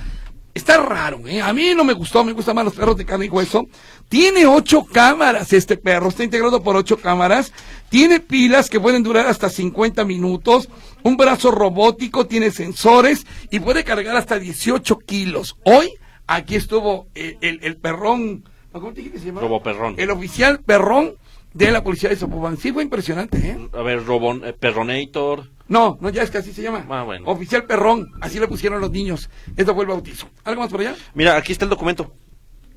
está 0.52 0.78
raro, 0.78 1.20
¿eh? 1.28 1.40
A 1.40 1.52
mí 1.52 1.72
no 1.76 1.84
me 1.84 1.92
gustó, 1.92 2.24
me 2.24 2.32
gustan 2.32 2.56
más 2.56 2.64
los 2.64 2.74
perros 2.74 2.96
de 2.96 3.04
carne 3.06 3.26
y 3.26 3.28
hueso. 3.28 3.68
Tiene 4.12 4.44
ocho 4.44 4.84
cámaras 4.84 5.54
este 5.54 5.78
perro, 5.78 6.10
está 6.10 6.22
integrado 6.22 6.62
por 6.62 6.76
ocho 6.76 6.98
cámaras. 6.98 7.50
Tiene 7.88 8.20
pilas 8.20 8.68
que 8.68 8.78
pueden 8.78 9.02
durar 9.02 9.26
hasta 9.26 9.48
50 9.48 10.04
minutos. 10.04 10.68
Un 11.02 11.16
brazo 11.16 11.50
robótico, 11.50 12.26
tiene 12.26 12.50
sensores 12.50 13.26
y 13.50 13.60
puede 13.60 13.84
cargar 13.84 14.14
hasta 14.16 14.38
18 14.38 14.98
kilos. 14.98 15.56
Hoy, 15.64 15.94
aquí 16.26 16.56
estuvo 16.56 17.06
el, 17.14 17.38
el- 17.40 17.60
el 17.62 17.76
perrón. 17.78 18.44
¿Cómo 18.70 18.92
te 18.92 19.00
dije 19.00 19.12
que 19.12 19.18
se 19.18 19.24
llamaba? 19.28 19.46
Roboperrón. 19.46 19.94
El 19.96 20.10
oficial 20.10 20.60
perrón 20.60 21.14
de 21.54 21.70
la 21.70 21.82
policía 21.82 22.10
de 22.10 22.16
Zapopan. 22.16 22.58
Sí, 22.58 22.70
fue 22.70 22.82
impresionante, 22.82 23.38
¿eh? 23.38 23.68
A 23.72 23.80
ver, 23.80 24.04
Robon, 24.04 24.42
eh, 24.44 24.52
Perronator. 24.52 25.48
No, 25.68 25.96
no, 26.02 26.10
ya 26.10 26.22
es 26.22 26.30
que 26.30 26.36
así 26.36 26.52
se 26.52 26.60
llama. 26.60 26.84
Ah, 26.90 27.02
bueno. 27.04 27.24
Oficial 27.30 27.64
Perrón, 27.64 28.10
así 28.20 28.38
le 28.38 28.46
pusieron 28.46 28.78
los 28.82 28.90
niños. 28.90 29.30
Esto 29.56 29.74
fue 29.74 29.84
el 29.84 29.88
bautizo. 29.88 30.28
¿Algo 30.44 30.60
más 30.60 30.70
por 30.70 30.80
allá? 30.80 30.94
Mira, 31.14 31.34
aquí 31.34 31.52
está 31.52 31.64
el 31.64 31.70
documento. 31.70 32.12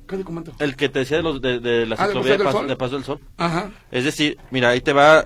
¿Qué 0.06 0.16
documento? 0.16 0.52
El 0.58 0.76
que 0.76 0.88
te 0.88 1.00
decía 1.00 1.18
de, 1.18 1.22
los, 1.22 1.40
de, 1.42 1.58
de 1.60 1.86
la 1.86 1.96
Ah, 1.98 2.06
¿de 2.08 2.12
ciclovía 2.14 2.14
Paso 2.14 2.22
de, 2.22 2.36
del 2.38 2.44
Paso- 2.46 2.58
Sol? 2.58 2.68
de 2.68 2.76
Paso 2.76 2.94
del 2.94 3.04
Sol. 3.04 3.20
Ajá. 3.36 3.70
Es 3.90 4.04
decir, 4.04 4.38
mira, 4.50 4.68
ahí 4.70 4.80
te 4.80 4.92
va. 4.92 5.24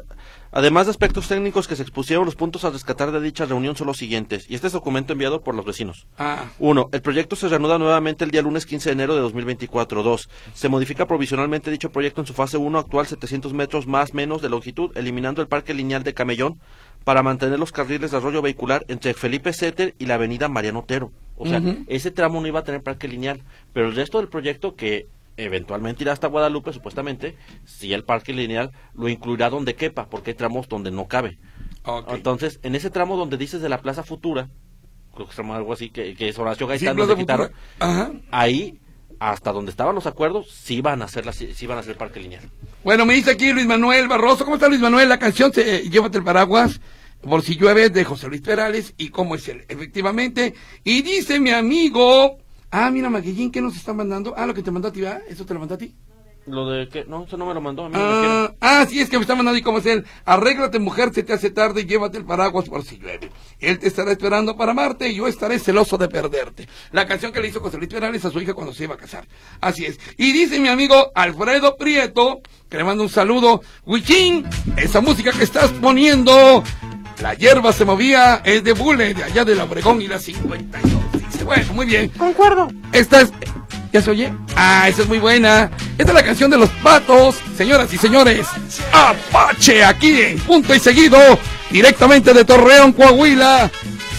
Además 0.52 0.86
de 0.86 0.90
aspectos 0.90 1.28
técnicos 1.28 1.68
que 1.68 1.76
se 1.76 1.82
expusieron, 1.82 2.24
los 2.24 2.34
puntos 2.34 2.64
a 2.64 2.70
rescatar 2.70 3.12
de 3.12 3.20
dicha 3.20 3.46
reunión 3.46 3.76
son 3.76 3.86
los 3.86 3.98
siguientes. 3.98 4.50
Y 4.50 4.56
este 4.56 4.66
es 4.66 4.72
documento 4.72 5.12
enviado 5.12 5.42
por 5.42 5.54
los 5.54 5.64
vecinos. 5.64 6.08
Ah, 6.18 6.46
Uno, 6.58 6.88
el 6.90 7.02
proyecto 7.02 7.36
se 7.36 7.48
reanuda 7.48 7.78
nuevamente 7.78 8.24
el 8.24 8.32
día 8.32 8.42
lunes 8.42 8.66
15 8.66 8.88
de 8.88 8.92
enero 8.94 9.14
de 9.14 9.20
2024. 9.20 10.02
Dos, 10.02 10.28
se 10.52 10.68
modifica 10.68 11.06
provisionalmente 11.06 11.70
dicho 11.70 11.92
proyecto 11.92 12.20
en 12.20 12.26
su 12.26 12.32
fase 12.34 12.56
1 12.56 12.78
actual 12.80 13.06
700 13.06 13.52
metros 13.52 13.86
más 13.86 14.12
menos 14.12 14.42
de 14.42 14.48
longitud, 14.48 14.90
eliminando 14.96 15.40
el 15.40 15.46
parque 15.46 15.72
lineal 15.72 16.02
de 16.02 16.14
Camellón 16.14 16.58
para 17.04 17.22
mantener 17.22 17.60
los 17.60 17.70
carriles 17.70 18.10
de 18.10 18.16
arroyo 18.16 18.42
vehicular 18.42 18.84
entre 18.88 19.14
Felipe 19.14 19.52
Setter 19.52 19.94
y 20.00 20.06
la 20.06 20.14
avenida 20.14 20.48
Mariano 20.48 20.80
Otero. 20.80 21.12
O 21.42 21.46
sea, 21.46 21.62
ese 21.86 22.10
tramo 22.10 22.38
no 22.38 22.46
iba 22.46 22.60
a 22.60 22.64
tener 22.64 22.82
parque 22.82 23.08
lineal, 23.08 23.40
pero 23.72 23.88
el 23.88 23.94
resto 23.94 24.18
del 24.18 24.28
proyecto 24.28 24.76
que 24.76 25.08
eventualmente 25.38 26.04
irá 26.04 26.12
hasta 26.12 26.26
Guadalupe, 26.26 26.70
supuestamente, 26.70 27.34
si 27.64 27.94
el 27.94 28.04
parque 28.04 28.34
lineal 28.34 28.72
lo 28.92 29.08
incluirá 29.08 29.48
donde 29.48 29.74
quepa, 29.74 30.10
porque 30.10 30.32
hay 30.32 30.36
tramos 30.36 30.68
donde 30.68 30.90
no 30.90 31.08
cabe. 31.08 31.38
Entonces, 32.08 32.60
en 32.62 32.74
ese 32.74 32.90
tramo 32.90 33.16
donde 33.16 33.38
dices 33.38 33.62
de 33.62 33.70
la 33.70 33.80
Plaza 33.80 34.02
Futura, 34.02 34.50
creo 35.14 35.26
que 35.26 35.34
se 35.34 35.40
llama 35.40 35.56
algo 35.56 35.72
así, 35.72 35.88
que, 35.88 36.14
que 36.14 36.28
es 36.28 36.38
Horacio 36.38 36.66
Gaitán, 36.66 36.94
donde 36.94 37.16
quitaron. 37.16 37.50
Ajá. 37.78 38.12
ahí, 38.30 38.78
hasta 39.18 39.50
donde 39.50 39.70
estaban 39.70 39.94
los 39.94 40.06
acuerdos, 40.06 40.50
sí 40.50 40.76
iban 40.76 41.00
a 41.00 41.06
hacer, 41.06 41.24
la, 41.24 41.32
sí 41.32 41.54
iban 41.62 41.78
a 41.78 41.80
hacer 41.80 41.96
parque 41.96 42.20
lineal. 42.20 42.44
Bueno, 42.84 43.06
me 43.06 43.14
dice 43.14 43.30
aquí 43.30 43.50
Luis 43.50 43.66
Manuel 43.66 44.08
Barroso. 44.08 44.44
¿Cómo 44.44 44.56
está 44.56 44.68
Luis 44.68 44.82
Manuel? 44.82 45.08
La 45.08 45.18
canción 45.18 45.54
se, 45.54 45.76
eh, 45.76 45.88
Llévate 45.88 46.18
el 46.18 46.24
paraguas. 46.24 46.82
Por 47.22 47.42
si 47.42 47.56
llueve 47.56 47.90
de 47.90 48.04
José 48.04 48.28
Luis 48.28 48.40
Perales. 48.40 48.94
¿Y 48.96 49.10
cómo 49.10 49.34
es 49.34 49.46
él? 49.48 49.64
Efectivamente. 49.68 50.54
Y 50.84 51.02
dice 51.02 51.40
mi 51.40 51.50
amigo. 51.50 52.38
Ah, 52.70 52.90
mira, 52.90 53.10
Maguillín, 53.10 53.50
¿qué 53.50 53.60
nos 53.60 53.76
está 53.76 53.92
mandando? 53.92 54.34
Ah, 54.36 54.46
lo 54.46 54.54
que 54.54 54.62
te 54.62 54.70
mandó 54.70 54.88
a 54.88 54.92
ti, 54.92 55.00
¿verdad? 55.00 55.22
¿Eso 55.28 55.44
te 55.44 55.54
lo 55.54 55.60
mandó 55.60 55.74
a 55.74 55.78
ti? 55.78 55.94
Lo 56.46 56.68
de 56.68 56.88
que, 56.88 57.04
no, 57.04 57.24
eso 57.24 57.36
no 57.36 57.46
me 57.46 57.54
lo 57.54 57.60
mandó, 57.60 57.84
a 57.84 57.88
mí. 57.88 57.94
Ah, 57.98 58.52
ah, 58.60 58.86
sí, 58.88 59.00
es 59.00 59.10
que 59.10 59.18
me 59.18 59.22
está 59.22 59.34
mandando 59.34 59.58
y 59.58 59.62
cómo 59.62 59.78
es 59.78 59.86
él. 59.86 60.04
Arréglate, 60.24 60.78
mujer, 60.78 61.12
se 61.12 61.22
te 61.22 61.32
hace 61.32 61.50
tarde 61.50 61.82
y 61.82 61.84
llévate 61.84 62.18
el 62.18 62.24
paraguas 62.24 62.68
por 62.68 62.82
si 62.82 62.96
llueve. 62.96 63.30
Él 63.58 63.78
te 63.78 63.88
estará 63.88 64.12
esperando 64.12 64.56
para 64.56 64.72
amarte 64.72 65.08
y 65.08 65.16
yo 65.16 65.28
estaré 65.28 65.58
celoso 65.58 65.98
de 65.98 66.08
perderte. 66.08 66.66
La 66.92 67.06
canción 67.06 67.32
que 67.32 67.40
le 67.40 67.48
hizo 67.48 67.60
José 67.60 67.76
Luis 67.76 67.90
Perales 67.90 68.24
a 68.24 68.30
su 68.30 68.40
hija 68.40 68.54
cuando 68.54 68.72
se 68.72 68.84
iba 68.84 68.94
a 68.94 68.98
casar. 68.98 69.26
Así 69.60 69.84
es. 69.84 70.00
Y 70.16 70.32
dice 70.32 70.58
mi 70.58 70.68
amigo 70.68 71.12
Alfredo 71.14 71.76
Prieto, 71.76 72.40
que 72.68 72.78
le 72.78 72.84
mando 72.84 73.02
un 73.02 73.10
saludo. 73.10 73.60
Huichín, 73.84 74.46
esa 74.76 75.00
música 75.00 75.32
que 75.32 75.44
estás 75.44 75.70
poniendo, 75.72 76.64
la 77.20 77.34
hierba 77.34 77.72
se 77.72 77.84
movía, 77.84 78.40
es 78.44 78.64
de 78.64 78.72
Bule, 78.72 79.14
de 79.14 79.24
allá 79.24 79.44
de 79.44 79.54
la 79.54 79.64
Obregón 79.64 80.00
y 80.00 80.08
la 80.08 80.18
52. 80.18 80.92
Dice, 81.30 81.44
bueno, 81.44 81.72
muy 81.74 81.86
bien. 81.86 82.08
Concuerdo. 82.10 82.68
Esta 82.92 83.20
es. 83.20 83.32
¿Ya 83.92 84.00
se 84.00 84.10
oye? 84.10 84.32
Ah, 84.56 84.88
esa 84.88 85.02
es 85.02 85.08
muy 85.08 85.18
buena. 85.18 85.70
Esta 85.98 86.12
es 86.12 86.14
la 86.14 86.22
canción 86.22 86.50
de 86.50 86.58
los 86.58 86.70
patos. 86.82 87.36
Señoras 87.56 87.92
y 87.92 87.98
señores, 87.98 88.46
Apache 88.92 89.84
aquí 89.84 90.20
en 90.20 90.38
punto 90.38 90.74
y 90.74 90.78
seguido, 90.78 91.18
directamente 91.70 92.32
de 92.32 92.44
Torreón, 92.44 92.92
Coahuila. 92.92 93.70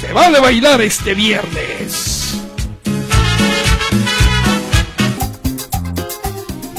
Se 0.02 0.12
vale 0.12 0.40
bailar 0.40 0.82
este 0.82 1.14
viernes. 1.14 2.22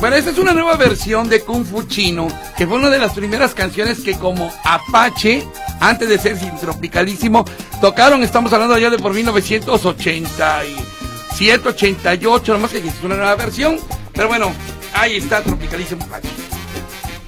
Bueno, 0.03 0.17
esta 0.17 0.33
es 0.33 0.39
una 0.39 0.53
nueva 0.53 0.75
versión 0.77 1.29
de 1.29 1.43
Kung 1.43 1.65
Fu 1.65 1.85
Chino, 1.85 2.27
que 2.59 2.67
fue 2.67 2.77
una 2.77 2.91
de 2.91 2.99
las 2.99 3.13
primeras 3.13 3.55
canciones 3.55 4.01
que 4.01 4.15
como 4.15 4.53
Apache, 4.65 5.47
antes 5.83 6.09
de 6.09 6.19
ser 6.19 6.39
sin 6.39 6.57
tropicalísimo, 6.59 7.45
tocaron, 7.81 8.23
estamos 8.23 8.53
hablando 8.53 8.79
ya 8.79 8.91
de 8.91 8.99
por 8.99 9.13
1987, 9.15 11.69
88, 11.69 12.53
nomás 12.53 12.71
que 12.71 12.79
es 12.79 12.85
una 13.03 13.17
nueva 13.17 13.35
versión, 13.35 13.79
pero 14.13 14.29
bueno, 14.29 14.53
ahí 14.95 15.17
está 15.17 15.43
Tropicalísimo. 15.43 16.07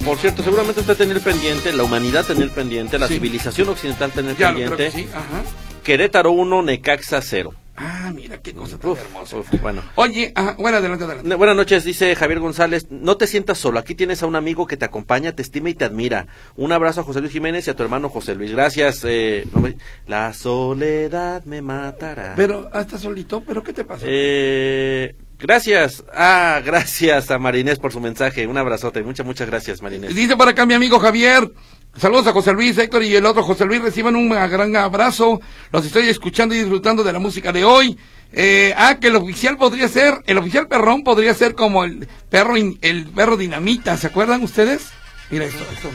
Por 0.05 0.17
cierto, 0.19 0.43
seguramente 0.43 0.81
usted 0.81 0.95
tener 0.95 1.19
pendiente, 1.19 1.73
la 1.73 1.83
humanidad 1.83 2.23
tener 2.25 2.49
pendiente, 2.51 2.97
la 2.99 3.07
Sí. 3.07 3.15
civilización 3.15 3.69
occidental 3.69 4.11
tener 4.11 4.37
Ya 4.37 4.51
lo 4.51 4.57
creo 4.57 4.69
pendiente. 4.69 4.95
que 4.97 5.03
sí, 5.05 5.09
ajá. 5.13 5.41
Querétaro 5.83 6.31
1, 6.31 6.61
Necaxa 6.61 7.21
0. 7.21 7.53
Ah, 7.77 8.09
mira 8.15 8.37
qué 8.37 8.53
cosa 8.53 8.77
tan 8.77 8.91
Uf, 8.91 8.99
hermosa. 9.01 9.35
bueno. 9.61 9.81
Oye, 9.95 10.31
ajá, 10.33 10.55
bueno, 10.57 10.77
adelante, 10.77 11.03
adelante. 11.03 11.35
Buenas 11.35 11.57
noches, 11.57 11.83
dice 11.83 12.15
Javier 12.15 12.39
González. 12.39 12.87
No 12.89 13.17
te 13.17 13.27
sientas 13.27 13.57
solo. 13.57 13.79
Aquí 13.79 13.95
tienes 13.95 14.23
a 14.23 14.27
un 14.27 14.37
amigo 14.37 14.65
que 14.65 14.77
te 14.77 14.85
acompaña, 14.85 15.33
te 15.33 15.41
estima 15.41 15.69
y 15.69 15.73
te 15.73 15.83
admira. 15.83 16.27
Un 16.55 16.71
abrazo 16.71 17.01
a 17.01 17.03
José 17.03 17.19
Luis 17.19 17.33
Jiménez 17.33 17.67
y 17.67 17.71
a 17.71 17.75
tu 17.75 17.83
hermano 17.83 18.07
José 18.07 18.33
Luis. 18.33 18.51
Gracias. 18.51 19.01
eh, 19.03 19.45
no 19.53 19.59
me- 19.59 19.75
La 20.07 20.31
soledad 20.33 21.43
me 21.43 21.61
matará. 21.61 22.33
Pero, 22.37 22.69
ah, 22.71 22.81
estás 22.81 23.01
solito, 23.01 23.41
¿pero 23.45 23.61
qué 23.61 23.73
te 23.73 23.83
pasa? 23.83 24.05
Eh, 24.07 25.15
gracias. 25.37 26.03
Ah, 26.13 26.61
gracias 26.65 27.29
a 27.29 27.39
Marinés 27.39 27.79
por 27.79 27.91
su 27.91 27.99
mensaje. 27.99 28.47
Un 28.47 28.57
abrazote. 28.57 29.03
Muchas, 29.03 29.25
muchas 29.25 29.47
gracias, 29.49 29.81
Marinés. 29.81 30.15
Dice 30.15 30.37
por 30.37 30.47
acá 30.47 30.65
mi 30.65 30.75
amigo 30.75 30.97
Javier. 30.99 31.51
Saludos 31.97 32.27
a 32.27 32.33
José 32.33 32.51
Luis, 32.53 32.77
Héctor 32.77 33.03
y 33.03 33.15
el 33.15 33.25
otro 33.25 33.41
José 33.43 33.65
Luis. 33.65 33.81
Reciban 33.81 34.15
un 34.15 34.29
gran 34.29 34.75
abrazo. 34.75 35.39
Los 35.71 35.85
estoy 35.85 36.09
escuchando 36.09 36.53
y 36.53 36.59
disfrutando 36.59 37.03
de 37.03 37.13
la 37.13 37.19
música 37.19 37.51
de 37.53 37.63
hoy. 37.63 37.97
Eh, 38.33 38.73
ah, 38.77 38.95
que 38.99 39.07
el 39.07 39.15
oficial 39.15 39.55
podría 39.55 39.87
ser, 39.87 40.21
el 40.27 40.37
oficial 40.37 40.67
perrón 40.67 41.03
podría 41.05 41.33
ser 41.33 41.55
como 41.55 41.85
el 41.85 42.05
perro, 42.29 42.57
in- 42.57 42.77
el 42.81 43.05
perro 43.05 43.37
dinamita. 43.37 43.95
¿Se 43.95 44.07
acuerdan 44.07 44.43
ustedes? 44.43 44.89
Mira 45.29 45.45
esto, 45.45 45.63
esto. 45.71 45.89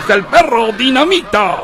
Está 0.00 0.14
el 0.14 0.24
perro 0.24 0.72
dinamita. 0.72 1.60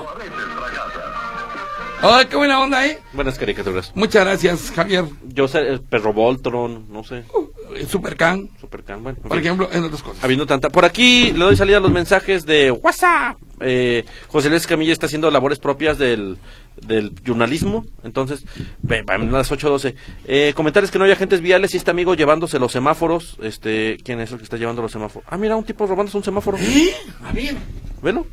Ay, 2.02 2.26
qué 2.26 2.36
buena 2.36 2.60
onda, 2.60 2.86
¿eh? 2.86 2.98
Buenas 3.12 3.36
caricaturas. 3.38 3.92
Muchas 3.94 4.24
gracias, 4.24 4.72
Javier. 4.74 5.04
Yo 5.24 5.48
sé, 5.48 5.58
el 5.58 5.80
perro 5.82 6.12
Voltron, 6.14 6.86
no 6.90 7.02
sé. 7.04 7.24
Uh, 7.34 7.49
Supercan, 7.88 8.50
Supercan, 8.60 9.02
bueno. 9.02 9.18
en 9.22 9.28
por 9.28 9.38
ejemplo, 9.38 9.68
en 9.72 9.84
otras 9.84 10.02
cosas. 10.02 10.22
Habiendo 10.24 10.46
tanta. 10.46 10.70
Por 10.70 10.84
aquí 10.84 11.32
le 11.32 11.38
doy 11.38 11.56
salida 11.56 11.78
a 11.78 11.80
los 11.80 11.90
mensajes 11.90 12.46
de 12.46 12.70
WhatsApp. 12.70 13.36
Eh, 13.60 14.04
José 14.28 14.48
Luis 14.48 14.66
Camilla 14.66 14.92
está 14.92 15.06
haciendo 15.06 15.30
labores 15.30 15.58
propias 15.58 15.98
del, 15.98 16.38
del 16.86 17.12
jornalismo. 17.26 17.84
Entonces, 18.04 18.44
a 18.88 19.18
las 19.18 19.50
8.12. 19.50 19.94
Eh, 20.26 20.52
comentarios 20.54 20.90
que 20.90 20.98
no 20.98 21.04
hay 21.04 21.12
agentes 21.12 21.40
viales 21.40 21.74
y 21.74 21.76
este 21.76 21.90
amigo 21.90 22.14
llevándose 22.14 22.58
los 22.58 22.72
semáforos. 22.72 23.36
Este, 23.42 23.98
¿Quién 24.04 24.20
es 24.20 24.32
el 24.32 24.38
que 24.38 24.44
está 24.44 24.56
llevando 24.56 24.82
los 24.82 24.92
semáforos? 24.92 25.28
Ah, 25.30 25.36
mira, 25.36 25.56
un 25.56 25.64
tipo 25.64 25.86
robándose 25.86 26.16
un 26.16 26.24
semáforo. 26.24 26.58
¿Eh? 26.58 26.90
A 27.24 27.32
ver, 27.32 27.56
Velo. 28.02 28.26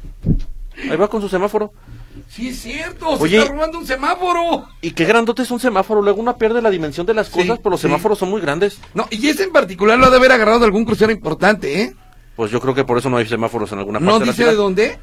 Ahí 0.89 0.95
va 0.95 1.07
con 1.09 1.21
su 1.21 1.29
semáforo. 1.29 1.73
Sí 2.29 2.49
es 2.49 2.59
cierto, 2.61 3.17
se 3.17 3.37
está 3.37 3.51
robando 3.51 3.79
un 3.79 3.85
semáforo. 3.87 4.67
Y 4.81 4.91
qué 4.91 5.05
grandote 5.05 5.41
es 5.43 5.51
un 5.51 5.59
semáforo. 5.59 6.01
Luego 6.01 6.21
uno 6.21 6.37
pierde 6.37 6.61
la 6.61 6.69
dimensión 6.69 7.05
de 7.05 7.13
las 7.13 7.27
Sí, 7.27 7.33
cosas, 7.33 7.57
pero 7.59 7.71
los 7.71 7.79
sí. 7.81 7.87
semáforos 7.87 8.17
son 8.19 8.29
muy 8.29 8.41
grandes. 8.41 8.79
No, 8.93 9.07
y 9.09 9.27
ese 9.27 9.43
en 9.43 9.51
particular 9.51 9.97
lo 9.97 10.05
ha 10.05 10.09
de 10.09 10.17
haber 10.17 10.31
agarrado 10.31 10.59
de 10.59 10.65
algún 10.65 10.85
crucero 10.85 11.11
importante, 11.11 11.81
¿eh? 11.81 11.95
Pues 12.35 12.51
yo 12.51 12.59
creo 12.61 12.75
que 12.75 12.83
por 12.83 12.97
eso 12.97 13.09
no 13.09 13.17
hay 13.17 13.25
semáforos 13.25 13.71
en 13.71 13.79
alguna 13.79 13.99
parte 13.99 14.11
No 14.11 14.19
de 14.19 14.25
la 14.25 14.31
dice 14.31 14.35
ciudad. 14.43 14.51
de 14.51 14.57
dónde. 14.57 14.99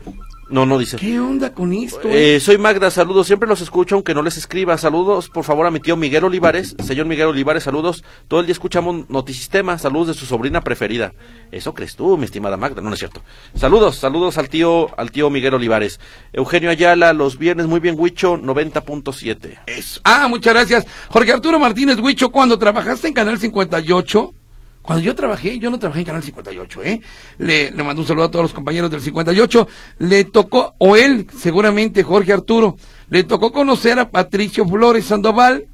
No, 0.49 0.67
no 0.67 0.79
dice. 0.79 0.97
¿Qué 0.97 1.19
onda 1.19 1.55
con 1.55 1.73
esto? 1.73 2.09
Eh, 2.09 2.39
soy 2.41 2.59
Magda, 2.59 2.91
saludos, 2.91 3.27
siempre 3.27 3.49
los 3.49 3.61
escucho 3.61 3.95
aunque 3.95 4.15
no 4.15 4.23
les 4.23 4.37
escriba. 4.37 4.77
Saludos, 4.79 5.29
por 5.29 5.45
favor, 5.45 5.67
a 5.67 5.71
mi 5.71 5.81
tío 5.81 5.97
Miguel 5.97 6.25
Olivares. 6.25 6.77
Señor 6.83 7.07
Miguel 7.07 7.29
Olivares, 7.29 7.65
saludos. 7.65 8.05
Todo 8.29 8.41
el 8.41 8.47
día 8.47 8.53
escuchamos 8.53 9.09
Notisistema, 9.09 9.79
saludos 9.79 10.09
de 10.09 10.15
su 10.15 10.27
sobrina 10.27 10.61
preferida. 10.61 11.13
Eso 11.51 11.75
crees 11.75 11.97
tú, 11.97 12.17
mi 12.19 12.25
estimada 12.25 12.57
Magda, 12.57 12.83
no, 12.83 12.89
no 12.89 12.95
es 12.95 12.99
cierto. 12.99 13.23
Saludos, 13.55 13.97
saludos 13.97 14.39
al 14.39 14.49
tío, 14.49 14.99
al 14.99 15.11
tío 15.11 15.31
Miguel 15.31 15.55
Olivares. 15.55 16.01
Eugenio 16.33 16.71
Ayala, 16.71 17.13
los 17.13 17.39
viernes 17.39 17.67
muy 17.67 17.81
bien, 17.81 17.97
Huicho, 17.99 18.37
90.7. 18.37 19.59
Eso. 19.67 20.01
Ah, 20.05 20.29
muchas 20.29 20.55
gracias. 20.55 20.87
Jorge 21.09 21.33
Arturo 21.33 21.59
Martínez 21.59 21.99
Huicho, 21.99 22.31
cuando 22.31 22.59
trabajaste 22.59 23.09
en 23.09 23.15
Canal 23.15 23.39
58, 23.39 24.35
cuando 24.85 25.03
yo 25.03 25.15
trabajé, 25.15 25.59
yo 25.59 25.71
no 25.71 25.79
trabajé 25.79 26.01
en 26.01 26.05
Canal 26.05 26.23
58, 26.23 26.83
¿eh? 26.83 27.01
Le, 27.39 27.71
le 27.71 27.83
mando 27.83 28.03
un 28.03 28.07
saludo 28.07 28.27
a 28.27 28.31
todos 28.31 28.43
los 28.43 28.53
compañeros 28.53 28.91
del 28.91 29.01
58. 29.01 29.67
Le 30.01 30.25
tocó, 30.25 30.75
o 30.77 30.95
él, 30.95 31.27
seguramente, 31.35 32.03
Jorge 32.03 32.35
Arturo, 32.35 32.77
le 33.09 33.25
tocó 33.25 33.51
conocer 33.51 33.99
a 33.99 34.11
Patricio 34.11 34.69
Flores 34.69 35.07
Sandoval, 35.07 35.69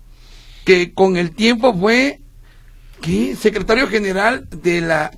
que 0.64 0.94
con 0.94 1.16
el 1.16 1.32
tiempo 1.32 1.76
fue, 1.76 2.20
¿qué? 3.00 3.34
Secretario 3.34 3.88
general 3.88 4.46
de 4.48 4.80
la 4.80 5.10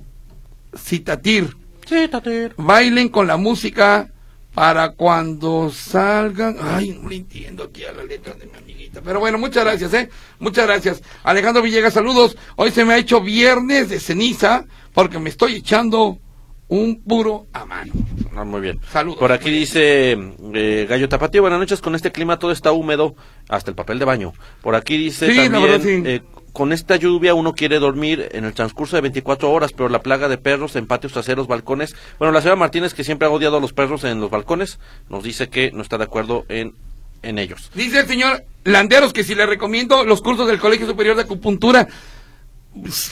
Citatir. 0.75 1.55
Sí, 1.85 2.07
Tater. 2.07 2.55
Bailen 2.57 3.09
con 3.09 3.27
la 3.27 3.37
música 3.37 4.09
para 4.53 4.91
cuando 4.91 5.71
salgan. 5.71 6.57
Ay, 6.61 6.97
no 7.01 7.09
le 7.09 7.15
entiendo 7.17 7.63
aquí 7.63 7.83
a 7.85 7.91
la 7.91 8.03
letra 8.03 8.33
de 8.33 8.45
mi 8.45 8.57
amiguita. 8.57 9.01
Pero 9.03 9.19
bueno, 9.19 9.37
muchas 9.37 9.63
gracias, 9.63 9.93
¿eh? 9.93 10.09
Muchas 10.39 10.65
gracias. 10.67 11.01
Alejandro 11.23 11.63
Villegas, 11.63 11.93
saludos. 11.93 12.37
Hoy 12.55 12.71
se 12.71 12.85
me 12.85 12.93
ha 12.93 12.97
hecho 12.97 13.21
viernes 13.21 13.89
de 13.89 13.99
ceniza 13.99 14.65
porque 14.93 15.19
me 15.19 15.29
estoy 15.29 15.55
echando 15.55 16.19
un 16.67 17.01
puro 17.03 17.47
a 17.53 17.65
mano. 17.65 17.93
Ah, 18.35 18.43
muy 18.43 18.61
bien. 18.61 18.79
Saludos. 18.91 19.19
Por 19.19 19.31
aquí 19.31 19.49
dice 19.51 20.17
eh, 20.53 20.85
Gallo 20.89 21.09
Tapatío, 21.09 21.41
buenas 21.41 21.59
noches, 21.59 21.81
con 21.81 21.93
este 21.95 22.11
clima 22.11 22.39
todo 22.39 22.51
está 22.51 22.71
húmedo, 22.71 23.15
hasta 23.49 23.69
el 23.69 23.75
papel 23.75 23.99
de 23.99 24.05
baño. 24.05 24.33
Por 24.61 24.75
aquí 24.75 24.97
dice 24.97 25.31
Sí, 25.31 25.49
también, 25.49 25.81
sí. 25.83 26.01
eh, 26.05 26.21
con 26.53 26.71
esta 26.71 26.95
lluvia 26.95 27.33
uno 27.33 27.53
quiere 27.53 27.79
dormir 27.79 28.29
en 28.31 28.45
el 28.45 28.53
transcurso 28.53 28.95
de 28.95 29.01
24 29.01 29.51
horas, 29.51 29.73
pero 29.73 29.89
la 29.89 30.01
plaga 30.01 30.29
de 30.29 30.37
perros 30.37 30.75
en 30.75 30.85
patios 30.85 31.11
traseros, 31.11 31.47
balcones. 31.47 31.95
Bueno, 32.19 32.31
la 32.31 32.41
señora 32.41 32.55
Martínez, 32.55 32.93
que 32.93 33.03
siempre 33.03 33.27
ha 33.27 33.31
odiado 33.31 33.57
a 33.57 33.59
los 33.59 33.73
perros 33.73 34.03
en 34.03 34.21
los 34.21 34.29
balcones, 34.29 34.79
nos 35.09 35.23
dice 35.23 35.49
que 35.49 35.71
no 35.71 35.81
está 35.81 35.97
de 35.97 36.05
acuerdo 36.05 36.45
en, 36.49 36.75
en 37.23 37.39
ellos. 37.39 37.71
Dice 37.73 38.01
el 38.01 38.07
señor 38.07 38.43
Landeros 38.63 39.11
que 39.13 39.23
si 39.23 39.35
le 39.35 39.45
recomiendo 39.45 40.05
los 40.05 40.21
cursos 40.21 40.47
del 40.47 40.59
Colegio 40.59 40.85
Superior 40.85 41.15
de 41.15 41.23
Acupuntura. 41.23 41.87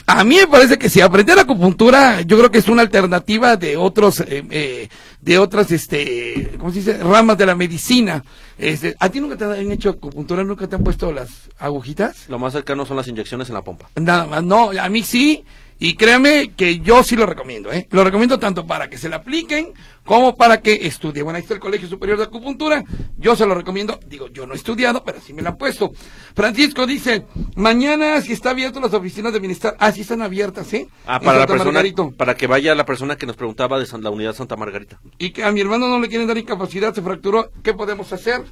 A 0.06 0.24
mí 0.24 0.36
me 0.36 0.46
parece 0.48 0.78
que 0.78 0.88
si 0.88 1.00
aprender 1.00 1.38
acupuntura, 1.38 2.20
yo 2.22 2.36
creo 2.36 2.50
que 2.50 2.58
es 2.58 2.68
una 2.68 2.82
alternativa 2.82 3.56
de 3.56 3.76
otros, 3.76 4.20
eh, 4.20 4.44
eh, 4.50 4.88
de 5.20 5.38
otras, 5.38 5.70
este, 5.70 6.50
¿cómo 6.58 6.72
se 6.72 6.78
dice? 6.80 6.98
Ramas 6.98 7.38
de 7.38 7.46
la 7.46 7.54
medicina. 7.54 8.24
Este, 8.58 8.96
¿A 8.98 9.08
ti 9.08 9.20
nunca 9.20 9.36
te 9.36 9.44
han 9.44 9.70
hecho 9.70 9.90
acupuntura? 9.90 10.42
¿Nunca 10.42 10.66
te 10.66 10.76
han 10.76 10.82
puesto 10.82 11.12
las 11.12 11.30
agujitas? 11.58 12.28
Lo 12.28 12.38
más 12.38 12.52
cercano 12.52 12.84
son 12.84 12.96
las 12.96 13.06
inyecciones 13.08 13.48
en 13.48 13.54
la 13.54 13.62
pompa. 13.62 13.88
Nada 13.96 14.26
más, 14.26 14.42
no, 14.42 14.70
a 14.70 14.88
mí 14.88 15.02
sí, 15.02 15.44
y 15.84 15.96
créame 15.96 16.52
que 16.56 16.78
yo 16.78 17.02
sí 17.02 17.16
lo 17.16 17.26
recomiendo, 17.26 17.72
¿eh? 17.72 17.88
Lo 17.90 18.04
recomiendo 18.04 18.38
tanto 18.38 18.66
para 18.66 18.88
que 18.88 18.98
se 18.98 19.08
la 19.08 19.16
apliquen 19.16 19.72
como 20.04 20.36
para 20.36 20.60
que 20.60 20.86
estudie. 20.86 21.22
Bueno, 21.22 21.36
ahí 21.38 21.42
está 21.42 21.54
el 21.54 21.60
Colegio 21.60 21.88
Superior 21.88 22.18
de 22.18 22.24
Acupuntura, 22.24 22.84
yo 23.18 23.34
se 23.34 23.46
lo 23.46 23.54
recomiendo, 23.54 23.98
digo, 24.06 24.28
yo 24.28 24.46
no 24.46 24.52
he 24.52 24.56
estudiado, 24.56 25.02
pero 25.04 25.20
sí 25.20 25.32
me 25.32 25.42
la 25.42 25.50
han 25.50 25.56
puesto. 25.56 25.92
Francisco 26.34 26.86
dice, 26.86 27.26
mañana 27.56 28.20
si 28.20 28.32
está 28.32 28.50
abierto 28.50 28.80
las 28.80 28.94
oficinas 28.94 29.32
de 29.32 29.40
bienestar, 29.40 29.76
ah, 29.80 29.90
sí 29.92 30.02
están 30.02 30.22
abiertas, 30.22 30.72
¿eh? 30.72 30.88
Ah, 31.06 31.18
para 31.20 31.40
la 31.40 31.46
persona, 31.46 31.72
Margarito. 31.72 32.10
para 32.12 32.36
que 32.36 32.46
vaya 32.46 32.74
la 32.74 32.86
persona 32.86 33.16
que 33.16 33.26
nos 33.26 33.36
preguntaba 33.36 33.78
de 33.80 33.86
San- 33.86 34.02
la 34.02 34.10
unidad 34.10 34.34
Santa 34.34 34.56
Margarita. 34.56 35.00
Y 35.18 35.30
que 35.30 35.42
a 35.44 35.50
mi 35.52 35.60
hermano 35.60 35.88
no 35.88 35.98
le 36.00 36.08
quieren 36.08 36.28
dar 36.28 36.38
incapacidad, 36.38 36.94
se 36.94 37.02
fracturó, 37.02 37.50
¿qué 37.62 37.74
podemos 37.74 38.12
hacer? 38.12 38.42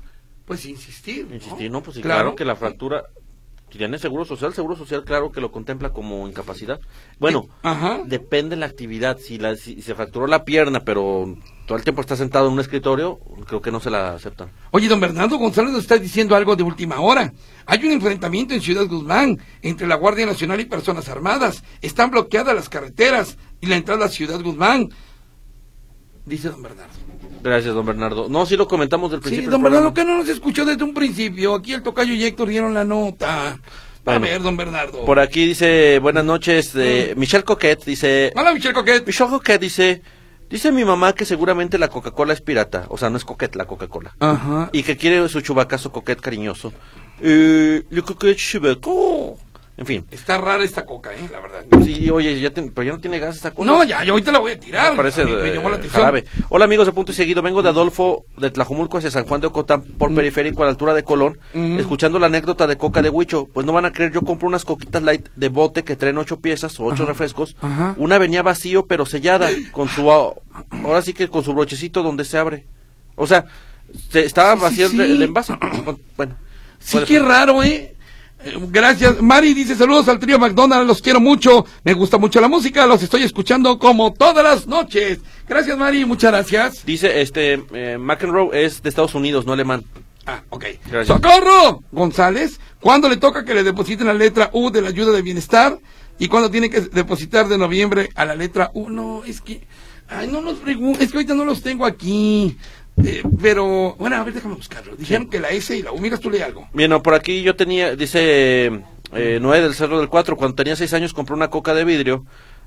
Pues 0.46 0.66
insistir. 0.66 1.28
Insistir, 1.32 1.70
no, 1.70 1.80
pues 1.80 1.96
sí, 1.96 2.02
claro, 2.02 2.34
que 2.34 2.44
la 2.44 2.56
fractura 2.56 3.04
tiene 3.78 3.98
seguro 3.98 4.24
social, 4.24 4.52
seguro 4.52 4.76
social 4.76 5.04
claro 5.04 5.30
que 5.30 5.40
lo 5.40 5.50
contempla 5.50 5.90
como 5.90 6.28
incapacidad. 6.28 6.80
Bueno, 7.18 7.48
Ajá. 7.62 8.00
depende 8.04 8.56
de 8.56 8.61
la 8.61 8.66
actividad, 8.66 9.18
si, 9.18 9.38
la, 9.38 9.56
si 9.56 9.80
se 9.83 9.94
fracturó 9.94 10.26
la 10.26 10.44
pierna, 10.44 10.80
pero 10.80 11.37
todo 11.66 11.78
el 11.78 11.85
tiempo 11.85 12.00
está 12.00 12.16
sentado 12.16 12.48
en 12.48 12.54
un 12.54 12.61
escritorio, 12.61 13.18
creo 13.46 13.62
que 13.62 13.70
no 13.70 13.80
se 13.80 13.90
la 13.90 14.14
aceptan. 14.14 14.50
Oye, 14.72 14.88
don 14.88 15.00
Bernardo 15.00 15.38
González 15.38 15.72
nos 15.72 15.83
está 15.83 15.96
diciendo 15.98 16.35
algo 16.35 16.56
de 16.56 16.62
última 16.62 17.00
hora. 17.00 17.33
Hay 17.66 17.85
un 17.85 17.92
enfrentamiento 17.92 18.54
en 18.54 18.61
Ciudad 18.61 18.87
Guzmán 18.87 19.38
entre 19.62 19.87
la 19.87 19.94
Guardia 19.94 20.26
Nacional 20.26 20.61
y 20.61 20.64
personas 20.64 21.09
armadas. 21.09 21.62
Están 21.80 22.11
bloqueadas 22.11 22.54
las 22.54 22.68
carreteras 22.68 23.38
y 23.61 23.66
la 23.66 23.76
entrada 23.76 24.06
a 24.06 24.09
Ciudad 24.09 24.40
Guzmán. 24.42 24.88
Dice 26.26 26.48
don 26.50 26.62
Bernardo. 26.62 26.94
Gracias, 27.42 27.74
don 27.74 27.87
Bernardo. 27.87 28.29
No, 28.29 28.44
sí 28.46 28.57
lo 28.57 28.68
comentamos 28.68 29.11
del 29.11 29.20
Sí, 29.20 29.24
principio. 29.24 29.50
don 29.50 29.62
del 29.62 29.72
Bernardo, 29.72 29.94
que 29.94 30.05
no 30.05 30.18
nos 30.18 30.29
escuchó 30.29 30.64
desde 30.64 30.85
un 30.85 30.92
principio. 30.94 31.55
Aquí 31.55 31.72
el 31.72 31.83
tocayo 31.83 32.12
y 32.14 32.24
Héctor 32.24 32.48
dieron 32.48 32.74
la 32.74 32.85
nota. 32.85 33.48
A 33.53 33.57
Bueno. 34.05 34.20
ver, 34.20 34.42
don 34.42 34.57
Bernardo. 34.57 35.05
Por 35.05 35.18
aquí 35.20 35.46
dice, 35.46 35.98
buenas 36.00 36.24
noches, 36.24 36.72
eh, 36.74 37.14
Michelle 37.16 37.44
Coquet 37.44 37.85
dice, 37.85 38.33
Hola, 38.37 38.53
Michelle 38.55 38.74
Coquet. 38.74 39.07
Michelle 39.07 39.31
Coquet 39.31 39.59
dice, 39.61 40.03
dice 40.48 40.72
mi 40.72 40.85
mamá 40.85 41.12
que 41.14 41.24
seguramente 41.24 41.79
la 41.79 41.88
Coca-Cola 41.88 42.33
es 42.33 42.40
pirata, 42.40 42.87
o 42.88 42.96
sea, 42.98 43.11
no 43.11 43.16
es 43.18 43.24
Coquet 43.24 43.55
la 43.57 43.66
Coca-Cola. 43.66 44.14
Ajá. 44.20 44.68
y 44.72 44.83
que 44.83 44.96
quiere 44.96 45.29
su 45.29 45.40
chubacazo 45.42 45.92
coquet 45.92 46.20
cariñoso. 46.20 46.72
Eh, 47.22 47.85
le 47.90 48.03
coquet 48.03 48.37
chubaco. 48.37 49.38
En 49.80 49.86
fin. 49.86 50.04
Está 50.10 50.36
rara 50.36 50.62
esta 50.62 50.84
coca, 50.84 51.10
eh, 51.14 51.26
la 51.32 51.40
verdad. 51.40 51.64
Sí, 51.82 52.10
oye, 52.10 52.38
ya 52.38 52.50
pero 52.52 52.82
ya 52.82 52.92
no 52.92 53.00
tiene 53.00 53.18
gas 53.18 53.36
esta 53.36 53.50
cosa. 53.52 53.66
No, 53.66 53.82
ya, 53.82 54.04
yo 54.04 54.12
ahorita 54.12 54.30
la 54.30 54.38
voy 54.38 54.52
a 54.52 54.60
tirar. 54.60 54.90
Me 54.90 54.96
parece 54.98 55.24
me, 55.24 55.32
me 55.36 55.54
llamó 55.54 55.70
la 55.70 55.78
jarabe. 55.78 56.26
Hola 56.50 56.66
amigos 56.66 56.84
de 56.84 56.92
Punto 56.92 57.12
y 57.12 57.14
Seguido, 57.14 57.40
vengo 57.40 57.62
de 57.62 57.70
Adolfo 57.70 58.26
de 58.36 58.50
Tlajumulco 58.50 58.98
hacia 58.98 59.10
San 59.10 59.24
Juan 59.24 59.40
de 59.40 59.46
Ocotán 59.46 59.80
por 59.82 60.14
periférico 60.14 60.60
a 60.62 60.66
la 60.66 60.72
altura 60.72 60.92
de 60.92 61.02
Colón, 61.02 61.38
Mm. 61.54 61.78
escuchando 61.78 62.18
la 62.18 62.26
anécdota 62.26 62.66
de 62.66 62.76
Coca 62.76 63.00
de 63.00 63.08
Huicho. 63.08 63.46
Pues 63.54 63.64
no 63.64 63.72
van 63.72 63.86
a 63.86 63.90
creer, 63.92 64.12
yo 64.12 64.20
compro 64.20 64.46
unas 64.48 64.66
coquitas 64.66 65.02
light 65.02 65.28
de 65.34 65.48
bote 65.48 65.82
que 65.82 65.96
traen 65.96 66.18
ocho 66.18 66.40
piezas 66.40 66.78
o 66.78 66.84
ocho 66.84 67.06
refrescos. 67.06 67.56
Ajá. 67.62 67.94
Una 67.96 68.18
venía 68.18 68.42
vacío 68.42 68.84
pero 68.84 69.06
sellada, 69.06 69.48
con 69.72 69.88
su, 69.88 70.12
ah, 70.12 70.34
ahora 70.84 71.00
sí 71.00 71.14
que 71.14 71.28
con 71.28 71.42
su 71.42 71.54
brochecito 71.54 72.02
donde 72.02 72.26
se 72.26 72.36
abre. 72.36 72.66
O 73.16 73.26
sea, 73.26 73.46
se, 74.10 74.26
estaba 74.26 74.56
Sí, 74.56 74.60
vacío 74.60 74.86
el- 74.86 74.92
sí. 74.92 75.00
el 75.00 75.22
envase. 75.22 75.54
Bueno. 76.18 76.36
Sí, 76.78 76.98
qué 77.06 77.18
raro, 77.18 77.62
¿eh? 77.62 77.94
Gracias. 78.70 79.20
Mari 79.20 79.55
dice 79.55 79.74
saludos 79.74 80.09
al 80.09 80.18
trío 80.18 80.38
McDonald's, 80.38 80.87
los 80.87 81.03
quiero 81.03 81.20
mucho. 81.20 81.66
Me 81.85 81.94
gusta 81.94 82.18
mucho 82.18 82.40
la 82.40 82.48
música, 82.48 82.87
los 82.87 83.03
estoy 83.03 83.22
escuchando 83.22 83.79
como 83.79 84.12
todas 84.12 84.42
las 84.42 84.66
noches. 84.66 85.20
Gracias, 85.46 85.76
Mari, 85.76 86.05
muchas 86.05 86.33
gracias. 86.33 86.85
Dice, 86.87 87.20
este, 87.20 87.62
eh, 87.72 87.98
McEnroe 87.98 88.64
es 88.64 88.83
de 88.83 88.88
Estados 88.88 89.14
Unidos, 89.14 89.46
no 89.46 89.53
alemán. 89.53 89.85
Ah, 90.26 90.42
ok. 90.50 90.64
Gracias. 90.90 91.07
¡Socorro! 91.09 91.83
González, 91.92 92.61
¿cuándo 92.81 93.09
le 93.09 93.16
toca 93.16 93.44
que 93.44 93.55
le 93.55 93.62
depositen 93.62 94.07
la 94.07 94.14
letra 94.14 94.50
U 94.52 94.71
de 94.71 94.83
la 94.83 94.88
ayuda 94.88 95.12
de 95.12 95.23
bienestar? 95.23 95.79
¿Y 96.19 96.29
cuándo 96.29 96.50
tiene 96.50 96.71
que 96.71 96.83
depositar 96.83 97.48
de 97.48 97.58
noviembre 97.58 98.10
a 98.14 98.25
la 98.25 98.35
letra 98.35 98.71
U? 98.75 98.90
No, 98.90 99.25
es 99.25 99.40
que... 99.40 99.67
Ay, 100.12 100.27
no 100.27 100.40
nos 100.40 100.58
pregunten, 100.58 101.02
es 101.02 101.12
que 101.12 101.19
ahorita 101.19 101.35
no 101.35 101.44
los 101.44 101.62
tengo 101.62 101.87
aquí. 101.87 102.56
Eh, 103.05 103.23
pero, 103.40 103.94
bueno, 103.98 104.17
a 104.17 104.25
ver, 104.25 104.35
déjame 104.35 104.55
buscarlo. 104.55 104.94
Dijeron 104.96 105.29
que 105.29 105.40
la 105.40 105.48
S 105.51 105.77
y 105.77 105.83
la 105.83 105.92
U. 105.92 105.98
Miras, 105.98 106.21
tú 106.21 106.31
lee 106.31 106.40
algo. 106.42 106.69
Bien, 106.73 106.90
no, 106.90 107.03
por 107.03 107.15
aquí 107.15 107.42
yo 107.42 107.57
tenía, 107.57 107.96
dice 107.96 108.71
eh, 109.13 109.38
Noé 109.40 109.61
del 109.63 109.75
Cerro 109.75 109.98
del 109.98 110.09
Cuatro, 110.09 110.37
cuando 110.37 110.55
tenía 110.57 110.77
seis 110.77 110.92
años 110.92 111.15
compré 111.15 111.35
una 111.35 111.48
coca 111.48 111.75
de 111.75 111.85
vidrio. 111.85 112.25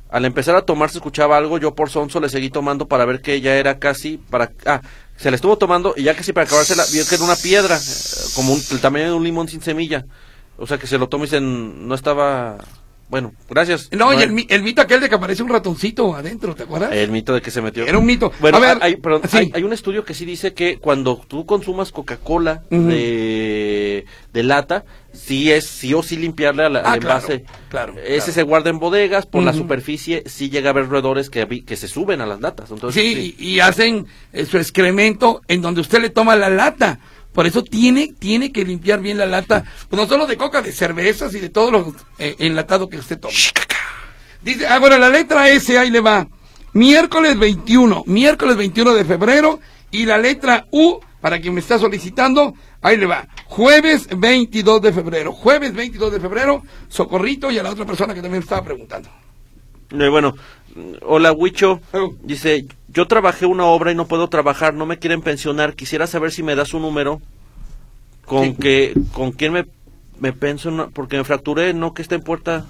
Al 0.10 0.26
empezar 0.26 0.56
a 0.56 0.62
tomar 0.62 0.92
se 0.92 0.98
escuchaba 1.00 1.38
algo, 1.38 1.58
yo 1.58 1.74
por 1.74 1.90
sonso 1.90 2.20
le 2.20 2.30
seguí 2.30 2.50
tomando 2.52 2.88
para 2.88 3.04
ver 3.06 3.22
que 3.22 3.42
ya 3.42 3.56
era 3.56 3.80
casi 3.80 4.18
para... 4.18 4.52
Ah, 4.66 4.82
se 5.16 5.32
la 5.32 5.36
estuvo 5.36 5.58
tomando 5.58 5.94
y 5.98 6.04
ya 6.04 6.16
casi 6.16 6.34
para 6.34 6.46
acabársela 6.46 6.84
vio 6.92 7.04
que 7.08 7.16
era 7.16 7.24
una 7.24 7.36
piedra, 7.36 7.78
eh, 7.78 7.80
como 8.36 8.54
un- 8.54 8.62
el 8.72 8.80
tamaño 8.80 9.06
de 9.06 9.14
un 9.14 9.24
limón 9.24 9.48
sin 9.48 9.62
semilla. 9.62 10.06
O 10.58 10.68
sea 10.68 10.78
que 10.78 10.86
se 10.86 11.00
lo 11.00 11.10
tomó 11.10 11.24
y 11.26 11.28
se, 11.28 11.42
no 11.42 11.96
estaba... 11.96 12.58
Bueno, 13.14 13.32
gracias. 13.48 13.90
No, 13.92 14.12
y 14.12 14.24
el, 14.24 14.32
mi- 14.32 14.48
el 14.50 14.64
mito 14.64 14.82
aquel 14.82 15.00
de 15.00 15.08
que 15.08 15.14
aparece 15.14 15.44
un 15.44 15.50
ratoncito 15.50 16.16
adentro, 16.16 16.56
¿te 16.56 16.64
acuerdas? 16.64 16.92
El 16.94 17.12
mito 17.12 17.32
de 17.36 17.44
que 17.44 17.52
se 17.52 17.62
metió. 17.62 17.86
Era 17.86 18.00
un 18.00 18.08
mito. 18.08 18.32
Bueno, 18.40 18.58
A 18.58 18.60
ver, 18.60 18.78
hay, 18.82 18.96
perdón, 18.96 19.22
sí. 19.30 19.38
hay, 19.38 19.52
hay 19.54 19.62
un 19.62 19.72
estudio 19.72 20.04
que 20.04 20.16
sí 20.16 20.26
dice 20.26 20.56
que 20.56 20.80
cuando 20.80 21.22
tú 21.28 21.46
consumas 21.46 21.92
Coca-Cola 21.92 22.64
de 22.72 22.80
de, 22.80 24.06
de 24.34 24.44
lata, 24.44 24.84
sí 25.14 25.52
es 25.52 25.68
sí 25.68 25.94
o 25.94 26.02
sí 26.02 26.18
limpiarle 26.18 26.64
al, 26.64 26.76
al 26.78 26.86
Ah, 26.88 26.98
claro, 26.98 27.20
envase. 27.20 27.46
claro, 27.70 27.94
Ese 28.00 28.16
claro. 28.18 28.32
se 28.34 28.42
guarda 28.42 28.70
en 28.72 28.80
bodegas, 28.80 29.28
por 29.28 29.44
la 29.44 29.54
superficie 29.54 30.24
sí 30.26 30.50
llega 30.50 30.70
a 30.70 30.72
haber 30.72 30.90
roedores 30.90 31.30
que, 31.30 31.46
que 31.64 31.76
se 31.76 31.88
suben 31.88 32.20
a 32.20 32.26
las 32.26 32.42
latas. 32.42 32.72
Entonces, 32.72 33.00
Sí, 33.00 33.36
y, 33.38 33.48
y 33.48 33.60
hacen 33.60 34.08
eh, 34.32 34.46
su 34.46 34.58
excremento 34.58 35.42
en 35.48 35.62
donde 35.62 35.82
usted 35.82 36.02
le 36.02 36.10
toma 36.10 36.36
la 36.36 36.50
lata. 36.50 36.98
Por 37.34 37.48
eso 37.48 37.64
tiene, 37.64 38.14
tiene 38.18 38.52
que 38.52 38.64
limpiar 38.64 39.02
bien 39.02 39.18
la 39.18 39.26
lata, 39.26 39.64
pues 39.90 40.02
no 40.02 40.08
solo 40.08 40.28
de 40.28 40.38
coca, 40.38 40.62
de 40.62 40.72
cervezas 40.72 41.34
y 41.34 41.40
de 41.40 41.50
todo 41.50 41.72
lo 41.72 41.96
eh, 42.20 42.36
enlatado 42.40 42.88
que 42.88 42.98
usted 42.98 43.20
toma. 43.20 43.34
Dice, 44.42 44.68
ah, 44.68 44.80
bueno, 44.80 44.98
la 44.98 45.10
letra 45.10 45.50
S, 45.50 45.78
ahí 45.78 45.90
le 45.90 46.02
va. 46.02 46.28
Miércoles 46.74 47.38
21, 47.38 48.04
miércoles 48.08 48.58
21 48.58 48.94
de 48.94 49.06
febrero. 49.06 49.60
Y 49.90 50.06
la 50.06 50.18
letra 50.18 50.66
U, 50.72 51.00
para 51.22 51.40
quien 51.40 51.54
me 51.54 51.60
está 51.60 51.80
solicitando, 51.80 52.54
ahí 52.82 52.98
le 52.98 53.06
va. 53.06 53.28
Jueves 53.46 54.08
22 54.16 54.82
de 54.82 54.92
febrero. 54.92 55.32
Jueves 55.32 55.74
22 55.74 56.12
de 56.12 56.20
febrero, 56.20 56.64
Socorrito 56.90 57.52
y 57.52 57.60
a 57.60 57.64
la 57.64 57.72
otra 57.72 57.86
persona 57.86 58.14
que 58.14 58.22
también 58.22 58.40
me 58.40 58.44
estaba 58.44 58.64
preguntando. 58.64 59.10
Eh, 59.92 60.10
bueno, 60.10 60.36
hola 61.02 61.32
Huicho. 61.32 61.82
Oh. 61.92 62.14
Dice, 62.24 62.66
yo 62.88 63.08
trabajé 63.08 63.46
una 63.46 63.66
obra 63.66 63.92
y 63.92 63.96
no 63.96 64.08
puedo 64.08 64.28
trabajar, 64.30 64.74
no 64.74 64.86
me 64.86 65.00
quieren 65.00 65.22
pensionar. 65.22 65.76
Quisiera 65.76 66.08
saber 66.08 66.32
si 66.32 66.44
me 66.44 66.56
das 66.56 66.74
un 66.74 66.82
número 66.82 67.22
con 68.26 68.44
Sí. 68.44 68.56
que, 68.60 68.94
con 69.12 69.32
quién 69.32 69.54
me, 69.54 69.66
me 70.20 70.34
porque 70.94 71.18
me 71.18 71.24
fracturé, 71.24 71.74
no 71.74 71.94
que 71.94 72.02
esté 72.02 72.16
en 72.16 72.22
puerta. 72.22 72.66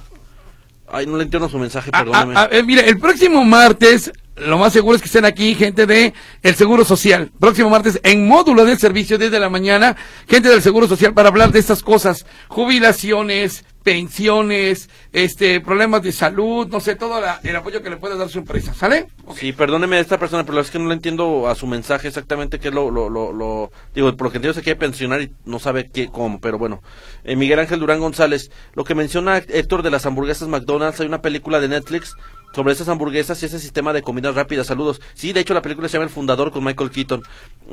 Ay, 0.92 1.08
no 1.08 1.18
le 1.18 1.24
entiendo 1.24 1.50
su 1.50 1.58
mensaje, 1.58 1.90
Ah, 1.94 2.04
perdóneme. 2.04 2.34
ah, 2.36 2.44
ah, 2.44 2.56
eh, 2.56 2.64
mire, 2.64 2.88
el 2.88 3.00
próximo 3.00 3.44
martes, 3.44 4.12
lo 4.36 4.58
más 4.58 4.74
seguro 4.74 4.96
es 4.96 5.02
que 5.02 5.08
estén 5.08 5.26
aquí 5.26 5.54
gente 5.56 5.86
de 5.86 6.14
el 6.42 6.56
Seguro 6.56 6.84
Social. 6.86 7.32
Próximo 7.40 7.70
martes, 7.70 8.00
en 8.04 8.28
módulo 8.28 8.66
del 8.66 8.80
servicio 8.80 9.18
desde 9.18 9.40
la 9.40 9.50
mañana, 9.50 9.96
gente 10.28 10.50
del 10.50 10.62
Seguro 10.62 10.88
Social 10.88 11.14
para 11.14 11.30
hablar 11.30 11.52
de 11.52 11.60
estas 11.60 11.84
cosas. 11.84 12.26
Jubilaciones, 12.48 13.64
pensiones, 13.84 14.90
este, 15.12 15.60
problemas 15.62 16.02
de 16.02 16.12
salud, 16.12 16.68
no 16.68 16.80
sé, 16.80 16.96
todo 16.96 17.22
la- 17.22 17.40
el 17.44 17.56
apoyo 17.56 17.84
que 17.84 17.90
le 17.90 17.98
puede 17.98 18.18
dar 18.18 18.30
su 18.30 18.40
empresa. 18.40 18.74
¿Sale? 18.74 19.08
Sí, 19.36 19.54
perdóneme 19.54 19.98
a 19.98 20.00
esta 20.00 20.18
persona, 20.18 20.44
pero 20.46 20.60
es 20.60 20.72
que 20.72 20.80
no 20.80 20.88
le 20.88 20.96
entiendo 20.96 21.48
a 21.48 21.56
su 21.56 21.68
mensaje 21.68 22.08
exactamente 22.08 22.60
qué 22.60 22.70
es 22.70 22.74
lo, 22.74 22.90
lo, 22.90 23.10
lo, 23.10 23.32
lo- 23.32 23.72
digo, 23.94 24.16
por 24.18 24.28
lo 24.28 24.32
que 24.32 24.38
entiendo 24.38 24.54
se 24.56 24.64
quiere 24.64 24.80
pensionar 24.80 25.22
y 25.22 25.32
no 25.46 25.60
sabe 25.60 25.90
qué, 25.94 26.08
cómo, 26.08 26.40
pero 26.40 26.58
bueno. 26.58 26.82
Eh, 27.24 27.36
Miguel 27.36 27.60
Ángel 27.60 27.80
Durán 27.80 28.00
González, 28.00 28.50
lo 28.74 28.84
que 28.84 28.96
menciona 28.96 29.38
Héctor 29.38 29.84
de 29.84 29.92
las 29.92 30.06
hamburguesas 30.06 30.48
McDonald's, 30.48 31.00
hay 31.00 31.08
una 31.08 31.22
película 31.22 31.60
de 31.60 31.68
Netflix 31.68 32.16
sobre 32.54 32.74
esas 32.74 32.88
hamburguesas 32.88 33.42
y 33.42 33.48
ese 33.48 33.60
sistema 33.60 33.94
de 33.94 34.02
comidas 34.02 34.36
rápidas, 34.36 34.68
saludos. 34.68 35.02
Sí, 35.14 35.34
de 35.34 35.40
hecho 35.40 35.54
la 35.54 35.62
película 35.62 35.88
se 35.88 35.94
llama 35.94 36.06
El 36.06 36.12
Fundador 36.12 36.52
con 36.52 36.64
Michael 36.64 36.92
Keaton. 36.92 37.24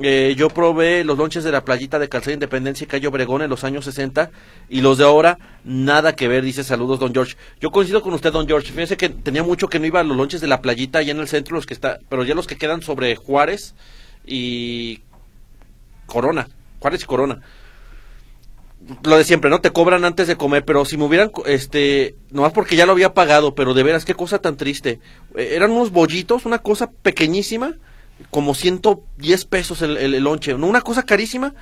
Eh, 0.02 0.34
yo 0.36 0.48
probé 0.48 1.04
los 1.04 1.18
lonches 1.18 1.44
de 1.44 1.52
la 1.52 1.64
playita 1.64 1.98
de 1.98 2.08
Calzada 2.08 2.34
Independencia 2.34 2.84
y 2.84 2.88
Cayo 2.88 3.10
Obregón 3.10 3.42
en 3.42 3.50
los 3.50 3.64
años 3.64 3.84
60 3.84 4.30
y 4.68 4.80
los 4.80 4.98
de 4.98 5.04
ahora, 5.04 5.38
nada 5.64 6.14
que 6.14 6.28
ver, 6.28 6.42
dice 6.42 6.64
saludos 6.64 6.98
don 6.98 7.12
George. 7.12 7.36
Yo 7.60 7.70
coincido 7.70 8.02
con 8.02 8.14
usted 8.14 8.32
don 8.32 8.46
George, 8.46 8.72
fíjese 8.72 8.96
que 8.96 9.10
tenía 9.10 9.42
mucho 9.42 9.68
que 9.68 9.78
no 9.78 9.86
iba 9.86 10.00
a 10.00 10.04
los 10.04 10.16
lonches 10.16 10.40
de 10.40 10.46
la 10.46 10.62
playita 10.62 11.00
allá 11.00 11.12
en 11.12 11.20
el 11.20 11.28
centro, 11.28 11.56
los 11.56 11.66
que 11.66 11.74
está, 11.74 11.98
pero 12.08 12.24
ya 12.24 12.34
los 12.34 12.46
que 12.46 12.56
quedan 12.56 12.80
sobre 12.82 13.16
Juárez 13.16 13.74
y 14.24 15.00
Corona, 16.06 16.48
Juárez 16.80 17.02
y 17.02 17.06
Corona. 17.06 17.42
Lo 19.04 19.18
de 19.18 19.24
siempre, 19.24 19.50
¿no? 19.50 19.60
Te 19.60 19.72
cobran 19.72 20.04
antes 20.04 20.26
de 20.26 20.36
comer, 20.36 20.64
pero 20.64 20.84
si 20.84 20.96
me 20.96 21.04
hubieran, 21.04 21.30
este, 21.44 22.16
nomás 22.30 22.52
porque 22.52 22.76
ya 22.76 22.86
lo 22.86 22.92
había 22.92 23.14
pagado, 23.14 23.54
pero 23.54 23.74
de 23.74 23.82
veras, 23.82 24.04
qué 24.04 24.14
cosa 24.14 24.40
tan 24.40 24.56
triste. 24.56 25.00
Eh, 25.36 25.52
eran 25.52 25.70
unos 25.70 25.92
bollitos, 25.92 26.46
una 26.46 26.58
cosa 26.58 26.90
pequeñísima, 26.90 27.74
como 28.30 28.54
110 28.54 29.44
pesos 29.44 29.82
el, 29.82 30.18
lonche, 30.22 30.54
¿no? 30.54 30.66
Una 30.66 30.80
cosa 30.80 31.04
carísima, 31.04 31.54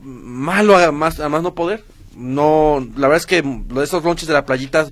malo 0.00 0.76
a 0.76 0.92
más, 0.92 1.20
a 1.20 1.28
más 1.28 1.42
no 1.42 1.54
poder. 1.54 1.84
No, 2.16 2.78
la 2.96 3.08
verdad 3.08 3.18
es 3.18 3.26
que 3.26 3.44
esos 3.82 4.04
lonches 4.04 4.26
de 4.26 4.34
la 4.34 4.46
playita 4.46 4.88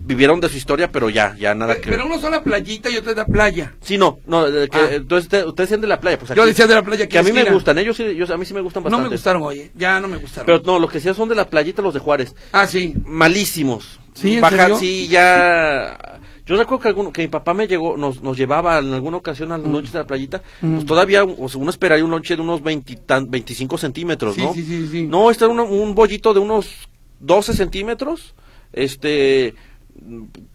vivieron 0.00 0.40
de 0.40 0.48
su 0.48 0.56
historia, 0.56 0.90
pero 0.90 1.08
ya, 1.10 1.36
ya 1.38 1.54
nada 1.54 1.74
que 1.76 1.90
ver. 1.90 1.98
Pero 1.98 2.06
uno 2.06 2.18
son 2.20 2.32
la 2.32 2.42
playita 2.42 2.90
y 2.90 2.96
otro 2.96 3.12
es 3.12 3.16
la 3.16 3.24
playa. 3.26 3.74
Sí, 3.80 3.96
no, 3.96 4.18
no, 4.26 4.46
eh, 4.46 4.68
que, 4.68 4.78
Ah. 4.78 4.88
entonces 4.92 5.24
usted- 5.26 5.46
ustedes 5.46 5.68
decían 5.70 5.80
de 5.80 5.86
la 5.86 6.00
playa, 6.00 6.18
pues 6.18 6.32
Yo 6.34 6.42
aquí- 6.42 6.50
decía 6.50 6.66
de 6.66 6.74
la 6.74 6.82
playa 6.82 7.08
que 7.08 7.18
a 7.18 7.22
mí 7.22 7.32
me 7.32 7.44
gustan, 7.50 7.78
ellos 7.78 7.96
sí, 7.96 8.14
yo- 8.16 8.32
a 8.32 8.36
mí 8.36 8.44
sí 8.44 8.52
me 8.54 8.60
gustan 8.60 8.82
No 8.82 8.90
bastante. 8.90 9.08
me 9.10 9.14
gustaron, 9.16 9.42
oye, 9.42 9.70
ya 9.76 10.00
no 10.00 10.08
me 10.08 10.16
gustaron. 10.16 10.46
Pero 10.46 10.60
no, 10.64 10.78
los 10.78 10.90
que 10.90 10.98
sí 11.00 11.08
son 11.14 11.28
de 11.28 11.34
la 11.36 11.48
playita, 11.48 11.82
los 11.82 11.94
de 11.94 12.00
Juárez, 12.00 12.34
ah, 12.52 12.66
sí. 12.66 12.94
malísimos. 13.04 14.00
¿Sí, 14.14 14.34
en 14.34 14.40
Baja- 14.40 14.56
serio? 14.56 14.76
sí, 14.78 15.06
ya. 15.08 16.18
Yo 16.46 16.56
recuerdo 16.56 16.82
que, 16.82 16.88
alguno, 16.88 17.12
que 17.12 17.22
mi 17.22 17.28
papá 17.28 17.54
me 17.54 17.68
llegó, 17.68 17.96
nos, 17.96 18.22
nos 18.22 18.36
llevaba 18.36 18.78
en 18.80 18.92
alguna 18.92 19.18
ocasión 19.18 19.52
a 19.52 19.58
Mm. 19.58 19.62
los 19.62 19.70
lonches 19.72 19.92
de 19.92 19.98
la 20.00 20.06
playita. 20.06 20.42
Pues 20.60 20.84
todavía, 20.84 21.22
o 21.22 21.48
sea, 21.48 21.60
uno 21.60 21.70
esperaría 21.70 22.04
un 22.04 22.10
lonche 22.10 22.34
de 22.34 22.42
unos 22.42 22.60
20 22.60 22.96
tan- 22.96 23.30
25 23.30 23.78
centímetros, 23.78 24.34
Sí, 24.34 24.42
¿no? 24.42 24.52
sí, 24.52 24.64
sí, 24.64 24.88
sí. 24.90 25.02
No, 25.06 25.30
este 25.30 25.44
era 25.44 25.52
uno- 25.52 25.64
un 25.64 25.94
bollito 25.94 26.34
de 26.34 26.40
unos 26.40 26.88
12 27.20 27.54
centímetros. 27.54 28.34
Este. 28.72 29.54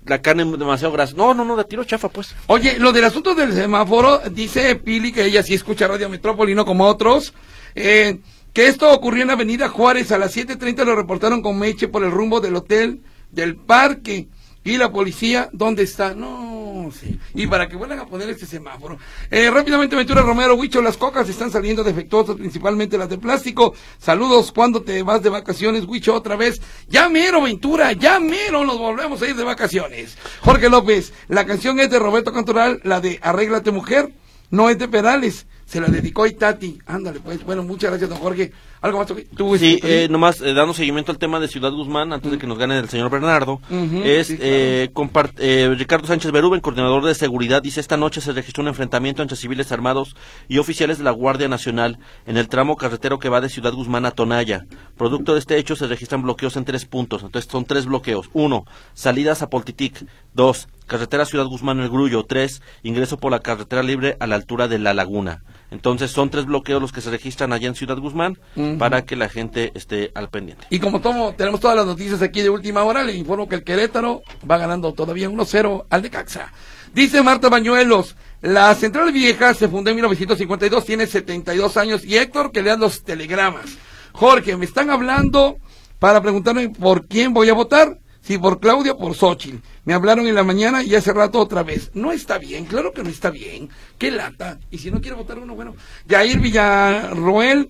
La 0.05 0.21
carne 0.21 0.45
demasiado 0.57 0.93
grasa. 0.93 1.13
No, 1.15 1.33
no, 1.33 1.45
no, 1.45 1.55
de 1.55 1.65
tiro 1.65 1.83
chafa, 1.83 2.09
pues. 2.09 2.35
Oye, 2.47 2.79
lo 2.79 2.91
del 2.91 3.03
asunto 3.03 3.35
del 3.35 3.53
semáforo, 3.53 4.19
dice 4.31 4.75
Pili 4.75 5.11
que 5.11 5.25
ella 5.25 5.43
sí 5.43 5.53
escucha 5.53 5.87
Radio 5.87 6.09
Metrópoli, 6.09 6.55
no 6.55 6.65
como 6.65 6.85
otros, 6.85 7.33
eh, 7.75 8.19
que 8.53 8.67
esto 8.67 8.91
ocurrió 8.91 9.23
en 9.23 9.29
Avenida 9.29 9.69
Juárez 9.69 10.11
a 10.11 10.17
las 10.17 10.35
7.30, 10.35 10.83
lo 10.85 10.95
reportaron 10.95 11.41
con 11.41 11.59
Meche 11.59 11.87
por 11.87 12.03
el 12.03 12.11
rumbo 12.11 12.39
del 12.39 12.55
hotel 12.55 13.01
del 13.31 13.55
parque. 13.55 14.29
Y 14.65 14.77
la 14.77 14.91
policía, 14.91 15.47
¿dónde 15.53 15.83
está? 15.83 16.15
No, 16.15 16.89
sí. 16.91 17.19
Y 17.35 17.45
para 17.45 17.69
que 17.69 17.75
vuelvan 17.75 17.99
a 17.99 18.07
poner 18.07 18.27
este 18.31 18.47
semáforo. 18.47 18.97
Eh, 19.29 19.51
rápidamente, 19.51 19.95
Ventura 19.95 20.23
Romero, 20.23 20.55
Huicho, 20.55 20.81
las 20.81 20.97
cocas 20.97 21.29
están 21.29 21.51
saliendo 21.51 21.83
defectuosas, 21.83 22.35
principalmente 22.35 22.97
las 22.97 23.07
de 23.07 23.19
plástico. 23.19 23.75
Saludos, 23.99 24.51
¿cuándo 24.51 24.81
te 24.81 25.03
vas 25.03 25.21
de 25.21 25.29
vacaciones, 25.29 25.85
Huicho, 25.85 26.15
otra 26.15 26.35
vez? 26.35 26.59
Ya 26.89 27.09
mero, 27.09 27.43
Ventura, 27.43 27.91
ya 27.91 28.19
mero 28.19 28.65
nos 28.65 28.79
volvemos 28.79 29.21
a 29.21 29.27
ir 29.27 29.35
de 29.35 29.43
vacaciones. 29.43 30.17
Jorge 30.41 30.67
López, 30.67 31.13
la 31.27 31.45
canción 31.45 31.79
es 31.79 31.91
de 31.91 31.99
Roberto 31.99 32.33
Cantoral, 32.33 32.81
la 32.83 33.01
de 33.01 33.19
Arréglate 33.21 33.69
Mujer, 33.69 34.13
no 34.49 34.71
es 34.71 34.79
de 34.79 34.87
Perales. 34.87 35.45
Se 35.65 35.81
la 35.81 35.87
dedicó 35.87 36.23
a 36.23 36.27
Itati. 36.27 36.79
Ándale, 36.85 37.19
pues. 37.19 37.43
Bueno, 37.43 37.63
muchas 37.63 37.89
gracias, 37.89 38.09
don 38.09 38.19
Jorge. 38.19 38.51
¿Algo 38.85 38.99
más? 38.99 39.07
¿Tú, 39.35 39.57
Sí, 39.57 39.79
eh, 39.81 40.07
nomás 40.11 40.41
eh, 40.41 40.53
dando 40.53 40.75
seguimiento 40.75 41.11
al 41.11 41.17
tema 41.17 41.39
de 41.39 41.47
Ciudad 41.47 41.71
Guzmán, 41.71 42.13
antes 42.13 42.31
de 42.31 42.37
que 42.37 42.45
nos 42.45 42.59
gane 42.59 42.77
el 42.77 42.87
señor 42.87 43.09
Bernardo, 43.09 43.59
es 44.03 44.27
sí, 44.27 44.37
claro. 44.37 44.51
eh, 44.51 44.91
eh, 45.39 45.75
Ricardo 45.75 46.05
Sánchez 46.05 46.31
Berúben, 46.31 46.59
coordinador 46.59 47.03
de 47.03 47.15
seguridad, 47.15 47.63
dice 47.63 47.79
esta 47.79 47.97
noche 47.97 48.21
se 48.21 48.31
registró 48.31 48.61
un 48.61 48.67
enfrentamiento 48.67 49.23
entre 49.23 49.37
civiles 49.37 49.71
armados 49.71 50.15
y 50.47 50.59
oficiales 50.59 50.99
de 50.99 51.03
la 51.03 51.09
Guardia 51.09 51.47
Nacional 51.47 51.97
en 52.27 52.37
el 52.37 52.47
tramo 52.47 52.75
carretero 52.75 53.17
que 53.17 53.29
va 53.29 53.41
de 53.41 53.49
Ciudad 53.49 53.73
Guzmán 53.73 54.05
a 54.05 54.11
Tonaya. 54.11 54.67
Producto 54.97 55.33
de 55.33 55.39
este 55.39 55.57
hecho 55.57 55.75
se 55.75 55.87
registran 55.87 56.21
bloqueos 56.21 56.55
en 56.55 56.65
tres 56.65 56.85
puntos, 56.85 57.23
entonces 57.23 57.51
son 57.51 57.65
tres 57.65 57.87
bloqueos. 57.87 58.29
Uno, 58.33 58.65
salidas 58.93 59.41
a 59.41 59.49
Poltitic. 59.49 60.05
Dos, 60.35 60.67
carretera 60.85 61.25
Ciudad 61.25 61.45
Guzmán 61.45 61.79
El 61.79 61.89
Grullo. 61.89 62.23
Tres, 62.23 62.61
ingreso 62.83 63.17
por 63.17 63.31
la 63.31 63.39
carretera 63.39 63.81
libre 63.81 64.15
a 64.19 64.27
la 64.27 64.35
altura 64.35 64.67
de 64.67 64.77
la 64.77 64.93
laguna. 64.93 65.43
Entonces 65.71 66.11
son 66.11 66.29
tres 66.29 66.45
bloqueos 66.45 66.81
los 66.81 66.91
que 66.91 67.01
se 67.01 67.09
registran 67.09 67.51
allá 67.51 67.67
en 67.67 67.75
Ciudad 67.75 67.97
Guzmán 67.97 68.37
para 68.77 69.03
que 69.03 69.15
la 69.15 69.29
gente 69.29 69.71
esté 69.75 70.11
al 70.13 70.29
pendiente. 70.29 70.67
Y 70.69 70.79
como 70.79 71.01
tomo, 71.01 71.33
tenemos 71.35 71.59
todas 71.59 71.75
las 71.75 71.85
noticias 71.85 72.21
aquí 72.21 72.41
de 72.41 72.49
última 72.49 72.83
hora, 72.83 73.03
le 73.03 73.13
informo 73.13 73.49
que 73.49 73.55
el 73.55 73.63
Querétaro 73.63 74.21
va 74.49 74.57
ganando 74.57 74.93
todavía 74.93 75.29
1-0 75.29 75.85
al 75.89 76.01
de 76.01 76.09
Caxa. 76.09 76.51
Dice 76.93 77.21
Marta 77.23 77.49
Bañuelos, 77.49 78.15
la 78.41 78.73
Central 78.75 79.11
Vieja 79.11 79.53
se 79.53 79.67
fundó 79.67 79.89
en 79.89 79.97
1952, 79.97 80.85
tiene 80.85 81.07
72 81.07 81.77
años. 81.77 82.05
Y 82.05 82.15
Héctor, 82.15 82.51
que 82.51 82.61
lea 82.61 82.77
los 82.77 83.03
telegramas. 83.03 83.65
Jorge, 84.13 84.55
me 84.55 84.65
están 84.65 84.89
hablando 84.89 85.57
para 85.99 86.21
preguntarme 86.21 86.69
por 86.69 87.07
quién 87.07 87.33
voy 87.33 87.49
a 87.49 87.53
votar. 87.53 87.99
Si 88.25 88.39
por 88.39 88.59
Claudia 88.59 88.95
por 88.95 89.13
Xochitl. 89.13 89.57
Me 89.83 89.93
hablaron 89.93 90.25
en 90.25 90.33
la 90.33 90.43
mañana 90.43 90.81
y 90.81 90.95
hace 90.95 91.13
rato 91.13 91.39
otra 91.39 91.61
vez. 91.61 91.91
No 91.93 92.11
está 92.11 92.39
bien, 92.39 92.65
claro 92.65 92.91
que 92.91 93.03
no 93.03 93.09
está 93.09 93.29
bien. 93.29 93.69
Qué 93.99 94.09
lata. 94.09 94.57
Y 94.71 94.79
si 94.79 94.89
no 94.89 94.99
quiere 94.99 95.15
votar 95.15 95.37
uno, 95.37 95.53
bueno. 95.53 95.75
Jair 96.09 96.39
Villarroel, 96.39 97.69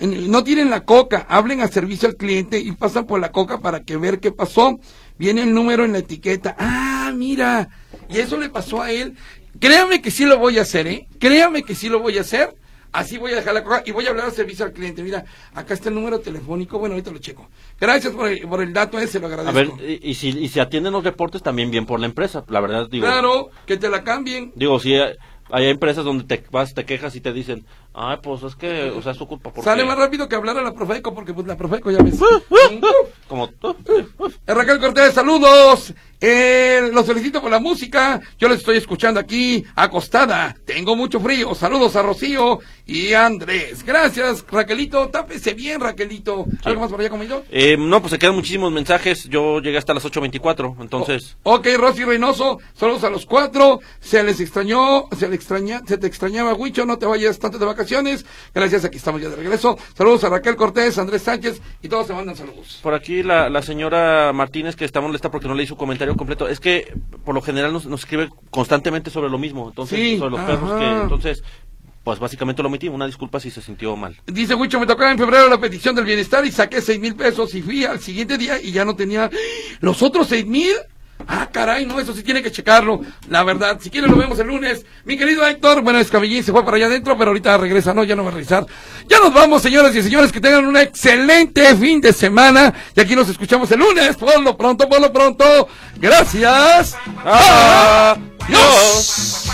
no 0.00 0.44
tienen 0.44 0.68
la 0.68 0.84
coca, 0.84 1.24
hablen 1.26 1.62
a 1.62 1.68
servicio 1.68 2.06
al 2.06 2.16
cliente 2.16 2.58
y 2.58 2.72
pasan 2.72 3.06
por 3.06 3.18
la 3.18 3.32
coca 3.32 3.60
para 3.60 3.80
que 3.82 3.96
ver 3.96 4.20
qué 4.20 4.30
pasó. 4.30 4.78
Viene 5.16 5.44
el 5.44 5.54
número 5.54 5.86
en 5.86 5.92
la 5.92 5.98
etiqueta. 6.00 6.54
Ah, 6.58 7.10
mira. 7.14 7.70
Y 8.10 8.18
eso 8.18 8.36
le 8.36 8.50
pasó 8.50 8.82
a 8.82 8.92
él. 8.92 9.16
Créame 9.58 10.02
que 10.02 10.10
sí 10.10 10.26
lo 10.26 10.38
voy 10.38 10.58
a 10.58 10.62
hacer, 10.62 10.86
¿eh? 10.86 11.08
Créame 11.18 11.62
que 11.62 11.74
sí 11.74 11.88
lo 11.88 12.00
voy 12.00 12.18
a 12.18 12.20
hacer. 12.20 12.54
Así 12.92 13.18
voy 13.18 13.32
a 13.32 13.36
dejar 13.36 13.54
la 13.54 13.62
coca 13.64 13.82
y 13.84 13.92
voy 13.92 14.06
a 14.06 14.10
hablar 14.10 14.26
al 14.26 14.32
servicio 14.32 14.64
al 14.64 14.72
cliente. 14.72 15.02
Mira, 15.02 15.24
acá 15.54 15.74
está 15.74 15.88
el 15.90 15.94
número 15.94 16.20
telefónico. 16.20 16.78
Bueno, 16.78 16.94
ahorita 16.94 17.10
lo 17.10 17.18
checo. 17.18 17.48
Gracias 17.78 18.12
por 18.14 18.28
el, 18.28 18.40
por 18.48 18.62
el 18.62 18.72
dato 18.72 18.98
ese, 18.98 19.20
lo 19.20 19.26
A 19.26 19.30
agradezco. 19.30 19.76
ver, 19.76 19.90
y, 20.02 20.10
y 20.10 20.14
si, 20.14 20.28
y 20.30 20.48
si 20.48 20.58
atienden 20.60 20.92
los 20.92 21.04
reportes, 21.04 21.42
también 21.42 21.70
bien 21.70 21.84
por 21.86 22.00
la 22.00 22.06
empresa. 22.06 22.44
La 22.48 22.60
verdad, 22.60 22.88
digo. 22.90 23.04
claro, 23.06 23.50
que 23.66 23.76
te 23.76 23.88
la 23.90 24.02
cambien. 24.04 24.52
Digo, 24.54 24.80
si 24.80 24.94
hay, 24.94 25.12
hay 25.50 25.66
empresas 25.68 26.04
donde 26.04 26.24
te 26.24 26.42
vas, 26.50 26.72
te 26.74 26.84
quejas 26.84 27.14
y 27.14 27.20
te 27.20 27.32
dicen, 27.32 27.66
Ay, 28.00 28.18
pues 28.22 28.44
es 28.44 28.54
que, 28.54 28.90
o 28.90 29.02
sea, 29.02 29.10
es 29.10 29.18
su 29.18 29.26
culpa. 29.26 29.50
Porque... 29.50 29.68
Sale 29.68 29.84
más 29.84 29.98
rápido 29.98 30.28
que 30.28 30.36
hablar 30.36 30.56
a 30.56 30.62
la 30.62 30.72
Profeco, 30.72 31.12
porque 31.12 31.34
pues 31.34 31.48
la 31.48 31.56
Profeco 31.56 31.90
ya 31.90 31.98
me... 32.00 32.12
Como... 33.26 33.46
Eh, 33.46 34.54
Raquel 34.54 34.78
Cortés, 34.78 35.14
saludos. 35.14 35.92
Eh, 36.20 36.90
los 36.92 37.06
felicito 37.06 37.40
por 37.40 37.50
la 37.50 37.58
música. 37.58 38.20
Yo 38.38 38.48
les 38.48 38.58
estoy 38.58 38.76
escuchando 38.76 39.18
aquí, 39.18 39.64
acostada. 39.74 40.56
Tengo 40.64 40.94
mucho 40.94 41.18
frío. 41.18 41.54
Saludos 41.56 41.96
a 41.96 42.02
Rocío 42.02 42.60
y 42.86 43.12
a 43.12 43.26
Andrés. 43.26 43.84
Gracias, 43.84 44.44
Raquelito. 44.48 45.08
Tápese 45.08 45.54
bien, 45.54 45.80
Raquelito. 45.80 46.46
¿Algo 46.64 46.80
más 46.80 46.90
por 46.90 47.00
allá 47.00 47.10
conmigo? 47.10 47.44
Eh, 47.50 47.76
no, 47.78 48.00
pues 48.00 48.12
se 48.12 48.18
quedan 48.18 48.34
muchísimos 48.36 48.72
mensajes. 48.72 49.28
Yo 49.28 49.60
llegué 49.60 49.76
hasta 49.76 49.94
las 49.94 50.04
8.24, 50.04 50.76
entonces... 50.80 51.36
Ok, 51.42 51.66
Rosy 51.76 52.04
Reynoso, 52.04 52.58
saludos 52.74 53.04
a 53.04 53.10
los 53.10 53.26
cuatro. 53.26 53.80
Se 54.00 54.22
les 54.22 54.40
extrañó, 54.40 55.08
se 55.16 55.28
le 55.28 55.36
extraña, 55.36 55.82
se 55.86 55.98
te 55.98 56.06
extrañaba, 56.06 56.54
Huicho, 56.54 56.84
no 56.86 56.98
te 56.98 57.06
vayas 57.06 57.38
tanto 57.38 57.58
de 57.58 57.66
vacaciones. 57.66 57.87
Gracias, 58.54 58.84
aquí 58.84 58.96
estamos 58.98 59.20
ya 59.20 59.28
de 59.28 59.36
regreso. 59.36 59.78
Saludos 59.96 60.24
a 60.24 60.28
Raquel 60.28 60.56
Cortés, 60.56 60.98
Andrés 60.98 61.22
Sánchez 61.22 61.60
y 61.82 61.88
todos 61.88 62.06
se 62.06 62.12
mandan 62.14 62.36
saludos. 62.36 62.78
Por 62.82 62.94
aquí 62.94 63.22
la, 63.22 63.48
la 63.48 63.62
señora 63.62 64.32
Martínez, 64.32 64.76
que 64.76 64.84
está 64.84 65.00
molesta 65.00 65.30
porque 65.30 65.48
no 65.48 65.54
leí 65.54 65.66
su 65.66 65.76
comentario 65.76 66.16
completo. 66.16 66.48
Es 66.48 66.60
que, 66.60 66.92
por 67.24 67.34
lo 67.34 67.42
general, 67.42 67.72
nos, 67.72 67.86
nos 67.86 68.00
escribe 68.00 68.28
constantemente 68.50 69.10
sobre 69.10 69.30
lo 69.30 69.38
mismo. 69.38 69.68
Entonces, 69.68 69.98
Sí, 69.98 70.18
sobre 70.18 70.30
los 70.32 70.40
ajá. 70.40 70.48
perros 70.48 70.78
que... 70.78 70.86
Entonces, 71.02 71.42
pues 72.04 72.18
básicamente 72.18 72.62
lo 72.62 72.68
omití. 72.68 72.88
Una 72.88 73.06
disculpa 73.06 73.38
si 73.40 73.50
se 73.50 73.60
sintió 73.60 73.94
mal. 73.96 74.16
Dice 74.26 74.54
Huicho, 74.54 74.80
me 74.80 74.86
tocaba 74.86 75.10
en 75.10 75.18
febrero 75.18 75.48
la 75.48 75.58
petición 75.60 75.94
del 75.94 76.04
bienestar 76.04 76.44
y 76.46 76.52
saqué 76.52 76.80
seis 76.80 76.98
mil 77.00 77.14
pesos 77.14 77.54
y 77.54 77.62
fui 77.62 77.84
al 77.84 78.00
siguiente 78.00 78.38
día 78.38 78.60
y 78.60 78.72
ya 78.72 78.84
no 78.84 78.96
tenía 78.96 79.30
los 79.80 80.02
otros 80.02 80.28
seis 80.28 80.46
mil. 80.46 80.74
Ah, 81.30 81.46
caray, 81.52 81.84
no, 81.84 82.00
eso 82.00 82.14
sí 82.14 82.22
tiene 82.22 82.42
que 82.42 82.50
checarlo. 82.50 83.02
La 83.28 83.44
verdad, 83.44 83.78
si 83.80 83.90
quieren 83.90 84.10
lo 84.10 84.16
vemos 84.16 84.38
el 84.38 84.46
lunes. 84.46 84.86
Mi 85.04 85.18
querido 85.18 85.46
Héctor, 85.46 85.82
bueno, 85.82 85.98
Escabellín 85.98 86.42
se 86.42 86.52
fue 86.52 86.64
para 86.64 86.78
allá 86.78 86.86
adentro, 86.86 87.18
pero 87.18 87.30
ahorita 87.30 87.58
regresa, 87.58 87.92
no, 87.92 88.02
ya 88.02 88.16
no 88.16 88.24
va 88.24 88.30
a 88.30 88.32
regresar. 88.32 88.66
Ya 89.06 89.18
nos 89.18 89.34
vamos, 89.34 89.60
señoras 89.60 89.94
y 89.94 90.02
señores, 90.02 90.32
que 90.32 90.40
tengan 90.40 90.66
un 90.66 90.78
excelente 90.78 91.76
fin 91.76 92.00
de 92.00 92.14
semana. 92.14 92.72
Y 92.96 93.00
aquí 93.00 93.14
nos 93.14 93.28
escuchamos 93.28 93.70
el 93.70 93.78
lunes, 93.78 94.16
por 94.16 94.40
lo 94.40 94.56
pronto, 94.56 94.88
por 94.88 95.02
lo 95.02 95.12
pronto. 95.12 95.68
Gracias. 96.00 96.96
Adiós. 97.22 99.44